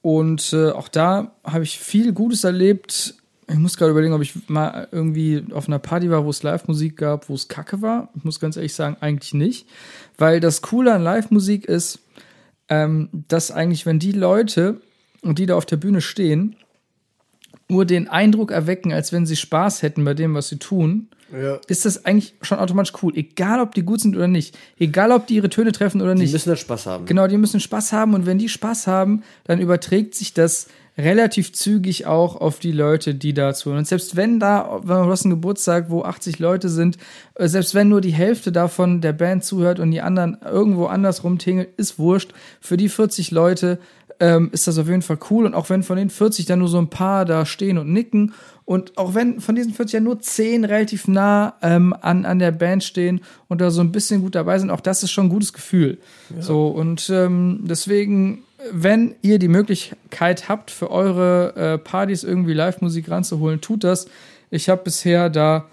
und 0.03 0.53
äh, 0.53 0.71
auch 0.73 0.89
da 0.89 1.37
habe 1.45 1.65
ich 1.65 1.79
viel 1.79 2.13
Gutes 2.13 2.43
erlebt. 2.43 3.15
Ich 3.49 3.57
muss 3.57 3.77
gerade 3.77 3.93
überlegen, 3.93 4.13
ob 4.13 4.21
ich 4.21 4.49
mal 4.49 4.89
irgendwie 4.91 5.45
auf 5.53 5.69
einer 5.69 5.79
Party 5.79 6.11
war, 6.11 6.25
wo 6.25 6.31
es 6.31 6.43
Live-Musik 6.43 6.97
gab, 6.97 7.29
wo 7.29 7.35
es 7.35 7.49
kacke 7.49 7.81
war. 7.81 8.11
Ich 8.17 8.25
muss 8.25 8.41
ganz 8.41 8.57
ehrlich 8.57 8.75
sagen, 8.75 8.97
eigentlich 9.01 9.35
nicht. 9.35 9.69
Weil 10.19 10.41
das 10.41 10.63
Coole 10.63 10.93
an 10.93 11.03
Live-Musik 11.03 11.65
ist, 11.65 12.01
ähm, 12.69 13.09
dass 13.13 13.51
eigentlich, 13.51 13.87
wenn 13.87 13.99
die 13.99 14.13
Leute, 14.13 14.81
und 15.29 15.39
die 15.39 15.47
da 15.47 15.55
auf 15.57 15.67
der 15.67 15.77
Bühne 15.77 16.01
stehen, 16.01 16.57
nur 17.69 17.85
den 17.85 18.09
Eindruck 18.09 18.51
erwecken, 18.51 18.93
als 18.93 19.13
wenn 19.13 19.27
sie 19.27 19.37
Spaß 19.37 19.83
hätten 19.83 20.05
bei 20.05 20.15
dem, 20.15 20.35
was 20.35 20.49
sie 20.49 20.59
tun, 20.59 21.09
Ja. 21.33 21.59
ist 21.69 21.85
das 21.85 22.07
eigentlich 22.07 22.35
schon 22.41 22.59
automatisch 22.59 22.95
cool. 23.03 23.13
Egal, 23.15 23.61
ob 23.61 23.75
die 23.75 23.83
gut 23.83 24.01
sind 24.01 24.17
oder 24.17 24.29
nicht. 24.29 24.57
Egal, 24.79 25.13
ob 25.13 25.27
die 25.27 25.35
ihre 25.35 25.51
Töne 25.51 25.73
treffen 25.73 26.01
oder 26.01 26.15
Die 26.15 26.23
nicht. 26.23 26.33
müssen 26.33 26.49
da 26.49 26.57
Spaß 26.57 26.87
haben. 26.87 27.05
Genau, 27.05 27.27
die 27.27 27.37
müssen 27.37 27.61
Spaß 27.61 27.93
haben 27.93 28.15
und 28.15 28.25
wenn 28.25 28.39
die 28.39 28.49
Spaß 28.49 28.87
haben, 28.87 29.23
dann 29.45 29.61
überträgt 29.61 30.15
sich 30.15 30.33
das 30.33 30.69
relativ 30.97 31.53
zügig 31.53 32.07
auch 32.07 32.35
auf 32.41 32.59
die 32.59 32.73
Leute, 32.73 33.15
die 33.15 33.33
da 33.33 33.55
zuhören. 33.55 33.81
Und 33.81 33.87
selbst 33.87 34.17
wenn 34.17 34.41
da, 34.41 34.81
wenn 34.83 35.05
du 35.05 35.11
hast 35.11 35.25
einen 35.27 35.35
Geburtstag, 35.35 35.91
wo 35.91 36.03
80 36.03 36.41
Leute 36.41 36.69
sind, 36.69 36.97
äh, 37.37 37.47
selbst 37.47 37.75
wenn 37.77 37.89
nur 37.89 38.01
die 38.01 38.11
Hälfte 38.13 38.51
davon 38.51 39.01
der 39.01 39.13
Band 39.13 39.45
zuhört 39.45 39.79
und 39.79 39.91
die 39.93 40.01
anderen 40.01 40.39
irgendwo 40.45 40.87
anders 40.87 41.23
rumtingeln, 41.23 41.69
ist 41.77 41.99
wurscht. 42.01 42.33
Für 42.61 42.77
die 42.77 42.89
40 42.89 43.31
Leute 43.31 43.79
ähm, 44.21 44.51
ist 44.53 44.67
das 44.67 44.79
auf 44.79 44.89
jeden 44.89 45.03
Fall 45.03 45.19
cool. 45.31 45.47
Und 45.47 45.55
auch 45.55 45.71
wenn 45.71 45.83
von 45.83 45.97
den 45.97 46.11
40 46.11 46.47
dann 46.47 46.59
nur 46.59 46.69
so 46.69 46.79
ein 46.79 46.91
paar 46.91 47.25
da 47.25 47.47
stehen 47.47 47.79
und 47.79 47.93
nicken 47.93 48.35
und 48.65 48.99
auch 48.99 49.15
wenn 49.15 49.41
von 49.41 49.55
diesen 49.55 49.73
40 49.73 49.95
ja 49.95 50.01
nur 50.01 50.21
10 50.21 50.65
relativ 50.65 51.09
nah 51.09 51.55
ähm, 51.63 51.95
an, 52.01 52.27
an 52.27 52.39
der 52.39 52.53
Band 52.53 52.85
stehen 52.85 53.23
und 53.49 53.61
da 53.61 53.71
so 53.71 53.81
ein 53.81 53.93
bisschen 53.93 54.21
gut 54.21 54.35
dabei 54.35 54.59
sind, 54.59 54.71
auch 54.71 54.81
das 54.81 55.03
ist 55.03 55.11
schon 55.11 55.27
ein 55.27 55.31
gutes 55.31 55.53
Gefühl. 55.53 55.99
So, 56.39 56.69
und 56.69 57.09
ähm, 57.09 57.61
deswegen, 57.63 58.43
wenn 58.71 59.15
ihr 59.23 59.39
die 59.39 59.49
Möglichkeit 59.49 60.51
habt, 60.51 60.71
für 60.71 60.91
eure 60.91 61.57
äh, 61.57 61.79
Partys 61.79 62.25
irgendwie 62.25 62.53
Live-Musik 62.53 63.11
ranzuholen, 63.11 63.63
tut 63.63 63.85
das. 63.85 64.07
Ich 64.51 64.69
habe 64.69 64.83
bisher 64.85 65.31
da 65.31 65.65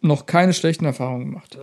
noch 0.00 0.24
keine 0.24 0.54
schlechten 0.54 0.86
Erfahrungen 0.86 1.26
gemacht. 1.26 1.58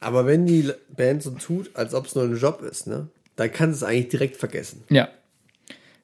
Aber 0.00 0.26
wenn 0.26 0.46
die 0.46 0.72
Band 0.96 1.22
so 1.22 1.30
tut, 1.30 1.70
als 1.74 1.94
ob 1.94 2.06
es 2.06 2.14
nur 2.14 2.24
ein 2.24 2.36
Job 2.36 2.62
ist, 2.62 2.86
ne, 2.86 3.08
dann 3.36 3.52
kannst 3.52 3.82
du 3.82 3.86
es 3.86 3.90
eigentlich 3.90 4.08
direkt 4.08 4.36
vergessen. 4.36 4.82
Ja. 4.88 5.08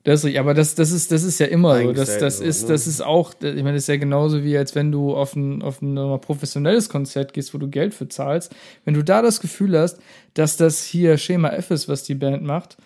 Das 0.05 0.21
ist 0.21 0.27
richtig, 0.27 0.41
aber 0.41 0.53
das, 0.53 0.75
das, 0.75 0.93
ist, 0.93 1.11
das 1.13 1.23
ist 1.23 1.41
ja 1.41 1.47
immer 1.47 1.81
so. 1.83 1.93
Das, 1.93 2.19
das, 2.19 2.41
ist, 2.41 2.69
das 2.69 2.87
ist 2.87 3.03
auch, 3.03 3.33
ich 3.41 3.55
meine, 3.55 3.73
das 3.73 3.85
ist 3.85 3.89
ja 3.89 3.97
genauso 3.97 4.45
wie, 4.45 4.57
als 4.57 4.75
wenn 4.75 4.93
du 4.93 5.17
auf 5.17 5.35
ein, 5.35 5.63
auf 5.63 5.81
ein 5.81 5.97
professionelles 6.21 6.91
Konzert 6.91 7.33
gehst, 7.33 7.55
wo 7.55 7.59
du 7.59 7.69
Geld 7.69 7.95
für 7.95 8.07
zahlst. 8.07 8.55
Wenn 8.85 8.93
du 8.93 9.03
da 9.03 9.23
das 9.23 9.41
Gefühl 9.41 9.79
hast, 9.79 9.99
dass 10.35 10.59
das 10.59 10.85
hier 10.85 11.17
Schema 11.17 11.49
F 11.49 11.71
ist, 11.71 11.89
was 11.89 12.03
die 12.03 12.15
Band 12.15 12.43
macht, 12.43 12.77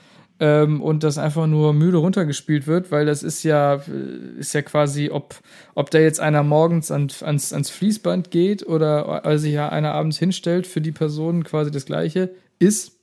ähm, 0.40 0.80
und 0.80 1.02
das 1.02 1.18
einfach 1.18 1.46
nur 1.46 1.72
müde 1.72 1.96
runtergespielt 1.96 2.66
wird, 2.66 2.92
weil 2.92 3.06
das 3.06 3.22
ist 3.22 3.42
ja, 3.42 3.74
äh, 3.74 4.38
ist 4.38 4.54
ja 4.54 4.62
quasi, 4.62 5.10
ob, 5.10 5.34
ob 5.74 5.90
da 5.90 5.98
jetzt 5.98 6.20
einer 6.20 6.42
morgens 6.44 6.90
an, 6.90 7.08
ans, 7.22 7.52
ans 7.52 7.70
Fließband 7.70 8.30
geht 8.30 8.66
oder 8.66 9.24
also 9.24 9.42
sich 9.42 9.54
ja 9.54 9.68
einer 9.68 9.92
abends 9.92 10.18
hinstellt, 10.18 10.66
für 10.66 10.80
die 10.80 10.92
Person 10.92 11.42
quasi 11.42 11.70
das 11.70 11.86
Gleiche 11.86 12.30
ist. 12.58 12.97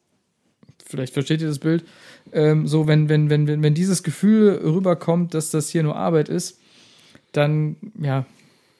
Vielleicht 0.88 1.14
versteht 1.14 1.42
ihr 1.42 1.48
das 1.48 1.60
Bild. 1.60 1.84
Ähm, 2.32 2.68
so, 2.68 2.88
wenn, 2.88 3.10
wenn, 3.10 3.30
wenn, 3.30 3.48
wenn, 3.48 3.64
wenn 3.64 3.74
dieses 3.74 4.04
Gefühl 4.04 4.62
rüberkommt, 4.64 5.34
dass 5.34 5.50
das 5.50 5.70
hier 5.70 5.84
nur 5.84 5.96
Arbeit 5.96 6.30
ist, 6.30 6.60
dann, 7.32 7.76
ja, 8.00 8.26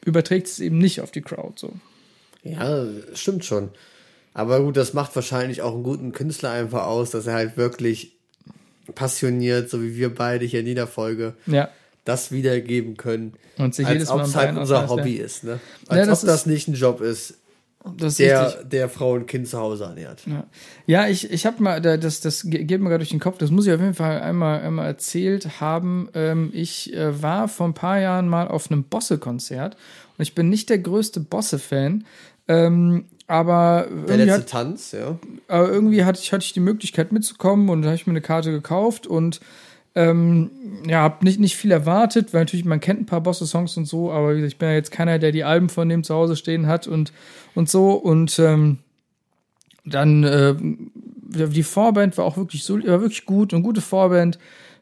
überträgt 0.06 0.48
es 0.48 0.60
eben 0.60 0.78
nicht 0.78 1.02
auf 1.02 1.12
die 1.12 1.22
Crowd, 1.22 1.54
so. 1.56 1.74
Ja, 2.44 2.86
stimmt 3.14 3.44
schon. 3.44 3.70
Aber 4.34 4.62
gut, 4.62 4.78
das 4.78 4.94
macht 4.94 5.16
wahrscheinlich 5.16 5.62
auch 5.62 5.74
einen 5.74 5.84
guten 5.84 6.12
Künstler 6.12 6.52
einfach 6.52 6.86
aus, 6.86 7.10
dass 7.10 7.26
er 7.26 7.34
halt 7.34 7.58
wirklich 7.58 8.12
passioniert, 8.94 9.70
so 9.70 9.82
wie 9.82 9.96
wir 9.96 10.14
beide 10.14 10.46
hier 10.46 10.60
in 10.60 10.68
jeder 10.68 10.86
Folge, 10.86 11.34
Ja. 11.48 11.70
das 12.04 12.32
wiedergeben 12.32 12.98
können. 12.98 13.34
Und 13.58 13.74
sich 13.74 13.88
als 13.88 13.94
jedes 13.94 14.10
ob 14.10 14.18
Mal 14.18 14.24
es 14.26 14.36
halt 14.36 14.58
unser 14.58 14.88
Hobby 14.90 15.18
ja. 15.18 15.26
ist, 15.26 15.44
ne? 15.44 15.60
Ja, 15.90 15.98
Als 15.98 16.08
das 16.08 16.24
ob 16.24 16.28
das 16.28 16.46
nicht 16.46 16.68
ein 16.68 16.76
Job 16.76 17.02
ist 17.02 17.36
der, 17.86 18.46
richtig. 18.48 18.70
der 18.70 18.90
Frau 18.90 19.14
und 19.14 19.28
Kind 19.28 19.48
zu 19.48 19.60
Hause 19.60 19.84
ernährt. 19.86 20.24
Ja, 20.26 20.44
ja 20.86 21.08
ich, 21.08 21.30
ich 21.32 21.46
habe 21.46 21.62
mal, 21.62 21.82
da- 21.82 21.98
das, 21.98 22.22
das 22.22 22.44
ge- 22.44 22.64
geht 22.64 22.82
mir 22.82 22.90
gerade 22.90 23.00
durch 23.00 23.10
den 23.12 23.20
Kopf, 23.20 23.38
das 23.38 23.52
muss 23.52 23.68
ich 23.68 23.74
auf 23.74 23.80
jeden 23.80 23.94
Fall 23.94 24.22
einmal, 24.22 24.62
einmal 24.62 24.88
erzählt 24.88 25.60
haben. 25.62 26.10
Ähm, 26.14 26.50
ich 26.54 26.94
äh, 26.94 27.22
war 27.22 27.48
vor 27.48 27.68
ein 27.68 27.74
paar 27.74 28.00
Jahren 28.00 28.28
mal 28.28 28.48
auf 28.48 28.72
einem 28.72 28.84
Bosse-Konzert 28.84 29.76
und 30.18 30.22
ich 30.24 30.34
bin 30.36 30.50
nicht 30.50 30.70
der 30.70 30.80
größte 30.80 31.20
Bosse-Fan, 31.20 32.06
ähm, 32.48 33.06
aber 33.28 33.88
Der 34.08 34.18
letzte 34.18 34.34
hat, 34.34 34.50
Tanz, 34.50 34.92
ja. 34.92 35.18
aber 35.48 35.70
irgendwie 35.70 36.04
hatte 36.06 36.20
ich, 36.22 36.32
hatte 36.32 36.44
ich 36.46 36.54
die 36.54 36.60
Möglichkeit 36.60 37.12
mitzukommen 37.12 37.70
und 37.70 37.82
da 37.82 37.88
habe 37.88 37.96
ich 37.96 38.06
mir 38.08 38.12
eine 38.12 38.22
Karte 38.22 38.52
gekauft 38.52 39.08
und 39.08 39.40
ähm, 39.96 40.52
ja, 40.88 41.02
hab 41.02 41.24
nicht, 41.24 41.40
nicht 41.40 41.56
viel 41.56 41.72
erwartet, 41.72 42.34
weil 42.34 42.42
natürlich 42.42 42.66
man 42.66 42.82
kennt 42.82 43.02
ein 43.02 43.06
paar 43.06 43.22
Bosse-Songs 43.22 43.78
und 43.78 43.86
so, 43.86 44.12
aber 44.12 44.36
ich 44.36 44.58
bin 44.58 44.70
ja 44.70 44.76
jetzt 44.76 44.92
keiner, 44.92 45.20
der 45.20 45.32
die 45.32 45.46
Alben 45.46 45.70
von 45.70 45.88
dem 45.88 46.04
zu 46.04 46.14
Hause 46.14 46.36
stehen 46.36 46.68
hat 46.68 46.86
und, 46.86 47.14
und 47.56 47.70
so 47.70 47.94
und 47.94 48.38
ähm, 48.40 48.80
dann 49.86 50.24
äh, 50.24 50.56
die 51.48 51.64
Vorband 51.64 52.18
war 52.18 52.26
auch 52.26 52.38
wirklich 52.38 52.64
so, 52.64 52.76
war 52.76 53.02
wirklich 53.02 53.26
gut 53.26 53.54
und 53.54 53.64
gute 53.64 53.82
Vorband 53.82 54.38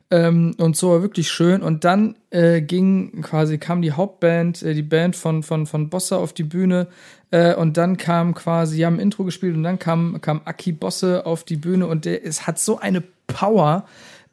ähm, 0.09 0.55
und 0.57 0.76
so 0.76 0.91
war 0.91 1.01
wirklich 1.03 1.30
schön 1.32 1.61
und 1.61 1.84
dann 1.84 2.16
äh, 2.32 2.61
ging 2.61 3.22
quasi 3.22 3.59
kam 3.59 3.82
die 3.82 3.91
Hauptband, 3.91 4.64
äh, 4.64 4.74
die 4.74 4.82
Band 4.82 5.16
von 5.16 5.43
von 5.43 5.68
von 5.68 5.89
Bosse 5.89 6.18
auf 6.18 6.34
die 6.34 6.43
Bühne 6.43 6.88
äh, 7.30 7.53
und 7.53 7.78
dann 7.78 7.97
kam 7.97 8.34
quasi, 8.34 8.78
die 8.78 8.86
haben 8.86 8.95
ein 8.95 9.01
Intro 9.01 9.26
gespielt 9.26 9.55
und 9.55 9.64
dann 9.64 9.78
kam 9.78 10.20
kam 10.22 10.41
Aki 10.45 10.72
Bosse 10.72 11.26
auf 11.26 11.43
die 11.43 11.57
Bühne 11.57 11.86
und 11.86 12.05
der 12.05 12.26
es 12.26 12.47
hat 12.47 12.57
so 12.57 12.80
eine 12.80 13.03
Power 13.28 13.86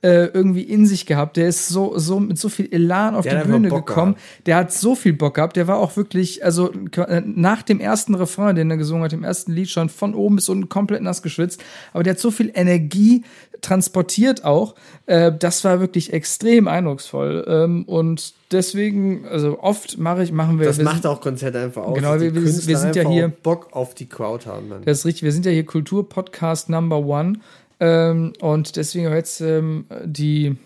äh, 0.02 0.26
irgendwie 0.26 0.62
in 0.62 0.86
sich 0.86 1.04
gehabt. 1.04 1.36
Der 1.36 1.46
ist 1.48 1.68
so, 1.68 1.98
so 1.98 2.20
mit 2.20 2.38
so 2.38 2.48
viel 2.48 2.68
Elan 2.72 3.14
auf 3.14 3.24
Der 3.24 3.42
die 3.42 3.48
Bühne 3.50 3.68
gekommen. 3.68 4.14
gehabt. 4.14 4.46
Der 4.46 4.56
hat 4.56 4.72
so 4.72 4.94
viel 4.94 5.12
Bock 5.12 5.34
gehabt. 5.34 5.56
Der 5.56 5.66
war 5.68 5.76
auch 5.78 5.94
wirklich, 5.96 6.42
also 6.44 6.72
äh, 6.96 7.20
nach 7.26 7.62
dem 7.62 7.80
ersten 7.80 8.14
Refrain, 8.14 8.56
den 8.56 8.70
er 8.70 8.78
gesungen 8.78 9.04
hat, 9.04 9.12
im 9.12 9.24
ersten 9.24 9.52
Lied 9.52 9.68
schon 9.68 9.88
von 9.90 10.14
oben 10.14 10.36
bis 10.36 10.48
unten 10.48 10.70
komplett 10.70 11.02
nass 11.02 11.20
geschwitzt. 11.20 11.62
Aber 11.92 12.02
der 12.02 12.14
hat 12.14 12.20
so 12.20 12.30
viel 12.30 12.50
Energie 12.54 13.24
transportiert 13.60 14.42
auch. 14.44 14.74
Äh, 15.04 15.32
das 15.38 15.64
war 15.64 15.80
wirklich 15.80 16.14
extrem 16.14 16.66
eindrucksvoll. 16.66 17.44
Ähm, 17.46 17.84
und 17.84 18.32
deswegen, 18.52 19.26
also 19.26 19.58
oft 19.60 19.98
mache 19.98 20.22
ich, 20.22 20.32
machen 20.32 20.58
wir. 20.58 20.66
Das 20.66 20.78
wir 20.78 20.84
macht 20.86 21.04
auch 21.06 21.20
Konzerte 21.20 21.60
einfach 21.60 21.82
aus. 21.82 21.94
Genau, 21.94 22.14
wir- 22.18 22.34
wir- 22.34 22.42
wir 22.42 22.78
sind 22.78 22.96
ja 22.96 23.06
hier- 23.06 23.28
Bock 23.28 23.68
auf 23.72 23.94
die 23.94 24.06
Crowd 24.06 24.46
haben. 24.46 24.70
Dann. 24.70 24.82
Das 24.86 25.00
ist 25.00 25.04
richtig. 25.04 25.24
Wir 25.24 25.32
sind 25.32 25.44
ja 25.44 25.52
hier 25.52 25.66
Kultur-Podcast 25.66 26.70
Number 26.70 26.98
One. 27.04 27.34
Ähm, 27.80 28.34
und 28.40 28.76
deswegen 28.76 29.08
auch 29.08 29.12
jetzt 29.14 29.40
ähm, 29.40 29.86
die, 30.04 30.56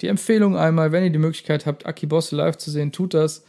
die 0.00 0.08
Empfehlung 0.08 0.56
einmal, 0.56 0.90
wenn 0.92 1.04
ihr 1.04 1.10
die 1.10 1.18
Möglichkeit 1.18 1.66
habt, 1.66 1.86
Aki 1.86 2.06
Bosse 2.06 2.34
live 2.34 2.56
zu 2.56 2.70
sehen, 2.70 2.92
tut 2.92 3.14
das. 3.14 3.44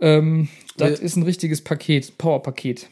Ähm, 0.00 0.48
das 0.76 0.98
Ja. 0.98 1.04
ist 1.04 1.16
ein 1.16 1.22
richtiges 1.22 1.62
Paket, 1.62 2.18
Power-Paket. 2.18 2.88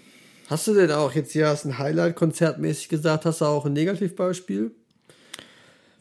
Hast 0.49 0.67
du 0.69 0.75
denn 0.75 0.93
auch 0.93 1.13
jetzt 1.15 1.33
hier 1.33 1.49
hast 1.49 1.65
ein 1.65 1.79
Highlight 1.79 2.15
konzertmäßig 2.15 2.89
gesagt? 2.89 3.25
Hast 3.25 3.41
du 3.41 3.45
auch 3.47 3.65
ein 3.67 3.73
Negativbeispiel 3.73 4.71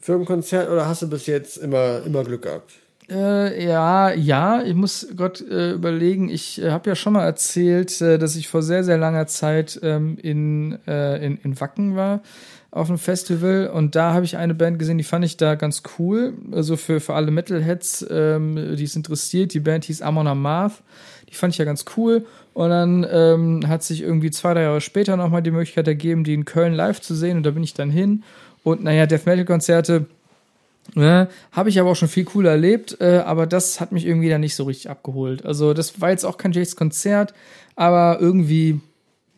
für 0.00 0.14
ein 0.14 0.24
Konzert 0.24 0.70
oder 0.70 0.86
hast 0.86 1.02
du 1.02 1.08
bis 1.08 1.26
jetzt 1.26 1.56
immer, 1.56 2.02
immer 2.04 2.22
Glück 2.22 2.42
gehabt? 2.42 2.72
Äh, 3.10 3.64
ja, 3.66 4.12
ja, 4.12 4.62
ich 4.62 4.74
muss 4.74 5.08
Gott 5.16 5.40
äh, 5.40 5.72
überlegen. 5.72 6.28
Ich 6.28 6.62
äh, 6.62 6.70
habe 6.70 6.88
ja 6.90 6.94
schon 6.94 7.14
mal 7.14 7.24
erzählt, 7.24 8.00
äh, 8.00 8.18
dass 8.18 8.36
ich 8.36 8.48
vor 8.48 8.62
sehr, 8.62 8.84
sehr 8.84 8.96
langer 8.98 9.26
Zeit 9.26 9.80
ähm, 9.82 10.18
in, 10.22 10.78
äh, 10.86 11.24
in, 11.24 11.38
in 11.42 11.60
Wacken 11.60 11.96
war 11.96 12.22
auf 12.72 12.88
einem 12.88 12.98
Festival 12.98 13.70
und 13.72 13.94
da 13.94 14.14
habe 14.14 14.24
ich 14.24 14.38
eine 14.38 14.54
Band 14.54 14.78
gesehen, 14.78 14.96
die 14.96 15.04
fand 15.04 15.26
ich 15.26 15.36
da 15.36 15.56
ganz 15.56 15.82
cool. 15.98 16.32
Also 16.52 16.76
für, 16.78 17.00
für 17.00 17.12
alle 17.12 17.30
Metalheads, 17.30 18.06
ähm, 18.10 18.76
die 18.76 18.84
es 18.84 18.96
interessiert. 18.96 19.52
Die 19.52 19.60
Band 19.60 19.84
hieß 19.84 20.00
Amon 20.00 20.26
Amarth. 20.26 20.82
Die 21.28 21.34
fand 21.34 21.52
ich 21.52 21.58
ja 21.58 21.66
ganz 21.66 21.84
cool. 21.98 22.24
Und 22.54 22.70
dann 22.70 23.06
ähm, 23.10 23.68
hat 23.68 23.82
sich 23.82 24.00
irgendwie 24.00 24.30
zwei, 24.30 24.54
drei 24.54 24.62
Jahre 24.62 24.80
später 24.80 25.18
nochmal 25.18 25.42
die 25.42 25.50
Möglichkeit 25.50 25.86
ergeben, 25.86 26.24
die 26.24 26.32
in 26.32 26.46
Köln 26.46 26.72
live 26.72 27.00
zu 27.02 27.14
sehen 27.14 27.36
und 27.36 27.42
da 27.44 27.50
bin 27.50 27.62
ich 27.62 27.74
dann 27.74 27.90
hin. 27.90 28.24
Und 28.64 28.82
naja, 28.82 29.04
Death 29.04 29.26
Metal 29.26 29.44
Konzerte, 29.44 30.06
Ne, 30.94 31.28
Habe 31.52 31.68
ich 31.68 31.78
aber 31.78 31.90
auch 31.90 31.96
schon 31.96 32.08
viel 32.08 32.24
cooler 32.24 32.50
erlebt, 32.50 32.96
äh, 33.00 33.22
aber 33.24 33.46
das 33.46 33.80
hat 33.80 33.92
mich 33.92 34.04
irgendwie 34.04 34.28
dann 34.28 34.40
nicht 34.40 34.56
so 34.56 34.64
richtig 34.64 34.90
abgeholt. 34.90 35.46
Also 35.46 35.74
das 35.74 36.00
war 36.00 36.10
jetzt 36.10 36.24
auch 36.24 36.36
kein 36.36 36.52
Jays 36.52 36.74
Konzert, 36.74 37.34
aber 37.76 38.18
irgendwie, 38.20 38.80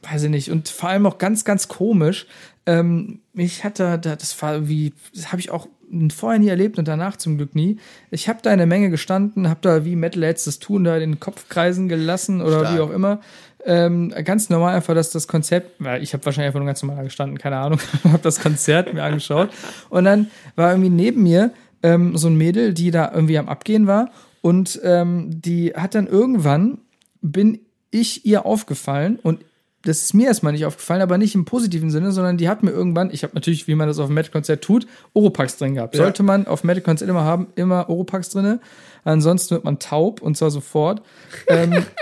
weiß 0.03 0.25
ich 0.25 0.31
nicht, 0.31 0.51
und 0.51 0.71
vor 0.71 0.89
allem 0.89 1.07
auch 1.07 1.19
ganz, 1.19 1.45
ganz 1.45 1.69
komisch. 1.69 2.27
Ähm, 2.67 3.21
mich 3.33 3.65
hat 3.65 3.79
da, 3.79 3.97
da 3.97 4.17
das 4.17 4.41
war 4.41 4.69
wie, 4.69 4.93
das 5.15 5.33
habe 5.33 5.41
ich 5.41 5.51
auch 5.51 5.69
vorher 6.15 6.39
nie 6.39 6.49
erlebt 6.49 6.79
und 6.79 6.89
danach 6.89 7.17
zum 7.17 7.37
Glück 7.37 7.55
nie. 7.55 7.79
Ich 8.11 8.29
habe 8.29 8.41
da 8.43 8.51
in 8.53 8.59
der 8.59 8.67
Menge 8.67 8.91
gestanden, 8.91 9.49
habe 9.49 9.61
da 9.63 9.85
wie 9.85 9.97
Metalheads 9.97 10.45
das 10.45 10.59
tun, 10.59 10.85
da 10.85 10.99
den 10.99 11.21
Kopf 11.21 11.49
kreisen 11.49 11.89
gelassen 11.89 12.41
oder 12.41 12.61
Stark. 12.61 12.75
wie 12.75 12.81
auch 12.81 12.91
immer. 12.91 13.21
Ähm, 13.67 14.13
ganz 14.25 14.51
normal 14.51 14.75
einfach, 14.75 14.95
dass 14.95 15.11
das 15.11 15.27
Konzept, 15.27 15.83
weil 15.83 16.03
ich 16.03 16.13
habe 16.13 16.25
wahrscheinlich 16.27 16.49
einfach 16.49 16.61
nur 16.61 16.67
ganz 16.67 16.83
normal 16.83 17.05
gestanden, 17.05 17.39
keine 17.39 17.57
Ahnung, 17.57 17.79
habe 18.05 18.19
das 18.23 18.41
Konzert 18.41 18.93
mir 18.93 19.03
angeschaut 19.03 19.51
und 19.89 20.05
dann 20.05 20.31
war 20.55 20.71
irgendwie 20.71 20.91
neben 20.91 21.23
mir 21.23 21.51
ähm, 21.83 22.17
so 22.17 22.29
ein 22.29 22.37
Mädel, 22.37 22.75
die 22.75 22.91
da 22.91 23.11
irgendwie 23.13 23.39
am 23.39 23.49
Abgehen 23.49 23.87
war 23.87 24.11
und 24.43 24.81
ähm, 24.85 25.41
die 25.41 25.73
hat 25.75 25.95
dann 25.95 26.07
irgendwann, 26.07 26.79
bin 27.23 27.61
ich 27.91 28.27
ihr 28.27 28.45
aufgefallen 28.45 29.19
und 29.23 29.41
das 29.85 30.03
ist 30.03 30.15
mir 30.15 30.27
erstmal 30.27 30.53
nicht 30.53 30.65
aufgefallen, 30.65 31.03
aber 31.03 31.19
nicht 31.19 31.35
im 31.35 31.45
positiven 31.45 31.91
Sinne, 31.91 32.13
sondern 32.13 32.37
die 32.37 32.49
hat 32.49 32.63
mir 32.63 32.71
irgendwann, 32.71 33.11
ich 33.13 33.23
habe 33.23 33.35
natürlich, 33.35 33.69
wie 33.69 33.75
man 33.75 33.89
das 33.89 33.99
auf 33.99 34.07
dem 34.07 34.15
Metal-Konzert 34.15 34.63
tut, 34.63 34.87
Oropax 35.13 35.59
drin 35.59 35.75
gehabt. 35.75 35.95
Ja. 35.95 36.03
Sollte 36.03 36.23
man 36.23 36.47
auf 36.47 36.65
Metal-Konzert 36.65 37.09
immer 37.09 37.25
haben, 37.25 37.49
immer 37.55 37.89
Oropax 37.89 38.31
drinne. 38.31 38.61
Ansonsten 39.05 39.57
wird 39.57 39.65
man 39.65 39.79
taub 39.79 40.23
und 40.23 40.37
zwar 40.37 40.51
sofort. 40.51 41.03
Ähm, 41.49 41.85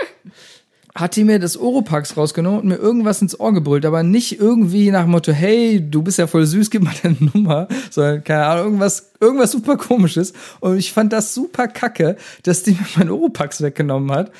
hat 0.95 1.15
die 1.15 1.23
mir 1.23 1.39
das 1.39 1.57
Oropax 1.57 2.17
rausgenommen 2.17 2.61
und 2.61 2.67
mir 2.67 2.75
irgendwas 2.75 3.21
ins 3.21 3.39
Ohr 3.39 3.51
gebrüllt, 3.53 3.85
aber 3.85 4.03
nicht 4.03 4.39
irgendwie 4.39 4.91
nach 4.91 5.03
dem 5.03 5.11
Motto, 5.11 5.31
hey, 5.31 5.81
du 5.81 6.03
bist 6.03 6.19
ja 6.19 6.27
voll 6.27 6.45
süß, 6.45 6.69
gib 6.69 6.83
mal 6.83 6.93
deine 7.01 7.17
Nummer, 7.33 7.67
sondern 7.89 8.23
keine 8.23 8.45
Ahnung, 8.45 8.65
irgendwas, 8.65 9.11
irgendwas 9.19 9.51
super 9.51 9.77
komisches. 9.77 10.33
Und 10.59 10.77
ich 10.77 10.93
fand 10.93 11.11
das 11.11 11.33
super 11.33 11.67
kacke, 11.67 12.15
dass 12.43 12.63
die 12.63 12.71
mir 12.71 12.85
mein 12.95 13.09
Oropax 13.09 13.61
weggenommen 13.61 14.11
hat. 14.11 14.31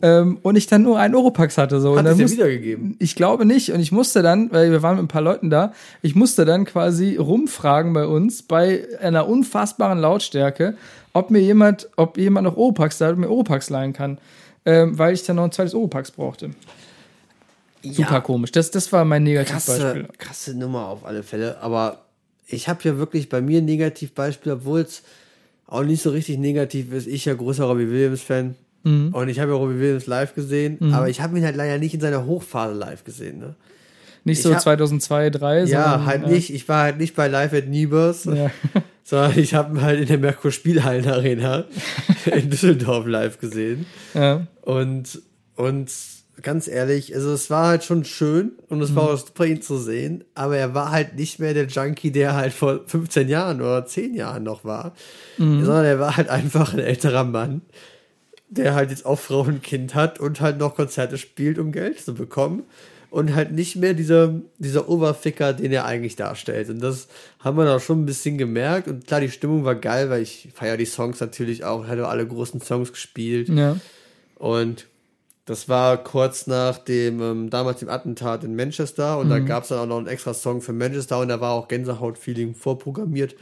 Ähm, 0.00 0.38
und 0.42 0.54
ich 0.56 0.68
dann 0.68 0.82
nur 0.82 0.98
einen 0.98 1.14
Oropax 1.16 1.58
hatte. 1.58 1.80
So. 1.80 1.92
und 1.92 1.98
Hat 1.98 2.06
dann 2.06 2.12
es 2.12 2.18
dir 2.18 2.22
muss- 2.24 2.32
wiedergegeben? 2.32 2.96
ich 3.00 3.16
glaube 3.16 3.44
nicht. 3.44 3.72
Und 3.72 3.80
ich 3.80 3.90
musste 3.90 4.22
dann, 4.22 4.52
weil 4.52 4.70
wir 4.70 4.80
waren 4.82 4.94
mit 4.96 5.04
ein 5.04 5.08
paar 5.08 5.22
Leuten 5.22 5.50
da, 5.50 5.72
ich 6.02 6.14
musste 6.14 6.44
dann 6.44 6.64
quasi 6.64 7.16
rumfragen 7.16 7.92
bei 7.92 8.06
uns 8.06 8.42
bei 8.42 8.86
einer 9.00 9.26
unfassbaren 9.28 9.98
Lautstärke, 9.98 10.76
ob 11.14 11.30
mir 11.32 11.40
jemand, 11.40 11.88
ob 11.96 12.16
jemand 12.16 12.44
noch 12.44 12.56
Oropax 12.56 12.98
da 12.98 13.06
hat 13.06 13.14
und 13.14 13.20
mir 13.22 13.28
Oropax 13.30 13.70
leihen 13.70 13.92
kann. 13.92 14.18
Ähm, 14.64 14.98
weil 14.98 15.14
ich 15.14 15.24
dann 15.24 15.36
noch 15.36 15.44
ein 15.44 15.52
zweites 15.52 15.74
Oropax 15.74 16.10
brauchte. 16.12 16.50
Super 17.82 18.20
komisch. 18.20 18.52
Das, 18.52 18.70
das 18.70 18.92
war 18.92 19.04
mein 19.04 19.22
Negativbeispiel. 19.22 20.02
Krasse, 20.04 20.18
krasse 20.18 20.54
Nummer 20.58 20.88
auf 20.88 21.04
alle 21.04 21.22
Fälle. 21.22 21.58
Aber 21.60 22.02
ich 22.46 22.68
habe 22.68 22.80
ja 22.82 22.98
wirklich 22.98 23.28
bei 23.28 23.40
mir 23.40 23.58
ein 23.60 23.64
Negativbeispiel, 23.64 24.52
obwohl 24.52 24.80
es 24.80 25.02
auch 25.66 25.82
nicht 25.84 26.02
so 26.02 26.10
richtig 26.10 26.38
negativ 26.38 26.92
ist. 26.92 27.06
Ich 27.06 27.24
ja 27.24 27.34
großer 27.34 27.64
Robbie 27.64 27.88
Williams-Fan. 27.90 28.56
Mhm. 28.84 29.12
Und 29.14 29.28
ich 29.28 29.40
habe 29.40 29.50
ja 29.52 29.56
Robbie 29.56 29.78
Williams 29.80 30.06
live 30.06 30.34
gesehen. 30.34 30.92
Aber 30.94 31.08
ich 31.08 31.20
habe 31.20 31.36
ihn 31.38 31.44
halt 31.44 31.56
leider 31.56 31.78
nicht 31.78 31.94
in 31.94 32.00
seiner 32.00 32.24
Hochphase 32.26 32.74
live 32.74 33.04
gesehen. 33.04 33.38
Ne? 33.40 33.54
Nicht 34.24 34.42
so 34.42 34.50
ich 34.50 34.54
hab- 34.56 34.62
2002, 34.62 35.30
2003, 35.30 35.64
Ja, 35.72 36.04
halt 36.04 36.24
äh, 36.24 36.28
nicht. 36.28 36.52
Ich 36.52 36.68
war 36.68 36.82
halt 36.82 36.98
nicht 36.98 37.14
bei 37.16 37.28
Live 37.28 37.52
at 37.54 37.66
Niebers, 37.68 38.24
Ja. 38.24 38.50
sondern 39.04 39.38
ich 39.38 39.54
habe 39.54 39.74
ihn 39.76 39.82
halt 39.82 40.00
in 40.00 40.06
der 40.06 40.18
Merkur 40.18 40.50
Spielhallen 40.52 41.06
Arena 41.08 41.64
in 42.26 42.50
Düsseldorf 42.50 43.06
live 43.06 43.38
gesehen. 43.38 43.86
Ja. 44.14 44.46
Und, 44.62 45.22
und 45.56 45.90
ganz 46.42 46.68
ehrlich, 46.68 47.14
also 47.14 47.32
es 47.32 47.48
war 47.50 47.66
halt 47.68 47.84
schon 47.84 48.04
schön 48.04 48.52
und 48.68 48.80
es 48.82 48.94
war 48.94 49.04
Mhm. 49.04 49.08
auch 49.08 49.16
super, 49.18 49.44
ihn 49.46 49.60
zu 49.62 49.76
sehen, 49.78 50.22
aber 50.34 50.56
er 50.56 50.72
war 50.74 50.92
halt 50.92 51.16
nicht 51.16 51.40
mehr 51.40 51.52
der 51.54 51.66
Junkie, 51.66 52.12
der 52.12 52.34
halt 52.34 52.52
vor 52.52 52.80
15 52.86 53.28
Jahren 53.28 53.60
oder 53.60 53.84
10 53.86 54.14
Jahren 54.14 54.44
noch 54.44 54.62
war, 54.64 54.94
Mhm. 55.38 55.64
sondern 55.64 55.84
er 55.86 55.98
war 55.98 56.16
halt 56.16 56.28
einfach 56.28 56.74
ein 56.74 56.78
älterer 56.80 57.24
Mann, 57.24 57.62
der 58.50 58.74
halt 58.74 58.90
jetzt 58.90 59.04
auch 59.06 59.18
Frau 59.18 59.40
und 59.40 59.62
Kind 59.62 59.94
hat 59.94 60.20
und 60.20 60.40
halt 60.40 60.58
noch 60.58 60.74
Konzerte 60.74 61.18
spielt, 61.18 61.58
um 61.58 61.72
Geld 61.72 62.00
zu 62.00 62.14
bekommen. 62.14 62.64
Und 63.10 63.34
halt 63.34 63.52
nicht 63.52 63.76
mehr 63.76 63.94
dieser, 63.94 64.34
dieser 64.58 64.86
Oberficker, 64.90 65.54
den 65.54 65.72
er 65.72 65.86
eigentlich 65.86 66.14
darstellt. 66.16 66.68
Und 66.68 66.80
das 66.80 67.08
haben 67.40 67.56
wir 67.56 67.64
da 67.64 67.80
schon 67.80 68.02
ein 68.02 68.06
bisschen 68.06 68.36
gemerkt. 68.36 68.86
Und 68.86 69.06
klar, 69.06 69.20
die 69.20 69.30
Stimmung 69.30 69.64
war 69.64 69.76
geil, 69.76 70.10
weil 70.10 70.20
ich 70.20 70.50
feiere 70.54 70.76
die 70.76 70.84
Songs 70.84 71.18
natürlich 71.18 71.64
auch. 71.64 71.84
Er 71.84 71.88
hat 71.88 72.00
auch 72.00 72.10
alle 72.10 72.26
großen 72.26 72.60
Songs 72.60 72.92
gespielt. 72.92 73.48
ja. 73.48 73.78
Und 74.34 74.86
das 75.46 75.70
war 75.70 75.96
kurz 76.04 76.46
nach 76.46 76.76
dem, 76.76 77.22
ähm, 77.22 77.48
damals 77.48 77.80
dem 77.80 77.88
Attentat 77.88 78.44
in 78.44 78.54
Manchester. 78.54 79.18
Und 79.18 79.30
da 79.30 79.38
gab 79.38 79.62
es 79.62 79.70
dann 79.70 79.78
auch 79.78 79.86
noch 79.86 79.96
einen 79.96 80.06
extra 80.06 80.34
Song 80.34 80.60
für 80.60 80.74
Manchester. 80.74 81.18
Und 81.18 81.28
da 81.28 81.40
war 81.40 81.52
auch 81.52 81.68
Gänsehaut-Feeling 81.68 82.54
vorprogrammiert. 82.54 83.36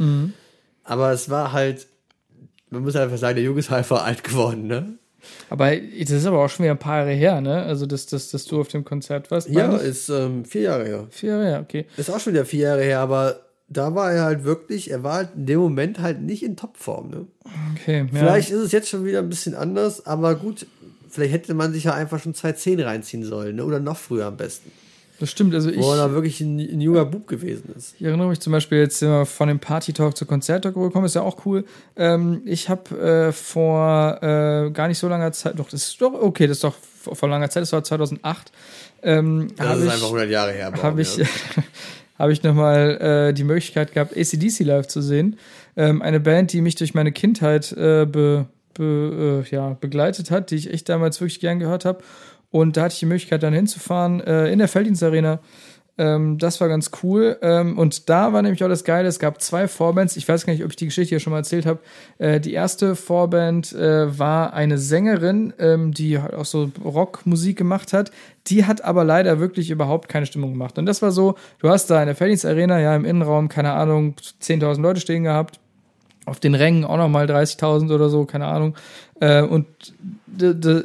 Aber 0.84 1.10
es 1.10 1.28
war 1.28 1.50
halt, 1.50 1.88
man 2.70 2.82
muss 2.82 2.96
einfach 2.96 3.18
sagen, 3.18 3.36
der 3.36 3.44
Junge 3.44 3.60
ist 3.60 3.70
einfach 3.70 4.04
alt 4.04 4.24
geworden, 4.24 4.66
ne? 4.66 4.98
Aber 5.50 5.74
das 5.74 6.10
ist 6.10 6.26
aber 6.26 6.44
auch 6.44 6.48
schon 6.48 6.64
wieder 6.64 6.74
ein 6.74 6.78
paar 6.78 6.98
Jahre 6.98 7.12
her, 7.12 7.40
ne? 7.40 7.62
Also, 7.62 7.86
dass, 7.86 8.06
dass, 8.06 8.30
dass 8.30 8.44
du 8.44 8.60
auf 8.60 8.68
dem 8.68 8.84
Konzert 8.84 9.30
warst. 9.30 9.48
Ja, 9.48 9.74
ich? 9.76 9.82
ist 9.82 10.08
ähm, 10.08 10.44
vier 10.44 10.62
Jahre 10.62 10.84
her. 10.84 11.06
Vier 11.10 11.30
Jahre 11.30 11.44
her, 11.44 11.60
okay. 11.60 11.86
Ist 11.96 12.10
auch 12.10 12.20
schon 12.20 12.32
wieder 12.32 12.44
vier 12.44 12.68
Jahre 12.68 12.82
her, 12.82 13.00
aber 13.00 13.40
da 13.68 13.94
war 13.94 14.12
er 14.12 14.24
halt 14.24 14.44
wirklich, 14.44 14.90
er 14.90 15.02
war 15.02 15.14
halt 15.14 15.30
in 15.36 15.46
dem 15.46 15.58
Moment 15.58 15.98
halt 15.98 16.20
nicht 16.22 16.42
in 16.42 16.56
Topform. 16.56 17.10
Ne? 17.10 17.26
Okay, 17.74 18.06
ja. 18.12 18.18
Vielleicht 18.18 18.50
ist 18.50 18.60
es 18.60 18.72
jetzt 18.72 18.88
schon 18.88 19.04
wieder 19.04 19.18
ein 19.18 19.28
bisschen 19.28 19.54
anders, 19.54 20.06
aber 20.06 20.36
gut, 20.36 20.66
vielleicht 21.08 21.32
hätte 21.32 21.54
man 21.54 21.72
sich 21.72 21.84
ja 21.84 21.94
einfach 21.94 22.20
schon 22.20 22.34
2.10 22.34 22.84
reinziehen 22.84 23.24
sollen, 23.24 23.56
ne? 23.56 23.64
oder 23.64 23.80
noch 23.80 23.96
früher 23.96 24.26
am 24.26 24.36
besten. 24.36 24.70
Das 25.18 25.30
stimmt, 25.30 25.54
also 25.54 25.70
ich, 25.70 25.78
Wo 25.78 25.92
er 25.92 25.96
da 25.96 26.12
wirklich 26.12 26.40
ein, 26.40 26.58
ein 26.58 26.80
junger 26.80 27.04
Bub 27.06 27.26
gewesen 27.26 27.72
ist. 27.74 27.94
ich 27.98 28.04
erinnere 28.04 28.28
mich 28.28 28.40
zum 28.40 28.52
Beispiel 28.52 28.78
jetzt 28.78 29.02
immer 29.02 29.24
von 29.24 29.48
dem 29.48 29.58
Party-Talk 29.58 30.16
zu 30.16 30.26
Konzert-Talk 30.26 30.74
gekommen, 30.74 31.06
ist 31.06 31.14
ja 31.14 31.22
auch 31.22 31.46
cool. 31.46 31.64
Ähm, 31.96 32.42
ich 32.44 32.68
habe 32.68 32.98
äh, 32.98 33.32
vor 33.32 34.18
äh, 34.22 34.70
gar 34.70 34.88
nicht 34.88 34.98
so 34.98 35.08
langer 35.08 35.32
Zeit, 35.32 35.58
doch, 35.58 35.70
das 35.70 35.86
ist 35.88 36.00
doch, 36.02 36.12
okay, 36.12 36.46
das 36.46 36.58
ist 36.58 36.64
doch 36.64 36.74
vor, 36.74 37.16
vor 37.16 37.28
langer 37.28 37.48
Zeit, 37.48 37.62
das 37.62 37.72
war 37.72 37.82
2008, 37.82 38.52
ähm, 39.02 39.48
Das 39.56 39.66
habe 39.66 39.78
ist 39.80 39.86
ich, 39.86 39.92
einfach 39.92 40.06
100 40.06 40.30
Jahre 40.30 40.52
her. 40.52 40.72
Habe 40.82 41.00
ich, 41.00 41.16
ja. 41.16 41.26
habe 42.18 42.32
ich 42.32 42.42
nochmal 42.42 43.28
äh, 43.28 43.32
die 43.32 43.44
Möglichkeit 43.44 43.92
gehabt, 43.92 44.16
ACDC 44.16 44.60
live 44.60 44.86
zu 44.86 45.00
sehen. 45.00 45.38
Ähm, 45.76 46.02
eine 46.02 46.20
Band, 46.20 46.52
die 46.52 46.60
mich 46.60 46.74
durch 46.74 46.94
meine 46.94 47.12
Kindheit 47.12 47.72
äh, 47.72 48.06
be, 48.06 48.46
be, 48.74 49.44
äh, 49.46 49.54
ja, 49.54 49.76
begleitet 49.80 50.30
hat, 50.30 50.50
die 50.50 50.56
ich 50.56 50.72
echt 50.72 50.88
damals 50.88 51.20
wirklich 51.20 51.40
gern 51.40 51.58
gehört 51.58 51.84
habe. 51.84 52.02
Und 52.50 52.76
da 52.76 52.82
hatte 52.82 52.94
ich 52.94 53.00
die 53.00 53.06
Möglichkeit, 53.06 53.42
dann 53.42 53.52
hinzufahren 53.52 54.20
äh, 54.20 54.50
in 54.50 54.58
der 54.58 54.68
Felddienstarena. 54.68 55.40
Ähm, 55.98 56.36
das 56.38 56.60
war 56.60 56.68
ganz 56.68 56.90
cool. 57.02 57.38
Ähm, 57.40 57.78
und 57.78 58.08
da 58.08 58.32
war 58.32 58.42
nämlich 58.42 58.62
auch 58.62 58.68
das 58.68 58.84
Geile, 58.84 59.08
es 59.08 59.18
gab 59.18 59.40
zwei 59.40 59.66
Vorbands. 59.66 60.16
Ich 60.16 60.28
weiß 60.28 60.44
gar 60.44 60.52
nicht, 60.52 60.64
ob 60.64 60.70
ich 60.70 60.76
die 60.76 60.86
Geschichte 60.86 61.10
hier 61.10 61.20
schon 61.20 61.30
mal 61.30 61.38
erzählt 61.38 61.66
habe. 61.66 61.80
Äh, 62.18 62.40
die 62.40 62.52
erste 62.52 62.96
Vorband 62.96 63.72
äh, 63.72 64.18
war 64.18 64.52
eine 64.52 64.78
Sängerin, 64.78 65.54
ähm, 65.58 65.92
die 65.92 66.20
halt 66.20 66.34
auch 66.34 66.44
so 66.44 66.70
Rockmusik 66.84 67.56
gemacht 67.56 67.92
hat. 67.92 68.10
Die 68.46 68.66
hat 68.66 68.84
aber 68.84 69.04
leider 69.04 69.40
wirklich 69.40 69.70
überhaupt 69.70 70.08
keine 70.08 70.26
Stimmung 70.26 70.52
gemacht. 70.52 70.78
Und 70.78 70.86
das 70.86 71.00
war 71.02 71.12
so, 71.12 71.36
du 71.60 71.70
hast 71.70 71.88
da 71.88 72.00
in 72.00 72.06
der 72.06 72.16
Felddienstarena, 72.16 72.78
ja, 72.78 72.94
im 72.94 73.04
Innenraum, 73.04 73.48
keine 73.48 73.72
Ahnung, 73.72 74.16
10.000 74.42 74.80
Leute 74.80 75.00
stehen 75.00 75.24
gehabt 75.24 75.60
auf 76.26 76.40
den 76.40 76.54
Rängen 76.54 76.84
auch 76.84 76.96
noch 76.96 77.08
mal 77.08 77.26
30.000 77.26 77.94
oder 77.94 78.08
so, 78.08 78.24
keine 78.26 78.46
Ahnung. 78.46 78.74
Äh, 79.20 79.42
und 79.42 79.66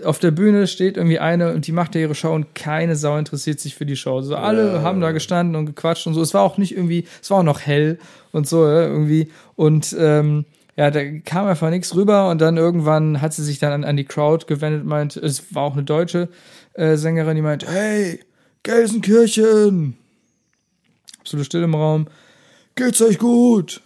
auf 0.05 0.19
der 0.19 0.31
Bühne 0.31 0.65
steht 0.67 0.95
irgendwie 0.95 1.19
eine 1.19 1.53
und 1.53 1.67
die 1.67 1.73
macht 1.73 1.95
ja 1.95 2.01
ihre 2.01 2.15
Show 2.15 2.33
und 2.33 2.55
keine 2.55 2.95
Sau 2.95 3.17
interessiert 3.17 3.59
sich 3.59 3.75
für 3.75 3.85
die 3.85 3.97
Show. 3.97 4.15
Also 4.17 4.35
alle 4.37 4.75
Ja. 4.75 4.81
haben 4.81 5.01
da 5.01 5.11
gestanden 5.11 5.55
und 5.57 5.65
gequatscht 5.65 6.07
und 6.07 6.13
so. 6.13 6.21
Es 6.21 6.33
war 6.33 6.41
auch 6.43 6.57
nicht 6.57 6.73
irgendwie, 6.73 7.05
es 7.21 7.29
war 7.29 7.39
auch 7.39 7.43
noch 7.43 7.59
hell 7.59 7.99
und 8.31 8.47
so 8.47 8.65
ja, 8.65 8.83
irgendwie. 8.83 9.29
Und 9.57 9.93
ähm, 9.99 10.45
ja, 10.77 10.89
da 10.89 11.03
kam 11.25 11.47
einfach 11.47 11.69
nichts 11.69 11.93
rüber 11.95 12.29
und 12.29 12.39
dann 12.39 12.55
irgendwann 12.55 13.19
hat 13.19 13.33
sie 13.33 13.43
sich 13.43 13.59
dann 13.59 13.73
an, 13.73 13.83
an 13.83 13.97
die 13.97 14.05
Crowd 14.05 14.45
gewendet, 14.47 14.85
meint, 14.85 15.17
es 15.17 15.53
war 15.53 15.63
auch 15.63 15.73
eine 15.73 15.83
deutsche 15.83 16.29
äh, 16.73 16.95
Sängerin, 16.95 17.35
die 17.35 17.41
meint, 17.41 17.67
hey, 17.67 18.19
Gelsenkirchen! 18.63 19.97
Absolute 21.19 21.45
Stille 21.45 21.65
im 21.65 21.75
Raum. 21.75 22.07
Geht's 22.75 23.01
euch 23.01 23.17
gut? 23.19 23.81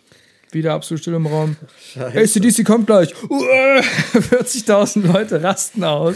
Wieder 0.55 0.73
absolut 0.73 1.01
still 1.01 1.15
im 1.15 1.27
Raum. 1.27 1.57
ACDC 1.97 2.63
kommt 2.65 2.87
gleich. 2.87 3.13
Uah, 3.29 3.81
40.000 4.13 5.11
Leute 5.11 5.43
rasten 5.43 5.83
aus. 5.83 6.15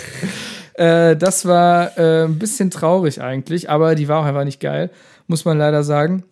Äh, 0.75 1.17
das 1.17 1.45
war 1.45 1.97
äh, 1.97 2.23
ein 2.23 2.39
bisschen 2.39 2.71
traurig 2.71 3.21
eigentlich, 3.21 3.69
aber 3.69 3.95
die 3.95 4.07
war 4.07 4.21
auch 4.21 4.25
einfach 4.25 4.45
nicht 4.45 4.61
geil, 4.61 4.91
muss 5.27 5.43
man 5.43 5.57
leider 5.57 5.83
sagen. 5.83 6.23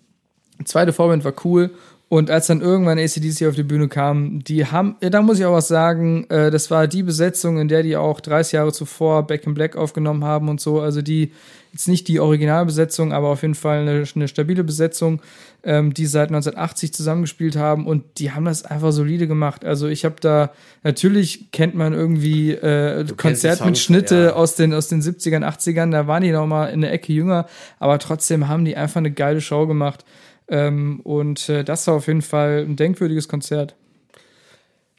Zweite 0.64 0.94
Vorband 0.94 1.26
war 1.26 1.34
cool. 1.44 1.72
Und 2.08 2.32
als 2.32 2.48
dann 2.48 2.62
irgendwann 2.62 2.98
ACDC 2.98 3.46
auf 3.46 3.56
die 3.56 3.64
Bühne 3.64 3.90
kam, 3.90 4.42
die 4.42 4.66
haben, 4.66 4.96
ja, 5.02 5.10
da 5.10 5.22
muss 5.22 5.40
ich 5.40 5.46
auch 5.46 5.52
was 5.52 5.68
sagen, 5.68 6.26
äh, 6.30 6.50
das 6.50 6.72
war 6.72 6.88
die 6.88 7.04
Besetzung, 7.04 7.60
in 7.60 7.68
der 7.68 7.84
die 7.84 7.98
auch 7.98 8.22
30 8.22 8.54
Jahre 8.54 8.72
zuvor 8.72 9.28
Back 9.28 9.46
in 9.46 9.54
Black 9.54 9.76
aufgenommen 9.76 10.24
haben 10.24 10.48
und 10.48 10.62
so. 10.62 10.80
Also 10.80 11.02
die, 11.02 11.34
jetzt 11.74 11.90
nicht 11.90 12.08
die 12.08 12.22
Originalbesetzung, 12.22 13.12
aber 13.12 13.28
auf 13.28 13.42
jeden 13.42 13.56
Fall 13.56 13.80
eine, 13.80 14.06
eine 14.16 14.28
stabile 14.30 14.64
Besetzung, 14.64 15.22
ähm, 15.64 15.94
die 15.94 16.06
seit 16.06 16.30
1980 16.30 16.94
zusammengespielt 16.94 17.56
haben 17.56 17.88
und 17.88 18.04
die 18.20 18.32
haben 18.32 18.46
das 18.46 18.64
einfach 18.64 18.92
solide 18.92 19.28
gemacht. 19.28 19.66
Also 19.66 19.88
ich 19.88 20.06
habe 20.06 20.16
da, 20.20 20.52
natürlich 20.84 21.52
kennt 21.52 21.76
man 21.76 21.94
irgendwie 21.94 22.52
äh, 22.52 23.06
Konzertmitschnitte 23.16 24.26
ja. 24.26 24.34
aus 24.34 24.56
den, 24.56 24.74
aus 24.74 24.88
den 24.88 25.02
70ern, 25.02 25.44
80ern, 25.44 25.92
da 25.92 26.08
waren 26.08 26.24
die 26.24 26.32
noch 26.32 26.48
mal 26.48 26.68
in 26.68 26.82
der 26.82 26.92
Ecke 26.92 27.14
jünger, 27.14 27.48
aber 27.80 28.00
trotzdem 28.00 28.48
haben 28.48 28.66
die 28.66 28.76
einfach 28.76 28.98
eine 28.98 29.12
geile 29.12 29.42
Show 29.42 29.68
gemacht. 29.68 30.06
Ähm, 30.50 31.02
und 31.02 31.50
äh, 31.50 31.64
das 31.64 31.88
war 31.88 31.96
auf 31.96 32.08
jeden 32.08 32.22
Fall 32.22 32.66
ein 32.68 32.76
denkwürdiges 32.76 33.28
Konzert. 33.28 33.76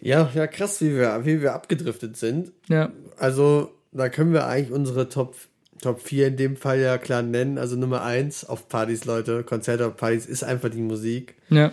Ja, 0.01 0.31
ja, 0.35 0.47
krass, 0.47 0.81
wie 0.81 0.95
wir, 0.95 1.25
wie 1.25 1.43
wir 1.43 1.55
abgedriftet 1.55 2.17
sind. 2.17 2.53
Ja, 2.69 2.91
Also, 3.17 3.73
da 3.93 4.09
können 4.09 4.33
wir 4.33 4.47
eigentlich 4.47 4.71
unsere 4.71 5.09
Top, 5.09 5.35
Top 5.81 6.01
4 6.01 6.29
in 6.29 6.37
dem 6.37 6.57
Fall 6.57 6.81
ja 6.81 6.99
klar 6.99 7.23
nennen. 7.23 7.59
Also 7.59 7.77
Nummer 7.77 8.03
1 8.03 8.45
auf 8.49 8.69
Partys, 8.69 9.05
Leute, 9.05 9.45
Konzerte 9.45 9.87
auf 9.87 9.97
Partys 9.97 10.27
ist 10.27 10.43
einfach 10.45 10.71
die 10.71 10.81
Musik. 10.83 11.35
ja, 11.51 11.73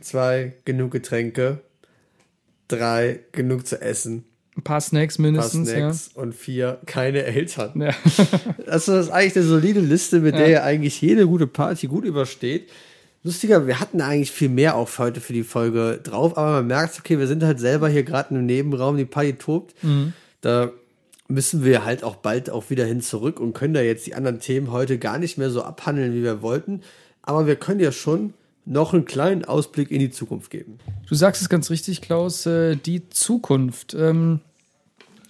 Zwei, 0.00 0.52
genug 0.64 0.92
Getränke. 0.92 1.60
Drei, 2.68 3.20
genug 3.32 3.66
zu 3.66 3.80
essen. 3.80 4.24
ein 4.56 4.62
paar 4.62 4.80
Snacks 4.80 5.18
Ein 5.18 5.22
paar 5.22 5.30
mindestens, 5.32 5.70
Snacks. 5.70 6.10
Und 6.14 6.34
vier, 6.34 6.78
keine 6.86 7.24
Eltern. 7.24 7.72
ja. 7.80 7.88
ja. 7.88 7.94
Also 8.66 8.92
das 8.92 9.06
ist 9.06 9.12
eigentlich 9.12 9.36
eine 9.36 9.44
solide 9.46 9.80
Liste, 9.80 10.20
mit 10.20 10.34
der 10.34 10.48
ihr 10.48 10.62
eigentlich 10.64 11.00
jede 11.00 11.26
gute 11.26 11.46
Party 11.46 11.86
gut 11.86 12.04
übersteht. 12.04 12.68
Lustiger, 13.24 13.66
wir 13.66 13.80
hatten 13.80 14.00
eigentlich 14.00 14.30
viel 14.30 14.48
mehr 14.50 14.76
auch 14.76 14.88
heute 14.98 15.20
für 15.20 15.32
die 15.32 15.42
Folge 15.42 15.98
drauf, 16.02 16.36
aber 16.36 16.52
man 16.52 16.66
merkt, 16.68 16.98
okay, 16.98 17.18
wir 17.18 17.26
sind 17.26 17.42
halt 17.42 17.58
selber 17.58 17.88
hier 17.88 18.04
gerade 18.04 18.34
im 18.34 18.46
Nebenraum, 18.46 18.96
die 18.96 19.04
Party 19.06 19.34
tobt. 19.34 19.74
Da 20.40 20.70
müssen 21.28 21.64
wir 21.64 21.84
halt 21.84 22.02
auch 22.02 22.16
bald 22.16 22.50
auch 22.50 22.70
wieder 22.70 22.86
hin 22.86 23.02
zurück 23.02 23.38
und 23.38 23.52
können 23.52 23.74
da 23.74 23.82
jetzt 23.82 24.06
die 24.06 24.14
anderen 24.14 24.40
Themen 24.40 24.72
heute 24.72 24.98
gar 24.98 25.18
nicht 25.18 25.36
mehr 25.36 25.50
so 25.50 25.62
abhandeln, 25.62 26.14
wie 26.14 26.22
wir 26.22 26.42
wollten. 26.42 26.80
Aber 27.22 27.46
wir 27.46 27.56
können 27.56 27.80
ja 27.80 27.92
schon 27.92 28.32
noch 28.64 28.94
einen 28.94 29.04
kleinen 29.04 29.44
Ausblick 29.44 29.90
in 29.90 29.98
die 29.98 30.10
Zukunft 30.10 30.50
geben. 30.50 30.78
Du 31.06 31.14
sagst 31.14 31.42
es 31.42 31.48
ganz 31.48 31.70
richtig, 31.70 32.00
Klaus, 32.00 32.46
äh, 32.46 32.76
die 32.76 33.08
Zukunft. 33.10 33.94
Ähm, 33.94 34.40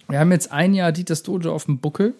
wir 0.07 0.19
haben 0.19 0.31
jetzt 0.31 0.51
ein 0.51 0.73
Jahr 0.73 0.91
Dieters 0.91 1.23
Dojo 1.23 1.53
auf 1.53 1.65
dem 1.65 1.79
Buckel. 1.79 2.13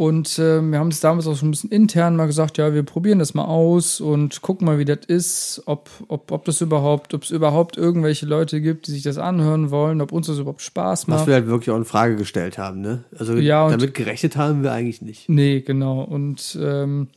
Und 0.00 0.38
ähm, 0.38 0.72
wir 0.72 0.78
haben 0.78 0.88
es 0.88 1.00
damals 1.00 1.26
auch 1.26 1.36
schon 1.36 1.48
ein 1.48 1.50
bisschen 1.50 1.68
intern 1.70 2.16
mal 2.16 2.24
gesagt, 2.24 2.56
ja, 2.56 2.72
wir 2.72 2.82
probieren 2.84 3.18
das 3.18 3.34
mal 3.34 3.44
aus 3.44 4.00
und 4.00 4.40
gucken 4.40 4.64
mal, 4.64 4.78
wie 4.78 4.86
das 4.86 5.00
ist, 5.06 5.62
ob, 5.66 5.90
ob, 6.08 6.32
ob 6.32 6.46
das 6.46 6.62
überhaupt, 6.62 7.12
ob 7.12 7.22
es 7.24 7.30
überhaupt 7.30 7.76
irgendwelche 7.76 8.24
Leute 8.24 8.62
gibt, 8.62 8.86
die 8.86 8.92
sich 8.92 9.02
das 9.02 9.18
anhören 9.18 9.70
wollen, 9.70 10.00
ob 10.00 10.12
uns 10.12 10.26
das 10.28 10.38
überhaupt 10.38 10.62
Spaß 10.62 11.02
Was 11.02 11.06
macht. 11.06 11.26
wir 11.26 11.34
halt 11.34 11.48
wirklich 11.48 11.68
auch 11.68 11.76
in 11.76 11.84
Frage 11.84 12.16
gestellt 12.16 12.56
haben, 12.56 12.80
ne? 12.80 13.04
Also 13.18 13.34
Ja, 13.36 13.66
und- 13.66 13.72
damit 13.72 13.92
gerechnet 13.92 14.36
haben 14.38 14.62
wir 14.62 14.72
eigentlich 14.72 15.02
nicht. 15.02 15.28
Nee, 15.28 15.60
genau. 15.60 16.00
Und 16.00 16.58
ähm, 16.58 17.08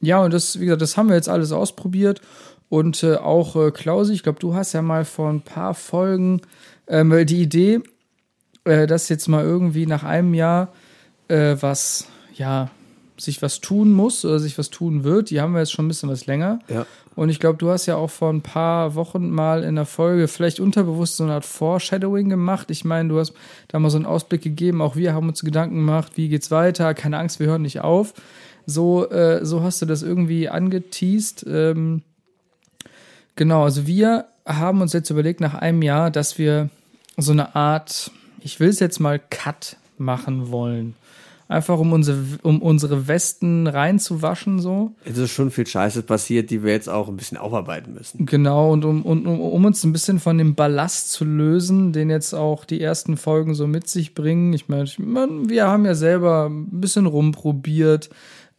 ja, 0.00 0.24
und 0.24 0.32
das, 0.32 0.58
wie 0.58 0.64
gesagt, 0.64 0.80
das 0.80 0.96
haben 0.96 1.10
wir 1.10 1.16
jetzt 1.16 1.28
alles 1.28 1.52
ausprobiert. 1.52 2.22
Und 2.70 3.02
äh, 3.02 3.16
auch 3.16 3.54
äh, 3.54 3.70
Klausi, 3.70 4.14
ich 4.14 4.22
glaube, 4.22 4.38
du 4.38 4.54
hast 4.54 4.72
ja 4.72 4.80
mal 4.80 5.04
vor 5.04 5.28
ein 5.28 5.42
paar 5.42 5.74
Folgen 5.74 6.40
ähm, 6.88 7.26
die 7.26 7.42
Idee, 7.42 7.80
äh, 8.64 8.86
dass 8.86 9.10
jetzt 9.10 9.28
mal 9.28 9.44
irgendwie 9.44 9.84
nach 9.84 10.04
einem 10.04 10.32
Jahr 10.32 10.72
äh, 11.28 11.56
was, 11.60 12.06
ja, 12.40 12.70
sich 13.18 13.42
was 13.42 13.60
tun 13.60 13.92
muss 13.92 14.24
oder 14.24 14.38
sich 14.38 14.56
was 14.56 14.70
tun 14.70 15.04
wird. 15.04 15.28
Die 15.28 15.40
haben 15.40 15.52
wir 15.52 15.60
jetzt 15.60 15.72
schon 15.72 15.84
ein 15.84 15.88
bisschen 15.88 16.08
was 16.08 16.24
länger. 16.24 16.60
Ja. 16.68 16.86
Und 17.14 17.28
ich 17.28 17.38
glaube, 17.38 17.58
du 17.58 17.70
hast 17.70 17.84
ja 17.84 17.96
auch 17.96 18.08
vor 18.08 18.32
ein 18.32 18.40
paar 18.40 18.94
Wochen 18.94 19.28
mal 19.28 19.62
in 19.62 19.74
der 19.74 19.84
Folge 19.84 20.26
vielleicht 20.26 20.58
unterbewusst 20.58 21.18
so 21.18 21.24
eine 21.24 21.34
Art 21.34 21.44
Foreshadowing 21.44 22.30
gemacht. 22.30 22.70
Ich 22.70 22.84
meine, 22.84 23.10
du 23.10 23.18
hast 23.18 23.34
da 23.68 23.78
mal 23.78 23.90
so 23.90 23.98
einen 23.98 24.06
Ausblick 24.06 24.40
gegeben. 24.40 24.80
Auch 24.80 24.96
wir 24.96 25.12
haben 25.12 25.28
uns 25.28 25.42
Gedanken 25.42 25.76
gemacht, 25.76 26.12
wie 26.14 26.30
geht's 26.30 26.50
weiter? 26.50 26.94
Keine 26.94 27.18
Angst, 27.18 27.40
wir 27.40 27.46
hören 27.48 27.62
nicht 27.62 27.82
auf. 27.82 28.14
So, 28.64 29.10
äh, 29.10 29.44
so 29.44 29.62
hast 29.62 29.82
du 29.82 29.86
das 29.86 30.02
irgendwie 30.02 30.48
angeteased. 30.48 31.44
Ähm, 31.46 32.02
genau, 33.36 33.64
also 33.64 33.86
wir 33.86 34.24
haben 34.46 34.80
uns 34.80 34.94
jetzt 34.94 35.10
überlegt 35.10 35.40
nach 35.40 35.54
einem 35.54 35.82
Jahr, 35.82 36.10
dass 36.10 36.38
wir 36.38 36.70
so 37.18 37.32
eine 37.32 37.54
Art, 37.54 38.10
ich 38.40 38.60
will 38.60 38.70
es 38.70 38.80
jetzt 38.80 38.98
mal 38.98 39.18
Cut 39.18 39.76
machen 39.98 40.50
wollen. 40.50 40.94
Einfach 41.50 41.80
um 41.80 41.92
unsere, 41.92 42.16
um 42.42 42.62
unsere 42.62 43.08
Westen 43.08 43.66
reinzuwaschen, 43.66 44.60
so. 44.60 44.92
Es 45.04 45.18
ist 45.18 45.32
schon 45.32 45.50
viel 45.50 45.66
Scheiße 45.66 46.04
passiert, 46.04 46.48
die 46.50 46.62
wir 46.62 46.70
jetzt 46.70 46.88
auch 46.88 47.08
ein 47.08 47.16
bisschen 47.16 47.38
aufarbeiten 47.38 47.92
müssen. 47.92 48.24
Genau, 48.24 48.72
und 48.72 48.84
um, 48.84 49.02
und, 49.02 49.26
um, 49.26 49.40
um 49.40 49.64
uns 49.64 49.82
ein 49.82 49.92
bisschen 49.92 50.20
von 50.20 50.38
dem 50.38 50.54
Ballast 50.54 51.10
zu 51.10 51.24
lösen, 51.24 51.92
den 51.92 52.08
jetzt 52.08 52.34
auch 52.34 52.64
die 52.64 52.80
ersten 52.80 53.16
Folgen 53.16 53.56
so 53.56 53.66
mit 53.66 53.88
sich 53.88 54.14
bringen. 54.14 54.52
Ich 54.52 54.68
meine, 54.68 54.84
ich 54.84 55.00
mein, 55.00 55.48
wir 55.48 55.66
haben 55.66 55.84
ja 55.84 55.96
selber 55.96 56.46
ein 56.48 56.80
bisschen 56.80 57.06
rumprobiert, 57.06 58.10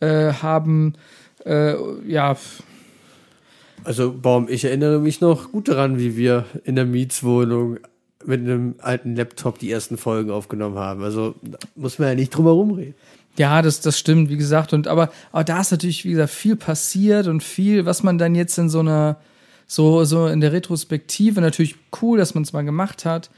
äh, 0.01 0.33
haben, 0.33 0.95
äh, 1.45 1.75
ja, 2.05 2.35
Also, 3.85 4.13
Baum, 4.13 4.47
ich 4.49 4.65
erinnere 4.65 4.99
mich 4.99 5.21
noch 5.21 5.53
gut 5.53 5.69
daran, 5.69 5.97
wie 5.97 6.17
wir 6.17 6.43
in 6.65 6.75
der 6.75 6.85
Mietswohnung 6.85 7.79
mit 8.25 8.41
einem 8.41 8.75
alten 8.79 9.15
Laptop 9.15 9.59
die 9.59 9.71
ersten 9.71 9.97
Folgen 9.97 10.31
aufgenommen 10.31 10.77
haben. 10.77 11.03
Also, 11.03 11.35
muss 11.75 11.99
man 11.99 12.09
ja 12.09 12.15
nicht 12.15 12.31
drum 12.31 12.45
herum 12.45 12.71
reden. 12.71 12.95
Ja, 13.37 13.61
das, 13.61 13.81
das 13.81 13.97
stimmt, 13.97 14.29
wie 14.29 14.37
gesagt. 14.37 14.73
Und 14.73 14.87
aber, 14.87 15.11
aber 15.31 15.43
da 15.43 15.61
ist 15.61 15.71
natürlich, 15.71 16.05
wie 16.05 16.11
gesagt, 16.11 16.31
viel 16.31 16.55
passiert 16.55 17.27
und 17.27 17.43
viel, 17.43 17.85
was 17.85 18.03
man 18.03 18.17
dann 18.17 18.35
jetzt 18.35 18.57
in 18.57 18.69
so 18.69 18.79
einer, 18.79 19.17
so, 19.67 20.03
so 20.03 20.27
in 20.27 20.41
der 20.41 20.51
Retrospektive 20.51 21.39
natürlich 21.39 21.75
cool, 22.01 22.17
dass 22.17 22.33
man 22.33 22.43
es 22.43 22.53
mal 22.53 22.63
gemacht 22.63 23.05
hat. 23.05 23.29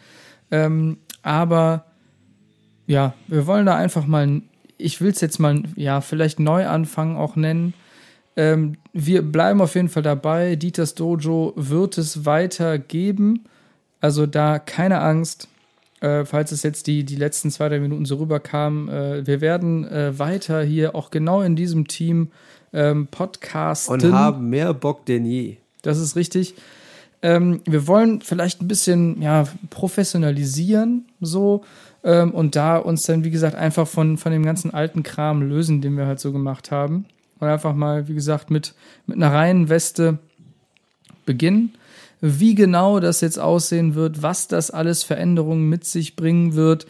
Ähm, 0.49 0.97
aber 1.21 1.86
ja, 2.88 3.13
wir 3.27 3.47
wollen 3.47 3.65
da 3.65 3.75
einfach 3.75 4.07
mal, 4.07 4.41
ich 4.77 4.99
will 4.99 5.11
es 5.11 5.21
jetzt 5.21 5.39
mal, 5.39 5.63
ja, 5.75 6.01
vielleicht 6.01 6.39
Neuanfang 6.39 7.15
auch 7.15 7.36
nennen. 7.36 7.73
Ähm, 8.36 8.77
wir 8.93 9.21
bleiben 9.21 9.61
auf 9.61 9.75
jeden 9.75 9.89
Fall 9.89 10.03
dabei. 10.03 10.55
Dieters 10.55 10.95
Dojo 10.95 11.53
wird 11.55 11.97
es 11.99 12.25
weiter 12.25 12.79
geben. 12.79 13.45
Also 14.03 14.25
da 14.25 14.59
keine 14.59 14.99
Angst, 14.99 15.47
äh, 16.01 16.25
falls 16.25 16.51
es 16.51 16.61
jetzt 16.61 16.87
die, 16.87 17.05
die 17.05 17.15
letzten 17.15 17.49
zwei, 17.51 17.69
drei 17.69 17.79
Minuten 17.79 18.03
so 18.03 18.17
rüberkam. 18.17 18.89
Äh, 18.89 19.25
wir 19.25 19.39
werden 19.39 19.87
äh, 19.87 20.19
weiter 20.19 20.61
hier 20.61 20.93
auch 20.93 21.09
genau 21.09 21.41
in 21.41 21.55
diesem 21.55 21.87
Team 21.87 22.29
ähm, 22.73 23.07
podcasten. 23.07 23.93
Und 23.93 24.11
haben 24.11 24.49
mehr 24.49 24.73
Bock 24.73 25.05
denn 25.05 25.23
je. 25.23 25.55
Das 25.83 25.99
ist 25.99 26.17
richtig. 26.17 26.55
Ähm, 27.21 27.61
wir 27.63 27.87
wollen 27.87 28.19
vielleicht 28.19 28.61
ein 28.61 28.67
bisschen 28.67 29.21
ja, 29.21 29.45
professionalisieren 29.69 31.05
so 31.21 31.63
ähm, 32.03 32.31
und 32.31 32.57
da 32.57 32.79
uns 32.79 33.03
dann, 33.03 33.23
wie 33.23 33.31
gesagt, 33.31 33.55
einfach 33.55 33.87
von, 33.87 34.17
von 34.17 34.33
dem 34.33 34.43
ganzen 34.43 34.73
alten 34.73 35.03
Kram 35.03 35.41
lösen, 35.43 35.79
den 35.79 35.95
wir 35.95 36.07
halt 36.07 36.19
so 36.19 36.33
gemacht 36.33 36.71
haben. 36.71 37.05
Und 37.39 37.47
einfach 37.47 37.73
mal, 37.73 38.09
wie 38.09 38.15
gesagt, 38.15 38.51
mit, 38.51 38.73
mit 39.07 39.15
einer 39.15 39.31
reinen 39.31 39.69
Weste 39.69 40.19
beginnen. 41.25 41.73
Wie 42.26 42.55
genau 42.55 43.01
das 43.01 43.19
jetzt 43.19 43.38
aussehen 43.38 43.95
wird, 43.95 44.21
was 44.21 44.47
das 44.47 44.71
alles 44.71 45.03
Veränderungen 45.03 45.67
mit 45.67 45.84
sich 45.84 46.15
bringen 46.15 46.55
wird, 46.55 46.88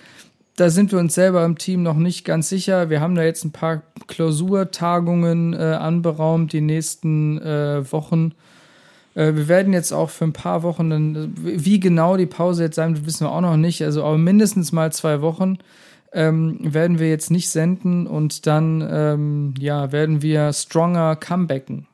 da 0.58 0.70
sind 0.70 0.92
wir 0.92 1.00
uns 1.00 1.16
selber 1.16 1.44
im 1.44 1.58
Team 1.58 1.82
noch 1.82 1.98
nicht 1.98 2.24
ganz 2.24 2.50
sicher. 2.50 2.92
Wir 2.92 3.02
haben 3.02 3.16
da 3.16 3.24
jetzt 3.24 3.44
ein 3.44 3.52
paar 3.52 3.82
Klausurtagungen 4.06 5.54
äh, 5.54 5.58
anberaumt, 5.58 6.54
die 6.54 6.62
nächsten 6.62 7.42
äh, 7.42 7.92
Wochen. 7.92 8.34
Äh, 9.16 9.34
wir 9.34 9.48
werden 9.48 9.74
jetzt 9.74 9.92
auch 9.92 10.12
für 10.12 10.26
ein 10.26 10.34
paar 10.34 10.62
Wochen, 10.62 10.92
dann, 10.92 11.34
wie 11.36 11.80
genau 11.80 12.16
die 12.16 12.28
Pause 12.28 12.66
jetzt 12.66 12.76
sein 12.76 12.96
wird, 12.96 13.08
wissen 13.08 13.26
wir 13.26 13.32
auch 13.32 13.42
noch 13.42 13.58
nicht. 13.58 13.82
Also 13.82 14.04
aber 14.04 14.20
mindestens 14.20 14.72
mal 14.72 14.92
zwei 14.92 15.22
Wochen 15.22 15.58
ähm, 16.12 16.60
werden 16.62 17.00
wir 17.00 17.10
jetzt 17.10 17.32
nicht 17.32 17.50
senden 17.50 18.06
und 18.06 18.46
dann 18.46 18.88
ähm, 18.88 19.54
ja, 19.58 19.92
werden 19.92 20.22
wir 20.22 20.54
stronger 20.54 21.16
comebacken. 21.16 21.88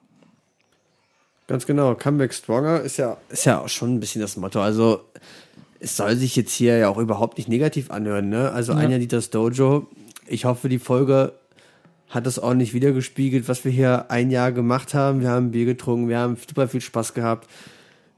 Ganz 1.50 1.66
genau, 1.66 1.96
Comeback 1.96 2.32
Stronger 2.32 2.82
ist 2.82 2.98
ja, 2.98 3.18
ist 3.30 3.46
ja 3.46 3.60
auch 3.60 3.70
schon 3.70 3.96
ein 3.96 4.00
bisschen 4.00 4.22
das 4.22 4.38
Motto. 4.38 4.62
Also 4.62 5.02
es 5.80 5.98
soll 5.98 6.16
sich 6.16 6.36
jetzt 6.36 6.52
hier 6.52 6.78
ja 6.78 6.90
auch 6.90 7.00
überhaupt 7.00 7.40
nicht 7.40 7.50
negativ 7.50 7.90
anhören, 7.90 8.30
ne? 8.30 8.52
Also 8.52 8.74
Ja. 8.74 8.78
Anja 8.78 9.00
Dieters 9.00 9.32
Dojo, 9.32 9.88
ich 10.28 10.46
hoffe, 10.46 10.70
die 10.70 10.78
Folge 10.78 11.34
hat 12.08 12.28
das 12.28 12.38
ordentlich 12.38 12.76
wiedergespiegelt, 12.76 13.48
was 13.48 13.66
wir 13.66 13.72
hier 13.72 14.12
ein 14.12 14.30
Jahr 14.30 14.52
gemacht 14.52 14.94
haben. 14.94 15.22
Wir 15.22 15.32
haben 15.32 15.50
Bier 15.50 15.66
getrunken, 15.66 16.08
wir 16.08 16.20
haben 16.20 16.36
super 16.36 16.68
viel 16.68 16.82
Spaß 16.82 17.16
gehabt, 17.16 17.50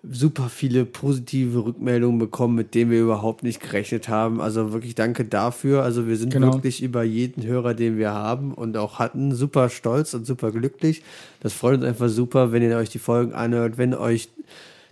super 0.03 0.49
viele 0.49 0.83
positive 0.85 1.63
Rückmeldungen 1.63 2.17
bekommen, 2.17 2.55
mit 2.55 2.73
denen 2.73 2.89
wir 2.89 3.01
überhaupt 3.01 3.43
nicht 3.43 3.59
gerechnet 3.61 4.09
haben. 4.09 4.41
Also 4.41 4.73
wirklich 4.73 4.95
danke 4.95 5.25
dafür. 5.25 5.83
Also 5.83 6.07
wir 6.07 6.17
sind 6.17 6.33
Genau. 6.33 6.53
wirklich 6.53 6.81
über 6.81 7.03
jeden 7.03 7.43
Hörer, 7.45 7.75
den 7.75 7.97
wir 7.99 8.11
haben 8.11 8.53
und 8.53 8.75
auch 8.77 8.97
hatten, 8.97 9.35
super 9.35 9.69
stolz 9.69 10.13
und 10.15 10.25
super 10.25 10.51
glücklich. 10.51 11.03
Das 11.41 11.53
freut 11.53 11.75
uns 11.75 11.83
einfach 11.85 12.09
super, 12.09 12.51
wenn 12.51 12.63
ihr 12.63 12.75
euch 12.77 12.89
die 12.89 12.97
Folgen 12.99 13.33
anhört, 13.33 13.77
wenn 13.77 13.93
euch 13.93 14.29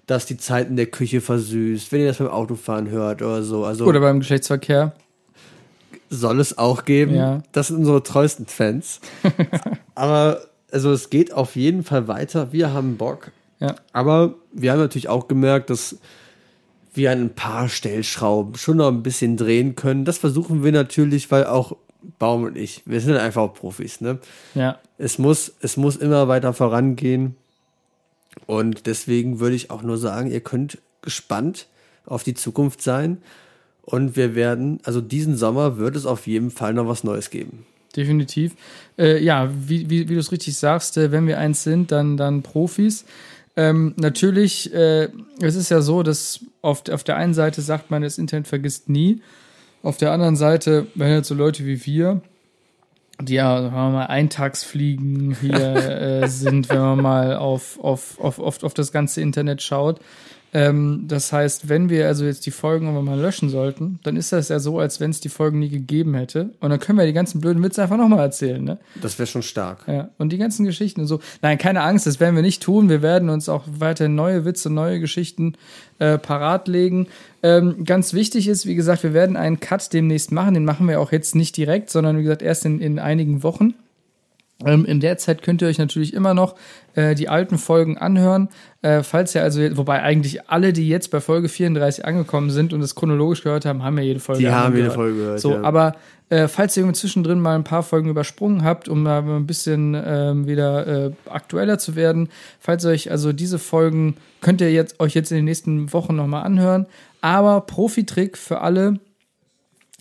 das 0.06 0.26
die 0.28 0.38
Zeit 0.38 0.70
in 0.70 0.76
der 0.76 0.86
Küche 0.88 1.22
versüßt, 1.22 1.92
wenn 1.92 2.02
ihr 2.02 2.08
das 2.08 2.18
beim 2.20 2.28
Autofahren 2.28 2.90
hört 2.90 3.22
oder 3.24 3.42
so. 3.42 3.66
Also 3.66 3.86
Oder 3.86 4.00
beim 4.02 4.20
Geschlechtsverkehr. 4.20 4.94
soll 6.12 6.40
es 6.40 6.58
auch 6.58 6.86
geben. 6.86 7.16
Ja. 7.16 7.42
Das 7.52 7.68
sind 7.68 7.78
unsere 7.78 8.04
treuesten 8.04 8.46
Fans. 8.46 9.00
Aber 9.96 10.42
also 10.72 10.92
es 10.92 11.10
geht 11.10 11.34
auf 11.34 11.56
jeden 11.56 11.84
Fall 11.84 12.08
weiter. 12.08 12.52
Wir 12.54 12.74
haben 12.74 12.98
Bock. 12.98 13.32
Ja. 13.60 13.76
Aber 13.94 14.36
wir 14.52 14.72
haben 14.72 14.80
natürlich 14.80 15.10
auch 15.10 15.28
gemerkt, 15.28 15.70
dass 15.70 15.98
wir 16.94 17.12
an 17.12 17.22
ein 17.22 17.36
paar 17.36 17.70
Stellschrauben 17.70 18.56
schon 18.56 18.78
noch 18.78 18.88
ein 18.88 19.04
bisschen 19.04 19.38
drehen 19.38 19.76
können. 19.76 20.06
Das 20.06 20.18
versuchen 20.18 20.64
wir 20.64 20.72
natürlich, 20.72 21.30
weil 21.32 21.46
auch 21.46 21.76
Baum 22.18 22.44
und 22.44 22.58
ich, 22.58 22.84
wir 22.86 23.02
sind 23.02 23.18
einfach 23.18 23.42
auch 23.42 23.54
Profis, 23.54 24.02
ne? 24.02 24.20
Ja. 24.56 24.80
Es 24.98 25.20
muss, 25.20 25.54
es 25.62 25.78
muss 25.78 25.98
immer 25.98 26.28
weiter 26.28 26.54
vorangehen. 26.54 27.36
Und 28.46 28.86
deswegen 28.86 29.40
würde 29.40 29.56
ich 29.56 29.70
auch 29.70 29.82
nur 29.82 29.98
sagen, 29.98 30.32
ihr 30.32 30.42
könnt 30.42 30.80
gespannt 31.02 31.68
auf 32.06 32.24
die 32.24 32.34
Zukunft 32.34 32.82
sein. 32.82 33.22
Und 33.82 34.16
wir 34.16 34.36
werden, 34.36 34.80
also 34.84 35.02
diesen 35.02 35.36
Sommer 35.36 35.78
wird 35.78 35.96
es 35.96 36.06
auf 36.06 36.28
jeden 36.28 36.52
Fall 36.52 36.74
noch 36.74 36.88
was 36.88 37.04
Neues 37.04 37.30
geben. 37.30 37.66
definitiv. 37.96 38.56
Äh, 38.98 39.24
ja, 39.24 39.50
wie, 39.52 39.90
wie, 39.90 40.08
wie 40.10 40.14
du 40.14 40.20
es 40.20 40.32
richtig 40.32 40.58
sagst, 40.58 40.98
äh, 40.98 41.12
wenn 41.12 41.28
wir 41.28 41.38
eins 41.38 41.64
sind, 41.64 41.92
dann, 41.92 42.18
dann 42.18 42.44
Profis. 42.44 43.06
Ähm, 43.56 43.94
natürlich, 43.98 44.74
äh, 44.74 45.10
es 45.42 45.56
ist 45.56 45.70
ja 45.70 45.82
so, 45.82 46.04
dass 46.04 46.46
auf, 46.62 46.84
auf 46.90 47.04
der 47.04 47.18
einen 47.18 47.34
Seite 47.34 47.62
sagt 47.62 47.92
man, 47.92 48.02
das 48.02 48.18
Internet 48.18 48.48
vergisst 48.48 48.90
nie. 48.90 49.22
Auf 49.82 49.98
der 49.98 50.12
anderen 50.12 50.36
Seite, 50.36 50.88
wenn 50.96 51.12
jetzt 51.12 51.28
so 51.28 51.36
Leute 51.36 51.66
wie 51.66 51.86
wir, 51.86 52.22
die 53.22 53.34
ja, 53.34 53.62
sagen 53.62 53.76
wir 53.76 53.90
mal, 53.90 54.06
Eintagsfliegen 54.06 55.36
hier 55.42 55.76
äh, 56.24 56.28
sind, 56.28 56.70
wenn 56.70 56.80
man 56.80 57.02
mal 57.02 57.36
auf, 57.36 57.80
auf, 57.80 58.20
auf, 58.20 58.40
auf, 58.40 58.64
auf 58.64 58.74
das 58.74 58.92
ganze 58.92 59.22
Internet 59.22 59.62
schaut. 59.62 60.00
Ähm, 60.54 61.06
das 61.08 61.32
heißt, 61.32 61.70
wenn 61.70 61.90
wir 61.90 62.08
also 62.08 62.26
jetzt 62.26 62.46
die 62.46 62.52
Folgen 62.52 62.86
irgendwann 62.86 63.06
mal 63.06 63.20
löschen 63.20 63.50
sollten, 63.50 64.00
dann 64.04 64.16
ist 64.16 64.32
das 64.32 64.50
ja 64.50 64.60
so, 64.60 64.80
als 64.80 65.00
wenn 65.00 65.12
es 65.12 65.20
die 65.20 65.30
Folgen 65.30 65.60
nie 65.60 65.70
gegeben 65.70 66.16
hätte. 66.16 66.50
Und 66.60 66.72
dann 66.72 66.80
können 66.80 66.98
wir 66.98 67.06
die 67.06 67.14
ganzen 67.14 67.40
blöden 67.40 67.62
Witze 67.64 67.84
einfach 67.84 67.98
nochmal 67.98 68.20
erzählen, 68.20 68.64
ne? 68.64 68.78
Das 69.02 69.20
wäre 69.20 69.28
schon 69.28 69.44
stark. 69.44 69.88
Ja, 69.88 70.10
und 70.18 70.32
die 70.32 70.38
ganzen 70.38 70.66
Geschichten 70.66 71.02
und 71.02 71.08
so. 71.08 71.20
Nein, 71.42 71.58
keine 71.58 71.82
Angst, 71.82 72.08
das 72.08 72.20
werden 72.20 72.36
wir 72.36 72.42
nicht 72.42 72.64
tun. 72.64 72.90
Wir 72.90 73.02
werden 73.02 73.30
uns 73.30 73.48
auch 73.48 73.64
weiterhin 73.68 74.16
neue 74.16 74.46
Witze, 74.46 74.70
neue 74.70 75.00
Geschichten 75.00 75.54
äh, 76.00 76.18
parat 76.18 76.68
legen. 76.68 77.08
Ähm, 77.44 77.86
ganz 77.86 78.14
wichtig 78.14 78.48
ist, 78.48 78.66
wie 78.66 78.76
gesagt, 78.76 79.04
wir 79.04 79.14
werden 79.14 79.38
einen 79.38 79.60
Cut 79.60 79.94
demnächst 79.94 80.32
machen. 80.32 80.56
Den 80.56 80.66
machen 80.66 80.88
wir 80.88 81.00
auch 81.00 81.12
jetzt 81.12 81.36
nicht 81.36 81.56
direkt, 81.58 81.90
sondern 81.90 82.18
wie 82.18 82.24
gesagt 82.24 82.42
erst 82.42 82.66
in, 82.66 82.80
in 82.80 83.00
einigen 83.00 83.44
Wochen. 83.44 83.76
Ähm, 84.66 84.86
in 84.86 85.00
der 85.00 85.18
Zeit 85.18 85.42
könnt 85.42 85.62
ihr 85.62 85.68
euch 85.68 85.78
natürlich 85.78 86.14
immer 86.14 86.34
noch 86.34 86.56
äh, 86.96 87.16
die 87.16 87.30
alten 87.30 87.58
Folgen 87.58 87.98
anhören. 87.98 88.50
Äh, 88.82 89.04
falls 89.04 89.34
ihr 89.34 89.42
also, 89.42 89.62
wobei 89.78 90.02
eigentlich 90.02 90.50
alle, 90.50 90.74
die 90.74 90.90
jetzt 90.90 91.12
bei 91.12 91.22
Folge 91.22 91.48
34 91.48 92.06
angekommen 92.06 92.50
sind 92.50 92.74
und 92.74 92.82
es 92.82 92.96
chronologisch 92.96 93.44
gehört 93.44 93.66
haben, 93.66 93.84
haben 93.84 93.98
ja 93.98 94.04
jede 94.04 94.20
Folge 94.20 94.42
Die 94.42 94.50
haben 94.50 94.76
jede. 94.76 94.92
Folge 94.92 95.18
gehört. 95.18 95.40
So, 95.40 95.54
ja. 95.54 95.64
aber 95.64 95.96
äh, 96.30 96.48
falls 96.48 96.76
ihr 96.78 96.92
zwischendrin 96.94 97.40
mal 97.40 97.56
ein 97.56 97.64
paar 97.64 97.84
Folgen 97.84 98.10
übersprungen 98.10 98.64
habt, 98.64 98.90
um 98.90 99.06
da 99.06 99.20
ein 99.20 99.48
bisschen 99.48 99.96
ähm, 99.96 100.48
wieder 100.48 101.06
äh, 101.08 101.12
aktueller 101.30 101.80
zu 101.80 101.96
werden, 101.96 102.30
falls 102.60 102.86
euch 102.86 103.12
also 103.12 103.34
diese 103.34 103.60
Folgen 103.60 104.16
könnt 104.42 104.62
ihr 104.62 104.72
jetzt 104.72 105.00
euch 105.00 105.16
jetzt 105.16 105.32
in 105.32 105.38
den 105.38 105.46
nächsten 105.46 105.92
Wochen 105.94 106.16
nochmal 106.16 106.44
anhören. 106.44 106.86
Aber 107.22 107.62
Profi-Trick 107.62 108.38
für 108.38 108.62
alle, 108.62 109.00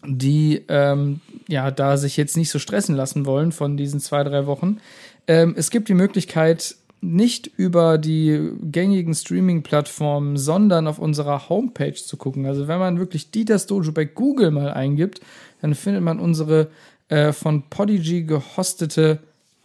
die 0.07 0.65
ähm, 0.69 1.21
ja 1.49 1.71
da 1.71 1.97
sich 1.97 2.17
jetzt 2.17 2.37
nicht 2.37 2.51
so 2.51 2.61
stressen 2.61 2.95
lassen 2.95 3.27
wollen 3.27 3.51
von 3.51 3.77
diesen 3.77 3.99
zwei, 3.99 4.23
drei 4.23 4.47
Wochen. 4.47 4.79
Ähm, 5.27 5.55
es 5.57 5.71
gibt 5.71 5.89
die 5.89 5.95
Möglichkeit, 5.95 6.77
nicht 7.01 7.47
über 7.47 7.99
die 7.99 8.51
gängigen 8.63 9.15
Streaming-Plattformen, 9.15 10.37
sondern 10.37 10.87
auf 10.87 10.99
unserer 10.99 11.49
Homepage 11.49 11.95
zu 11.95 12.17
gucken. 12.17 12.47
Also 12.47 12.69
wenn 12.69 12.79
man 12.79 12.99
wirklich 12.99 13.31
Dieters 13.31 13.67
Dojo 13.67 13.93
bei 13.93 14.05
Google 14.05 14.51
mal 14.51 14.73
eingibt, 14.73 15.21
dann 15.61 15.75
findet 15.75 16.03
man 16.03 16.21
unsere 16.21 16.69
äh, 17.09 17.33
von 17.33 17.63
Podigy 17.71 18.25
gehostete 18.25 19.21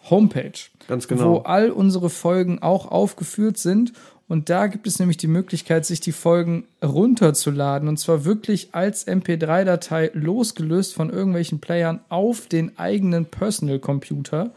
Homepage 0.10 0.52
Ganz 0.88 1.10
wo 1.10 1.16
genau. 1.16 1.38
all 1.44 1.72
unsere 1.72 2.10
Folgen 2.10 2.62
auch 2.62 2.92
aufgeführt 2.92 3.58
sind. 3.58 3.94
Und 4.28 4.50
da 4.50 4.68
gibt 4.68 4.88
es 4.88 5.00
nämlich 5.00 5.18
die 5.18 5.28
Möglichkeit, 5.28 5.86
sich 5.86 6.00
die 6.00 6.12
Folgen 6.12 6.64
runterzuladen. 6.84 7.88
Und 7.90 7.98
zwar 7.98 8.26
wirklich 8.26 8.70
als 8.72 9.08
MP3-Datei 9.08 10.12
losgelöst 10.14 10.94
von 10.94 11.10
irgendwelchen 11.10 11.60
Playern 11.60 12.00
auf 12.10 12.48
den 12.48 12.78
eigenen 12.78 13.26
Personal 13.26 13.80
Computer. 13.80 14.52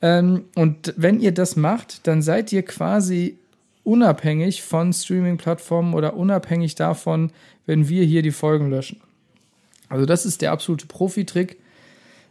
Ähm, 0.00 0.44
und 0.54 0.94
wenn 0.96 1.20
ihr 1.20 1.32
das 1.32 1.56
macht, 1.56 2.06
dann 2.06 2.22
seid 2.22 2.52
ihr 2.52 2.62
quasi 2.62 3.36
unabhängig 3.82 4.62
von 4.62 4.92
Streaming-Plattformen 4.92 5.94
oder 5.94 6.16
unabhängig 6.16 6.74
davon, 6.74 7.30
wenn 7.66 7.88
wir 7.88 8.04
hier 8.04 8.22
die 8.22 8.30
Folgen 8.30 8.70
löschen. 8.70 9.00
Also 9.88 10.06
das 10.06 10.24
ist 10.24 10.40
der 10.40 10.52
absolute 10.52 10.86
Profi-Trick. 10.86 11.58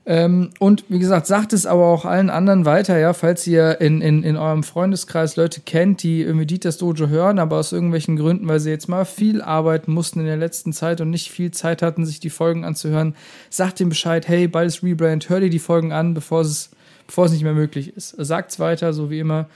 Ähm, 0.06 0.49
und 0.60 0.84
wie 0.89 0.99
gesagt, 0.99 1.28
sagt 1.28 1.54
es 1.54 1.66
aber 1.66 1.86
auch 1.86 2.04
allen 2.04 2.30
anderen 2.30 2.66
weiter, 2.66 2.97
ja, 2.97 3.14
falls 3.14 3.47
ihr 3.47 3.80
in, 3.80 4.01
in, 4.01 4.24
in 4.24 4.36
eurem 4.36 4.64
Freundeskreis 4.64 5.38
Leute 5.38 5.62
kennt, 5.62 6.04
die 6.04 6.22
irgendwie 6.22 6.45
Dieters 6.45 6.78
Dojo 6.78 7.08
hören, 7.08 7.39
aber 7.39 7.58
aus 7.58 7.72
irgendwelchen 7.72 8.18
Gründen, 8.18 8.47
weil 8.49 8.60
sie 8.60 8.70
jetzt 8.70 8.89
mal 8.89 9.06
viel 9.06 9.41
arbeiten 9.41 9.93
mussten 9.93 10.20
in 10.20 10.26
der 10.26 10.36
letzten 10.36 10.74
Zeit 10.74 10.99
und 10.99 11.10
nicht 11.10 11.32
viel 11.32 11.51
Zeit 11.51 11.82
hatten, 11.82 12.06
sich 12.06 12.20
die 12.20 12.30
Folgen 12.30 12.66
anzuhören, 12.66 13.16
sagt 13.49 13.80
ihm 13.80 13.89
Bescheid, 13.89 14.28
hey, 14.28 14.49
beides 14.49 14.84
Rebrand, 14.84 15.30
hör 15.30 15.39
dir 15.39 15.49
die 15.49 15.60
Folgen 15.60 15.93
an, 15.93 16.14
bevor 16.14 16.41
es, 16.41 16.72
bevor 17.08 17.26
es 17.26 17.32
nicht 17.32 17.43
mehr 17.43 17.54
möglich 17.54 17.95
ist. 17.95 18.14
Sagt's 18.18 18.60
weiter, 18.60 18.91
so 18.91 19.10
wie 19.10 19.20
immer. 19.20 19.47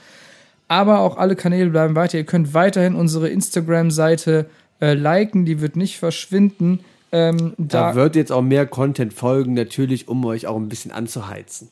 Aber 0.66 1.00
auch 1.00 1.18
alle 1.18 1.36
Kanäle 1.36 1.70
bleiben 1.70 1.94
weiter. 1.94 2.16
Ihr 2.16 2.24
könnt 2.24 2.54
weiterhin 2.54 2.94
unsere 2.94 3.28
Instagram-Seite 3.28 4.46
äh, 4.80 4.94
liken, 4.94 5.44
die 5.44 5.60
wird 5.60 5.76
nicht 5.76 5.98
verschwinden. 5.98 6.80
Ähm, 7.12 7.54
Da 7.56 7.90
da 7.90 7.94
wird 7.94 8.16
jetzt 8.16 8.32
auch 8.32 8.42
mehr 8.42 8.66
Content 8.66 9.14
folgen, 9.14 9.54
natürlich, 9.54 10.08
um 10.08 10.24
euch 10.24 10.46
auch 10.46 10.56
ein 10.56 10.68
bisschen 10.68 10.92
anzuheizen. 10.92 11.68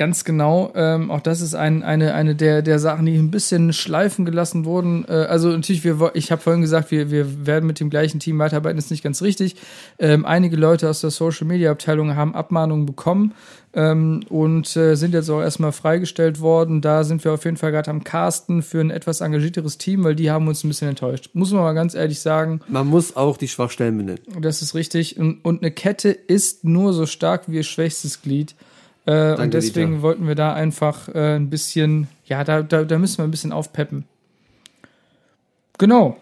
Ganz 0.00 0.24
genau. 0.24 0.72
Ähm, 0.76 1.10
auch 1.10 1.20
das 1.20 1.42
ist 1.42 1.54
ein, 1.54 1.82
eine, 1.82 2.14
eine 2.14 2.34
der, 2.34 2.62
der 2.62 2.78
Sachen, 2.78 3.04
die 3.04 3.18
ein 3.18 3.30
bisschen 3.30 3.74
schleifen 3.74 4.24
gelassen 4.24 4.64
wurden. 4.64 5.04
Äh, 5.06 5.12
also 5.12 5.50
natürlich, 5.50 5.84
wir, 5.84 6.12
ich 6.14 6.32
habe 6.32 6.40
vorhin 6.40 6.62
gesagt, 6.62 6.90
wir, 6.90 7.10
wir 7.10 7.44
werden 7.46 7.66
mit 7.66 7.80
dem 7.80 7.90
gleichen 7.90 8.18
Team 8.18 8.38
weiterarbeiten, 8.38 8.78
ist 8.78 8.90
nicht 8.90 9.04
ganz 9.04 9.20
richtig. 9.20 9.56
Ähm, 9.98 10.24
einige 10.24 10.56
Leute 10.56 10.88
aus 10.88 11.02
der 11.02 11.10
Social 11.10 11.46
Media 11.46 11.70
Abteilung 11.70 12.16
haben 12.16 12.34
Abmahnungen 12.34 12.86
bekommen 12.86 13.34
ähm, 13.74 14.22
und 14.30 14.74
äh, 14.74 14.94
sind 14.94 15.12
jetzt 15.12 15.28
auch 15.28 15.42
erstmal 15.42 15.72
freigestellt 15.72 16.40
worden. 16.40 16.80
Da 16.80 17.04
sind 17.04 17.22
wir 17.22 17.34
auf 17.34 17.44
jeden 17.44 17.58
Fall 17.58 17.70
gerade 17.70 17.90
am 17.90 18.02
Casten 18.02 18.62
für 18.62 18.80
ein 18.80 18.88
etwas 18.88 19.20
engagierteres 19.20 19.76
Team, 19.76 20.02
weil 20.02 20.14
die 20.14 20.30
haben 20.30 20.48
uns 20.48 20.64
ein 20.64 20.68
bisschen 20.68 20.88
enttäuscht. 20.88 21.28
Muss 21.34 21.52
man 21.52 21.60
mal 21.60 21.74
ganz 21.74 21.94
ehrlich 21.94 22.20
sagen. 22.20 22.62
Man 22.68 22.86
muss 22.86 23.16
auch 23.16 23.36
die 23.36 23.48
Schwachstellen 23.48 23.98
benennen. 23.98 24.20
Das 24.40 24.62
ist 24.62 24.74
richtig. 24.74 25.18
Und, 25.18 25.44
und 25.44 25.60
eine 25.60 25.72
Kette 25.72 26.08
ist 26.08 26.64
nur 26.64 26.94
so 26.94 27.04
stark 27.04 27.48
wie 27.48 27.56
ihr 27.56 27.64
schwächstes 27.64 28.22
Glied. 28.22 28.54
Äh, 29.06 29.34
und 29.34 29.54
deswegen 29.54 29.90
Dieter. 29.92 30.02
wollten 30.02 30.28
wir 30.28 30.34
da 30.34 30.52
einfach 30.52 31.08
äh, 31.08 31.36
ein 31.36 31.50
bisschen, 31.50 32.08
ja, 32.26 32.44
da, 32.44 32.62
da, 32.62 32.84
da 32.84 32.98
müssen 32.98 33.18
wir 33.18 33.24
ein 33.24 33.30
bisschen 33.30 33.52
aufpeppen. 33.52 34.04
Genau. 35.78 36.16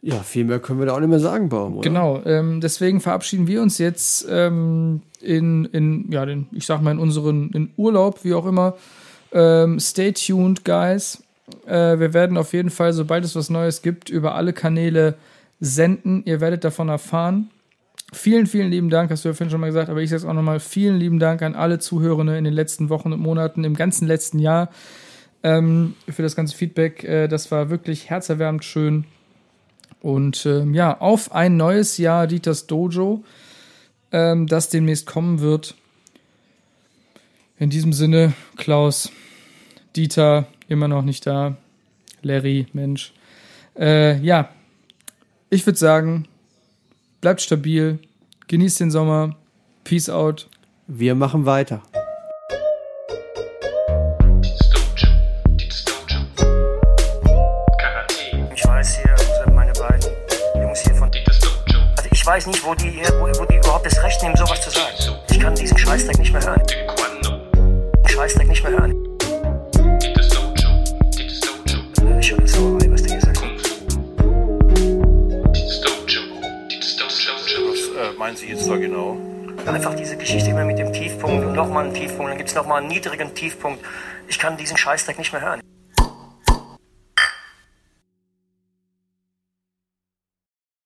Ja, 0.00 0.16
viel 0.16 0.44
mehr 0.44 0.58
können 0.58 0.80
wir 0.80 0.86
da 0.86 0.94
auch 0.94 1.00
nicht 1.00 1.10
mehr 1.10 1.20
sagen, 1.20 1.48
Baum, 1.48 1.76
oder? 1.76 1.88
Genau, 1.88 2.20
ähm, 2.24 2.60
deswegen 2.60 3.00
verabschieden 3.00 3.46
wir 3.46 3.62
uns 3.62 3.78
jetzt 3.78 4.26
ähm, 4.28 5.02
in, 5.20 5.66
in, 5.66 6.10
ja, 6.10 6.26
den, 6.26 6.48
ich 6.50 6.66
sag 6.66 6.82
mal, 6.82 6.90
in 6.90 6.98
unseren 6.98 7.50
in 7.50 7.70
Urlaub, 7.76 8.24
wie 8.24 8.34
auch 8.34 8.46
immer. 8.46 8.74
Ähm, 9.30 9.78
stay 9.78 10.12
tuned, 10.12 10.64
guys. 10.64 11.22
Äh, 11.66 12.00
wir 12.00 12.14
werden 12.14 12.36
auf 12.36 12.52
jeden 12.52 12.70
Fall, 12.70 12.92
sobald 12.92 13.24
es 13.24 13.36
was 13.36 13.48
Neues 13.48 13.82
gibt, 13.82 14.08
über 14.08 14.34
alle 14.34 14.52
Kanäle 14.52 15.14
senden. 15.60 16.22
Ihr 16.24 16.40
werdet 16.40 16.64
davon 16.64 16.88
erfahren. 16.88 17.50
Vielen, 18.14 18.46
vielen 18.46 18.70
lieben 18.70 18.90
Dank, 18.90 19.10
hast 19.10 19.24
du 19.24 19.30
ja 19.30 19.34
vorhin 19.34 19.50
schon 19.50 19.60
mal 19.60 19.68
gesagt, 19.68 19.88
aber 19.88 20.02
ich 20.02 20.10
sage 20.10 20.18
es 20.18 20.24
auch 20.26 20.34
nochmal. 20.34 20.60
Vielen 20.60 20.98
lieben 20.98 21.18
Dank 21.18 21.40
an 21.40 21.54
alle 21.54 21.78
Zuhörende 21.78 22.36
in 22.36 22.44
den 22.44 22.52
letzten 22.52 22.90
Wochen 22.90 23.12
und 23.12 23.20
Monaten, 23.20 23.64
im 23.64 23.74
ganzen 23.74 24.06
letzten 24.06 24.38
Jahr 24.38 24.68
ähm, 25.42 25.94
für 26.08 26.22
das 26.22 26.36
ganze 26.36 26.54
Feedback. 26.54 27.04
Äh, 27.04 27.28
das 27.28 27.50
war 27.50 27.70
wirklich 27.70 28.10
herzerwärmend 28.10 28.64
schön. 28.64 29.06
Und 30.02 30.44
ähm, 30.44 30.74
ja, 30.74 31.00
auf 31.00 31.32
ein 31.32 31.56
neues 31.56 31.96
Jahr 31.96 32.26
Dieters 32.26 32.66
Dojo, 32.66 33.24
ähm, 34.10 34.46
das 34.46 34.68
demnächst 34.68 35.06
kommen 35.06 35.40
wird. 35.40 35.74
In 37.58 37.70
diesem 37.70 37.94
Sinne, 37.94 38.34
Klaus, 38.56 39.10
Dieter, 39.96 40.48
immer 40.68 40.88
noch 40.88 41.02
nicht 41.02 41.26
da. 41.26 41.56
Larry, 42.20 42.66
Mensch. 42.72 43.12
Äh, 43.78 44.18
ja, 44.18 44.50
ich 45.48 45.64
würde 45.66 45.78
sagen, 45.78 46.26
bleibt 47.22 47.40
stabil, 47.40 48.00
genießt 48.48 48.80
den 48.80 48.90
Sommer, 48.90 49.36
peace 49.84 50.10
out. 50.10 50.50
Wir 50.88 51.14
machen 51.14 51.46
weiter. 51.46 51.80
Ich 58.54 58.66
weiß 58.66 58.96
hier, 58.96 59.16
sind 59.16 59.54
meine 59.54 59.72
beiden 59.72 60.10
Jungs 60.60 60.80
hier 60.80 60.94
von 60.96 61.08
Also 61.96 62.08
ich 62.10 62.26
weiß 62.26 62.48
nicht, 62.48 62.66
wo 62.66 62.74
die, 62.74 63.00
wo, 63.18 63.26
wo 63.40 63.44
die 63.46 63.56
überhaupt 63.56 63.86
das 63.86 64.02
Recht 64.02 64.20
nehmen, 64.22 64.36
sowas 64.36 64.60
zu 64.60 64.70
sagen. 64.70 65.22
Ich 65.30 65.38
kann 65.38 65.54
diesen 65.54 65.78
Scheißdreck 65.78 66.18
nicht 66.18 66.32
mehr 66.32 66.42
hören. 66.42 66.62
Scheißdreck 68.08 68.48
nicht 68.48 68.64
mehr 68.64 68.72
hören. 68.72 69.01
Sie 78.42 78.48
jetzt 78.48 78.68
da 78.68 78.76
genau? 78.76 79.16
Einfach 79.66 79.94
diese 79.94 80.16
Geschichte 80.16 80.50
immer 80.50 80.64
mit 80.64 80.76
dem 80.76 80.92
Tiefpunkt 80.92 81.46
und 81.46 81.52
nochmal 81.52 81.84
einen 81.84 81.94
Tiefpunkt, 81.94 82.32
dann 82.32 82.38
gibt 82.38 82.48
es 82.48 82.56
nochmal 82.56 82.80
einen 82.80 82.88
niedrigen 82.88 83.32
Tiefpunkt. 83.34 83.84
Ich 84.26 84.38
kann 84.38 84.56
diesen 84.56 84.76
Scheißdreck 84.76 85.16
nicht 85.18 85.32
mehr 85.32 85.42
hören. 85.42 85.60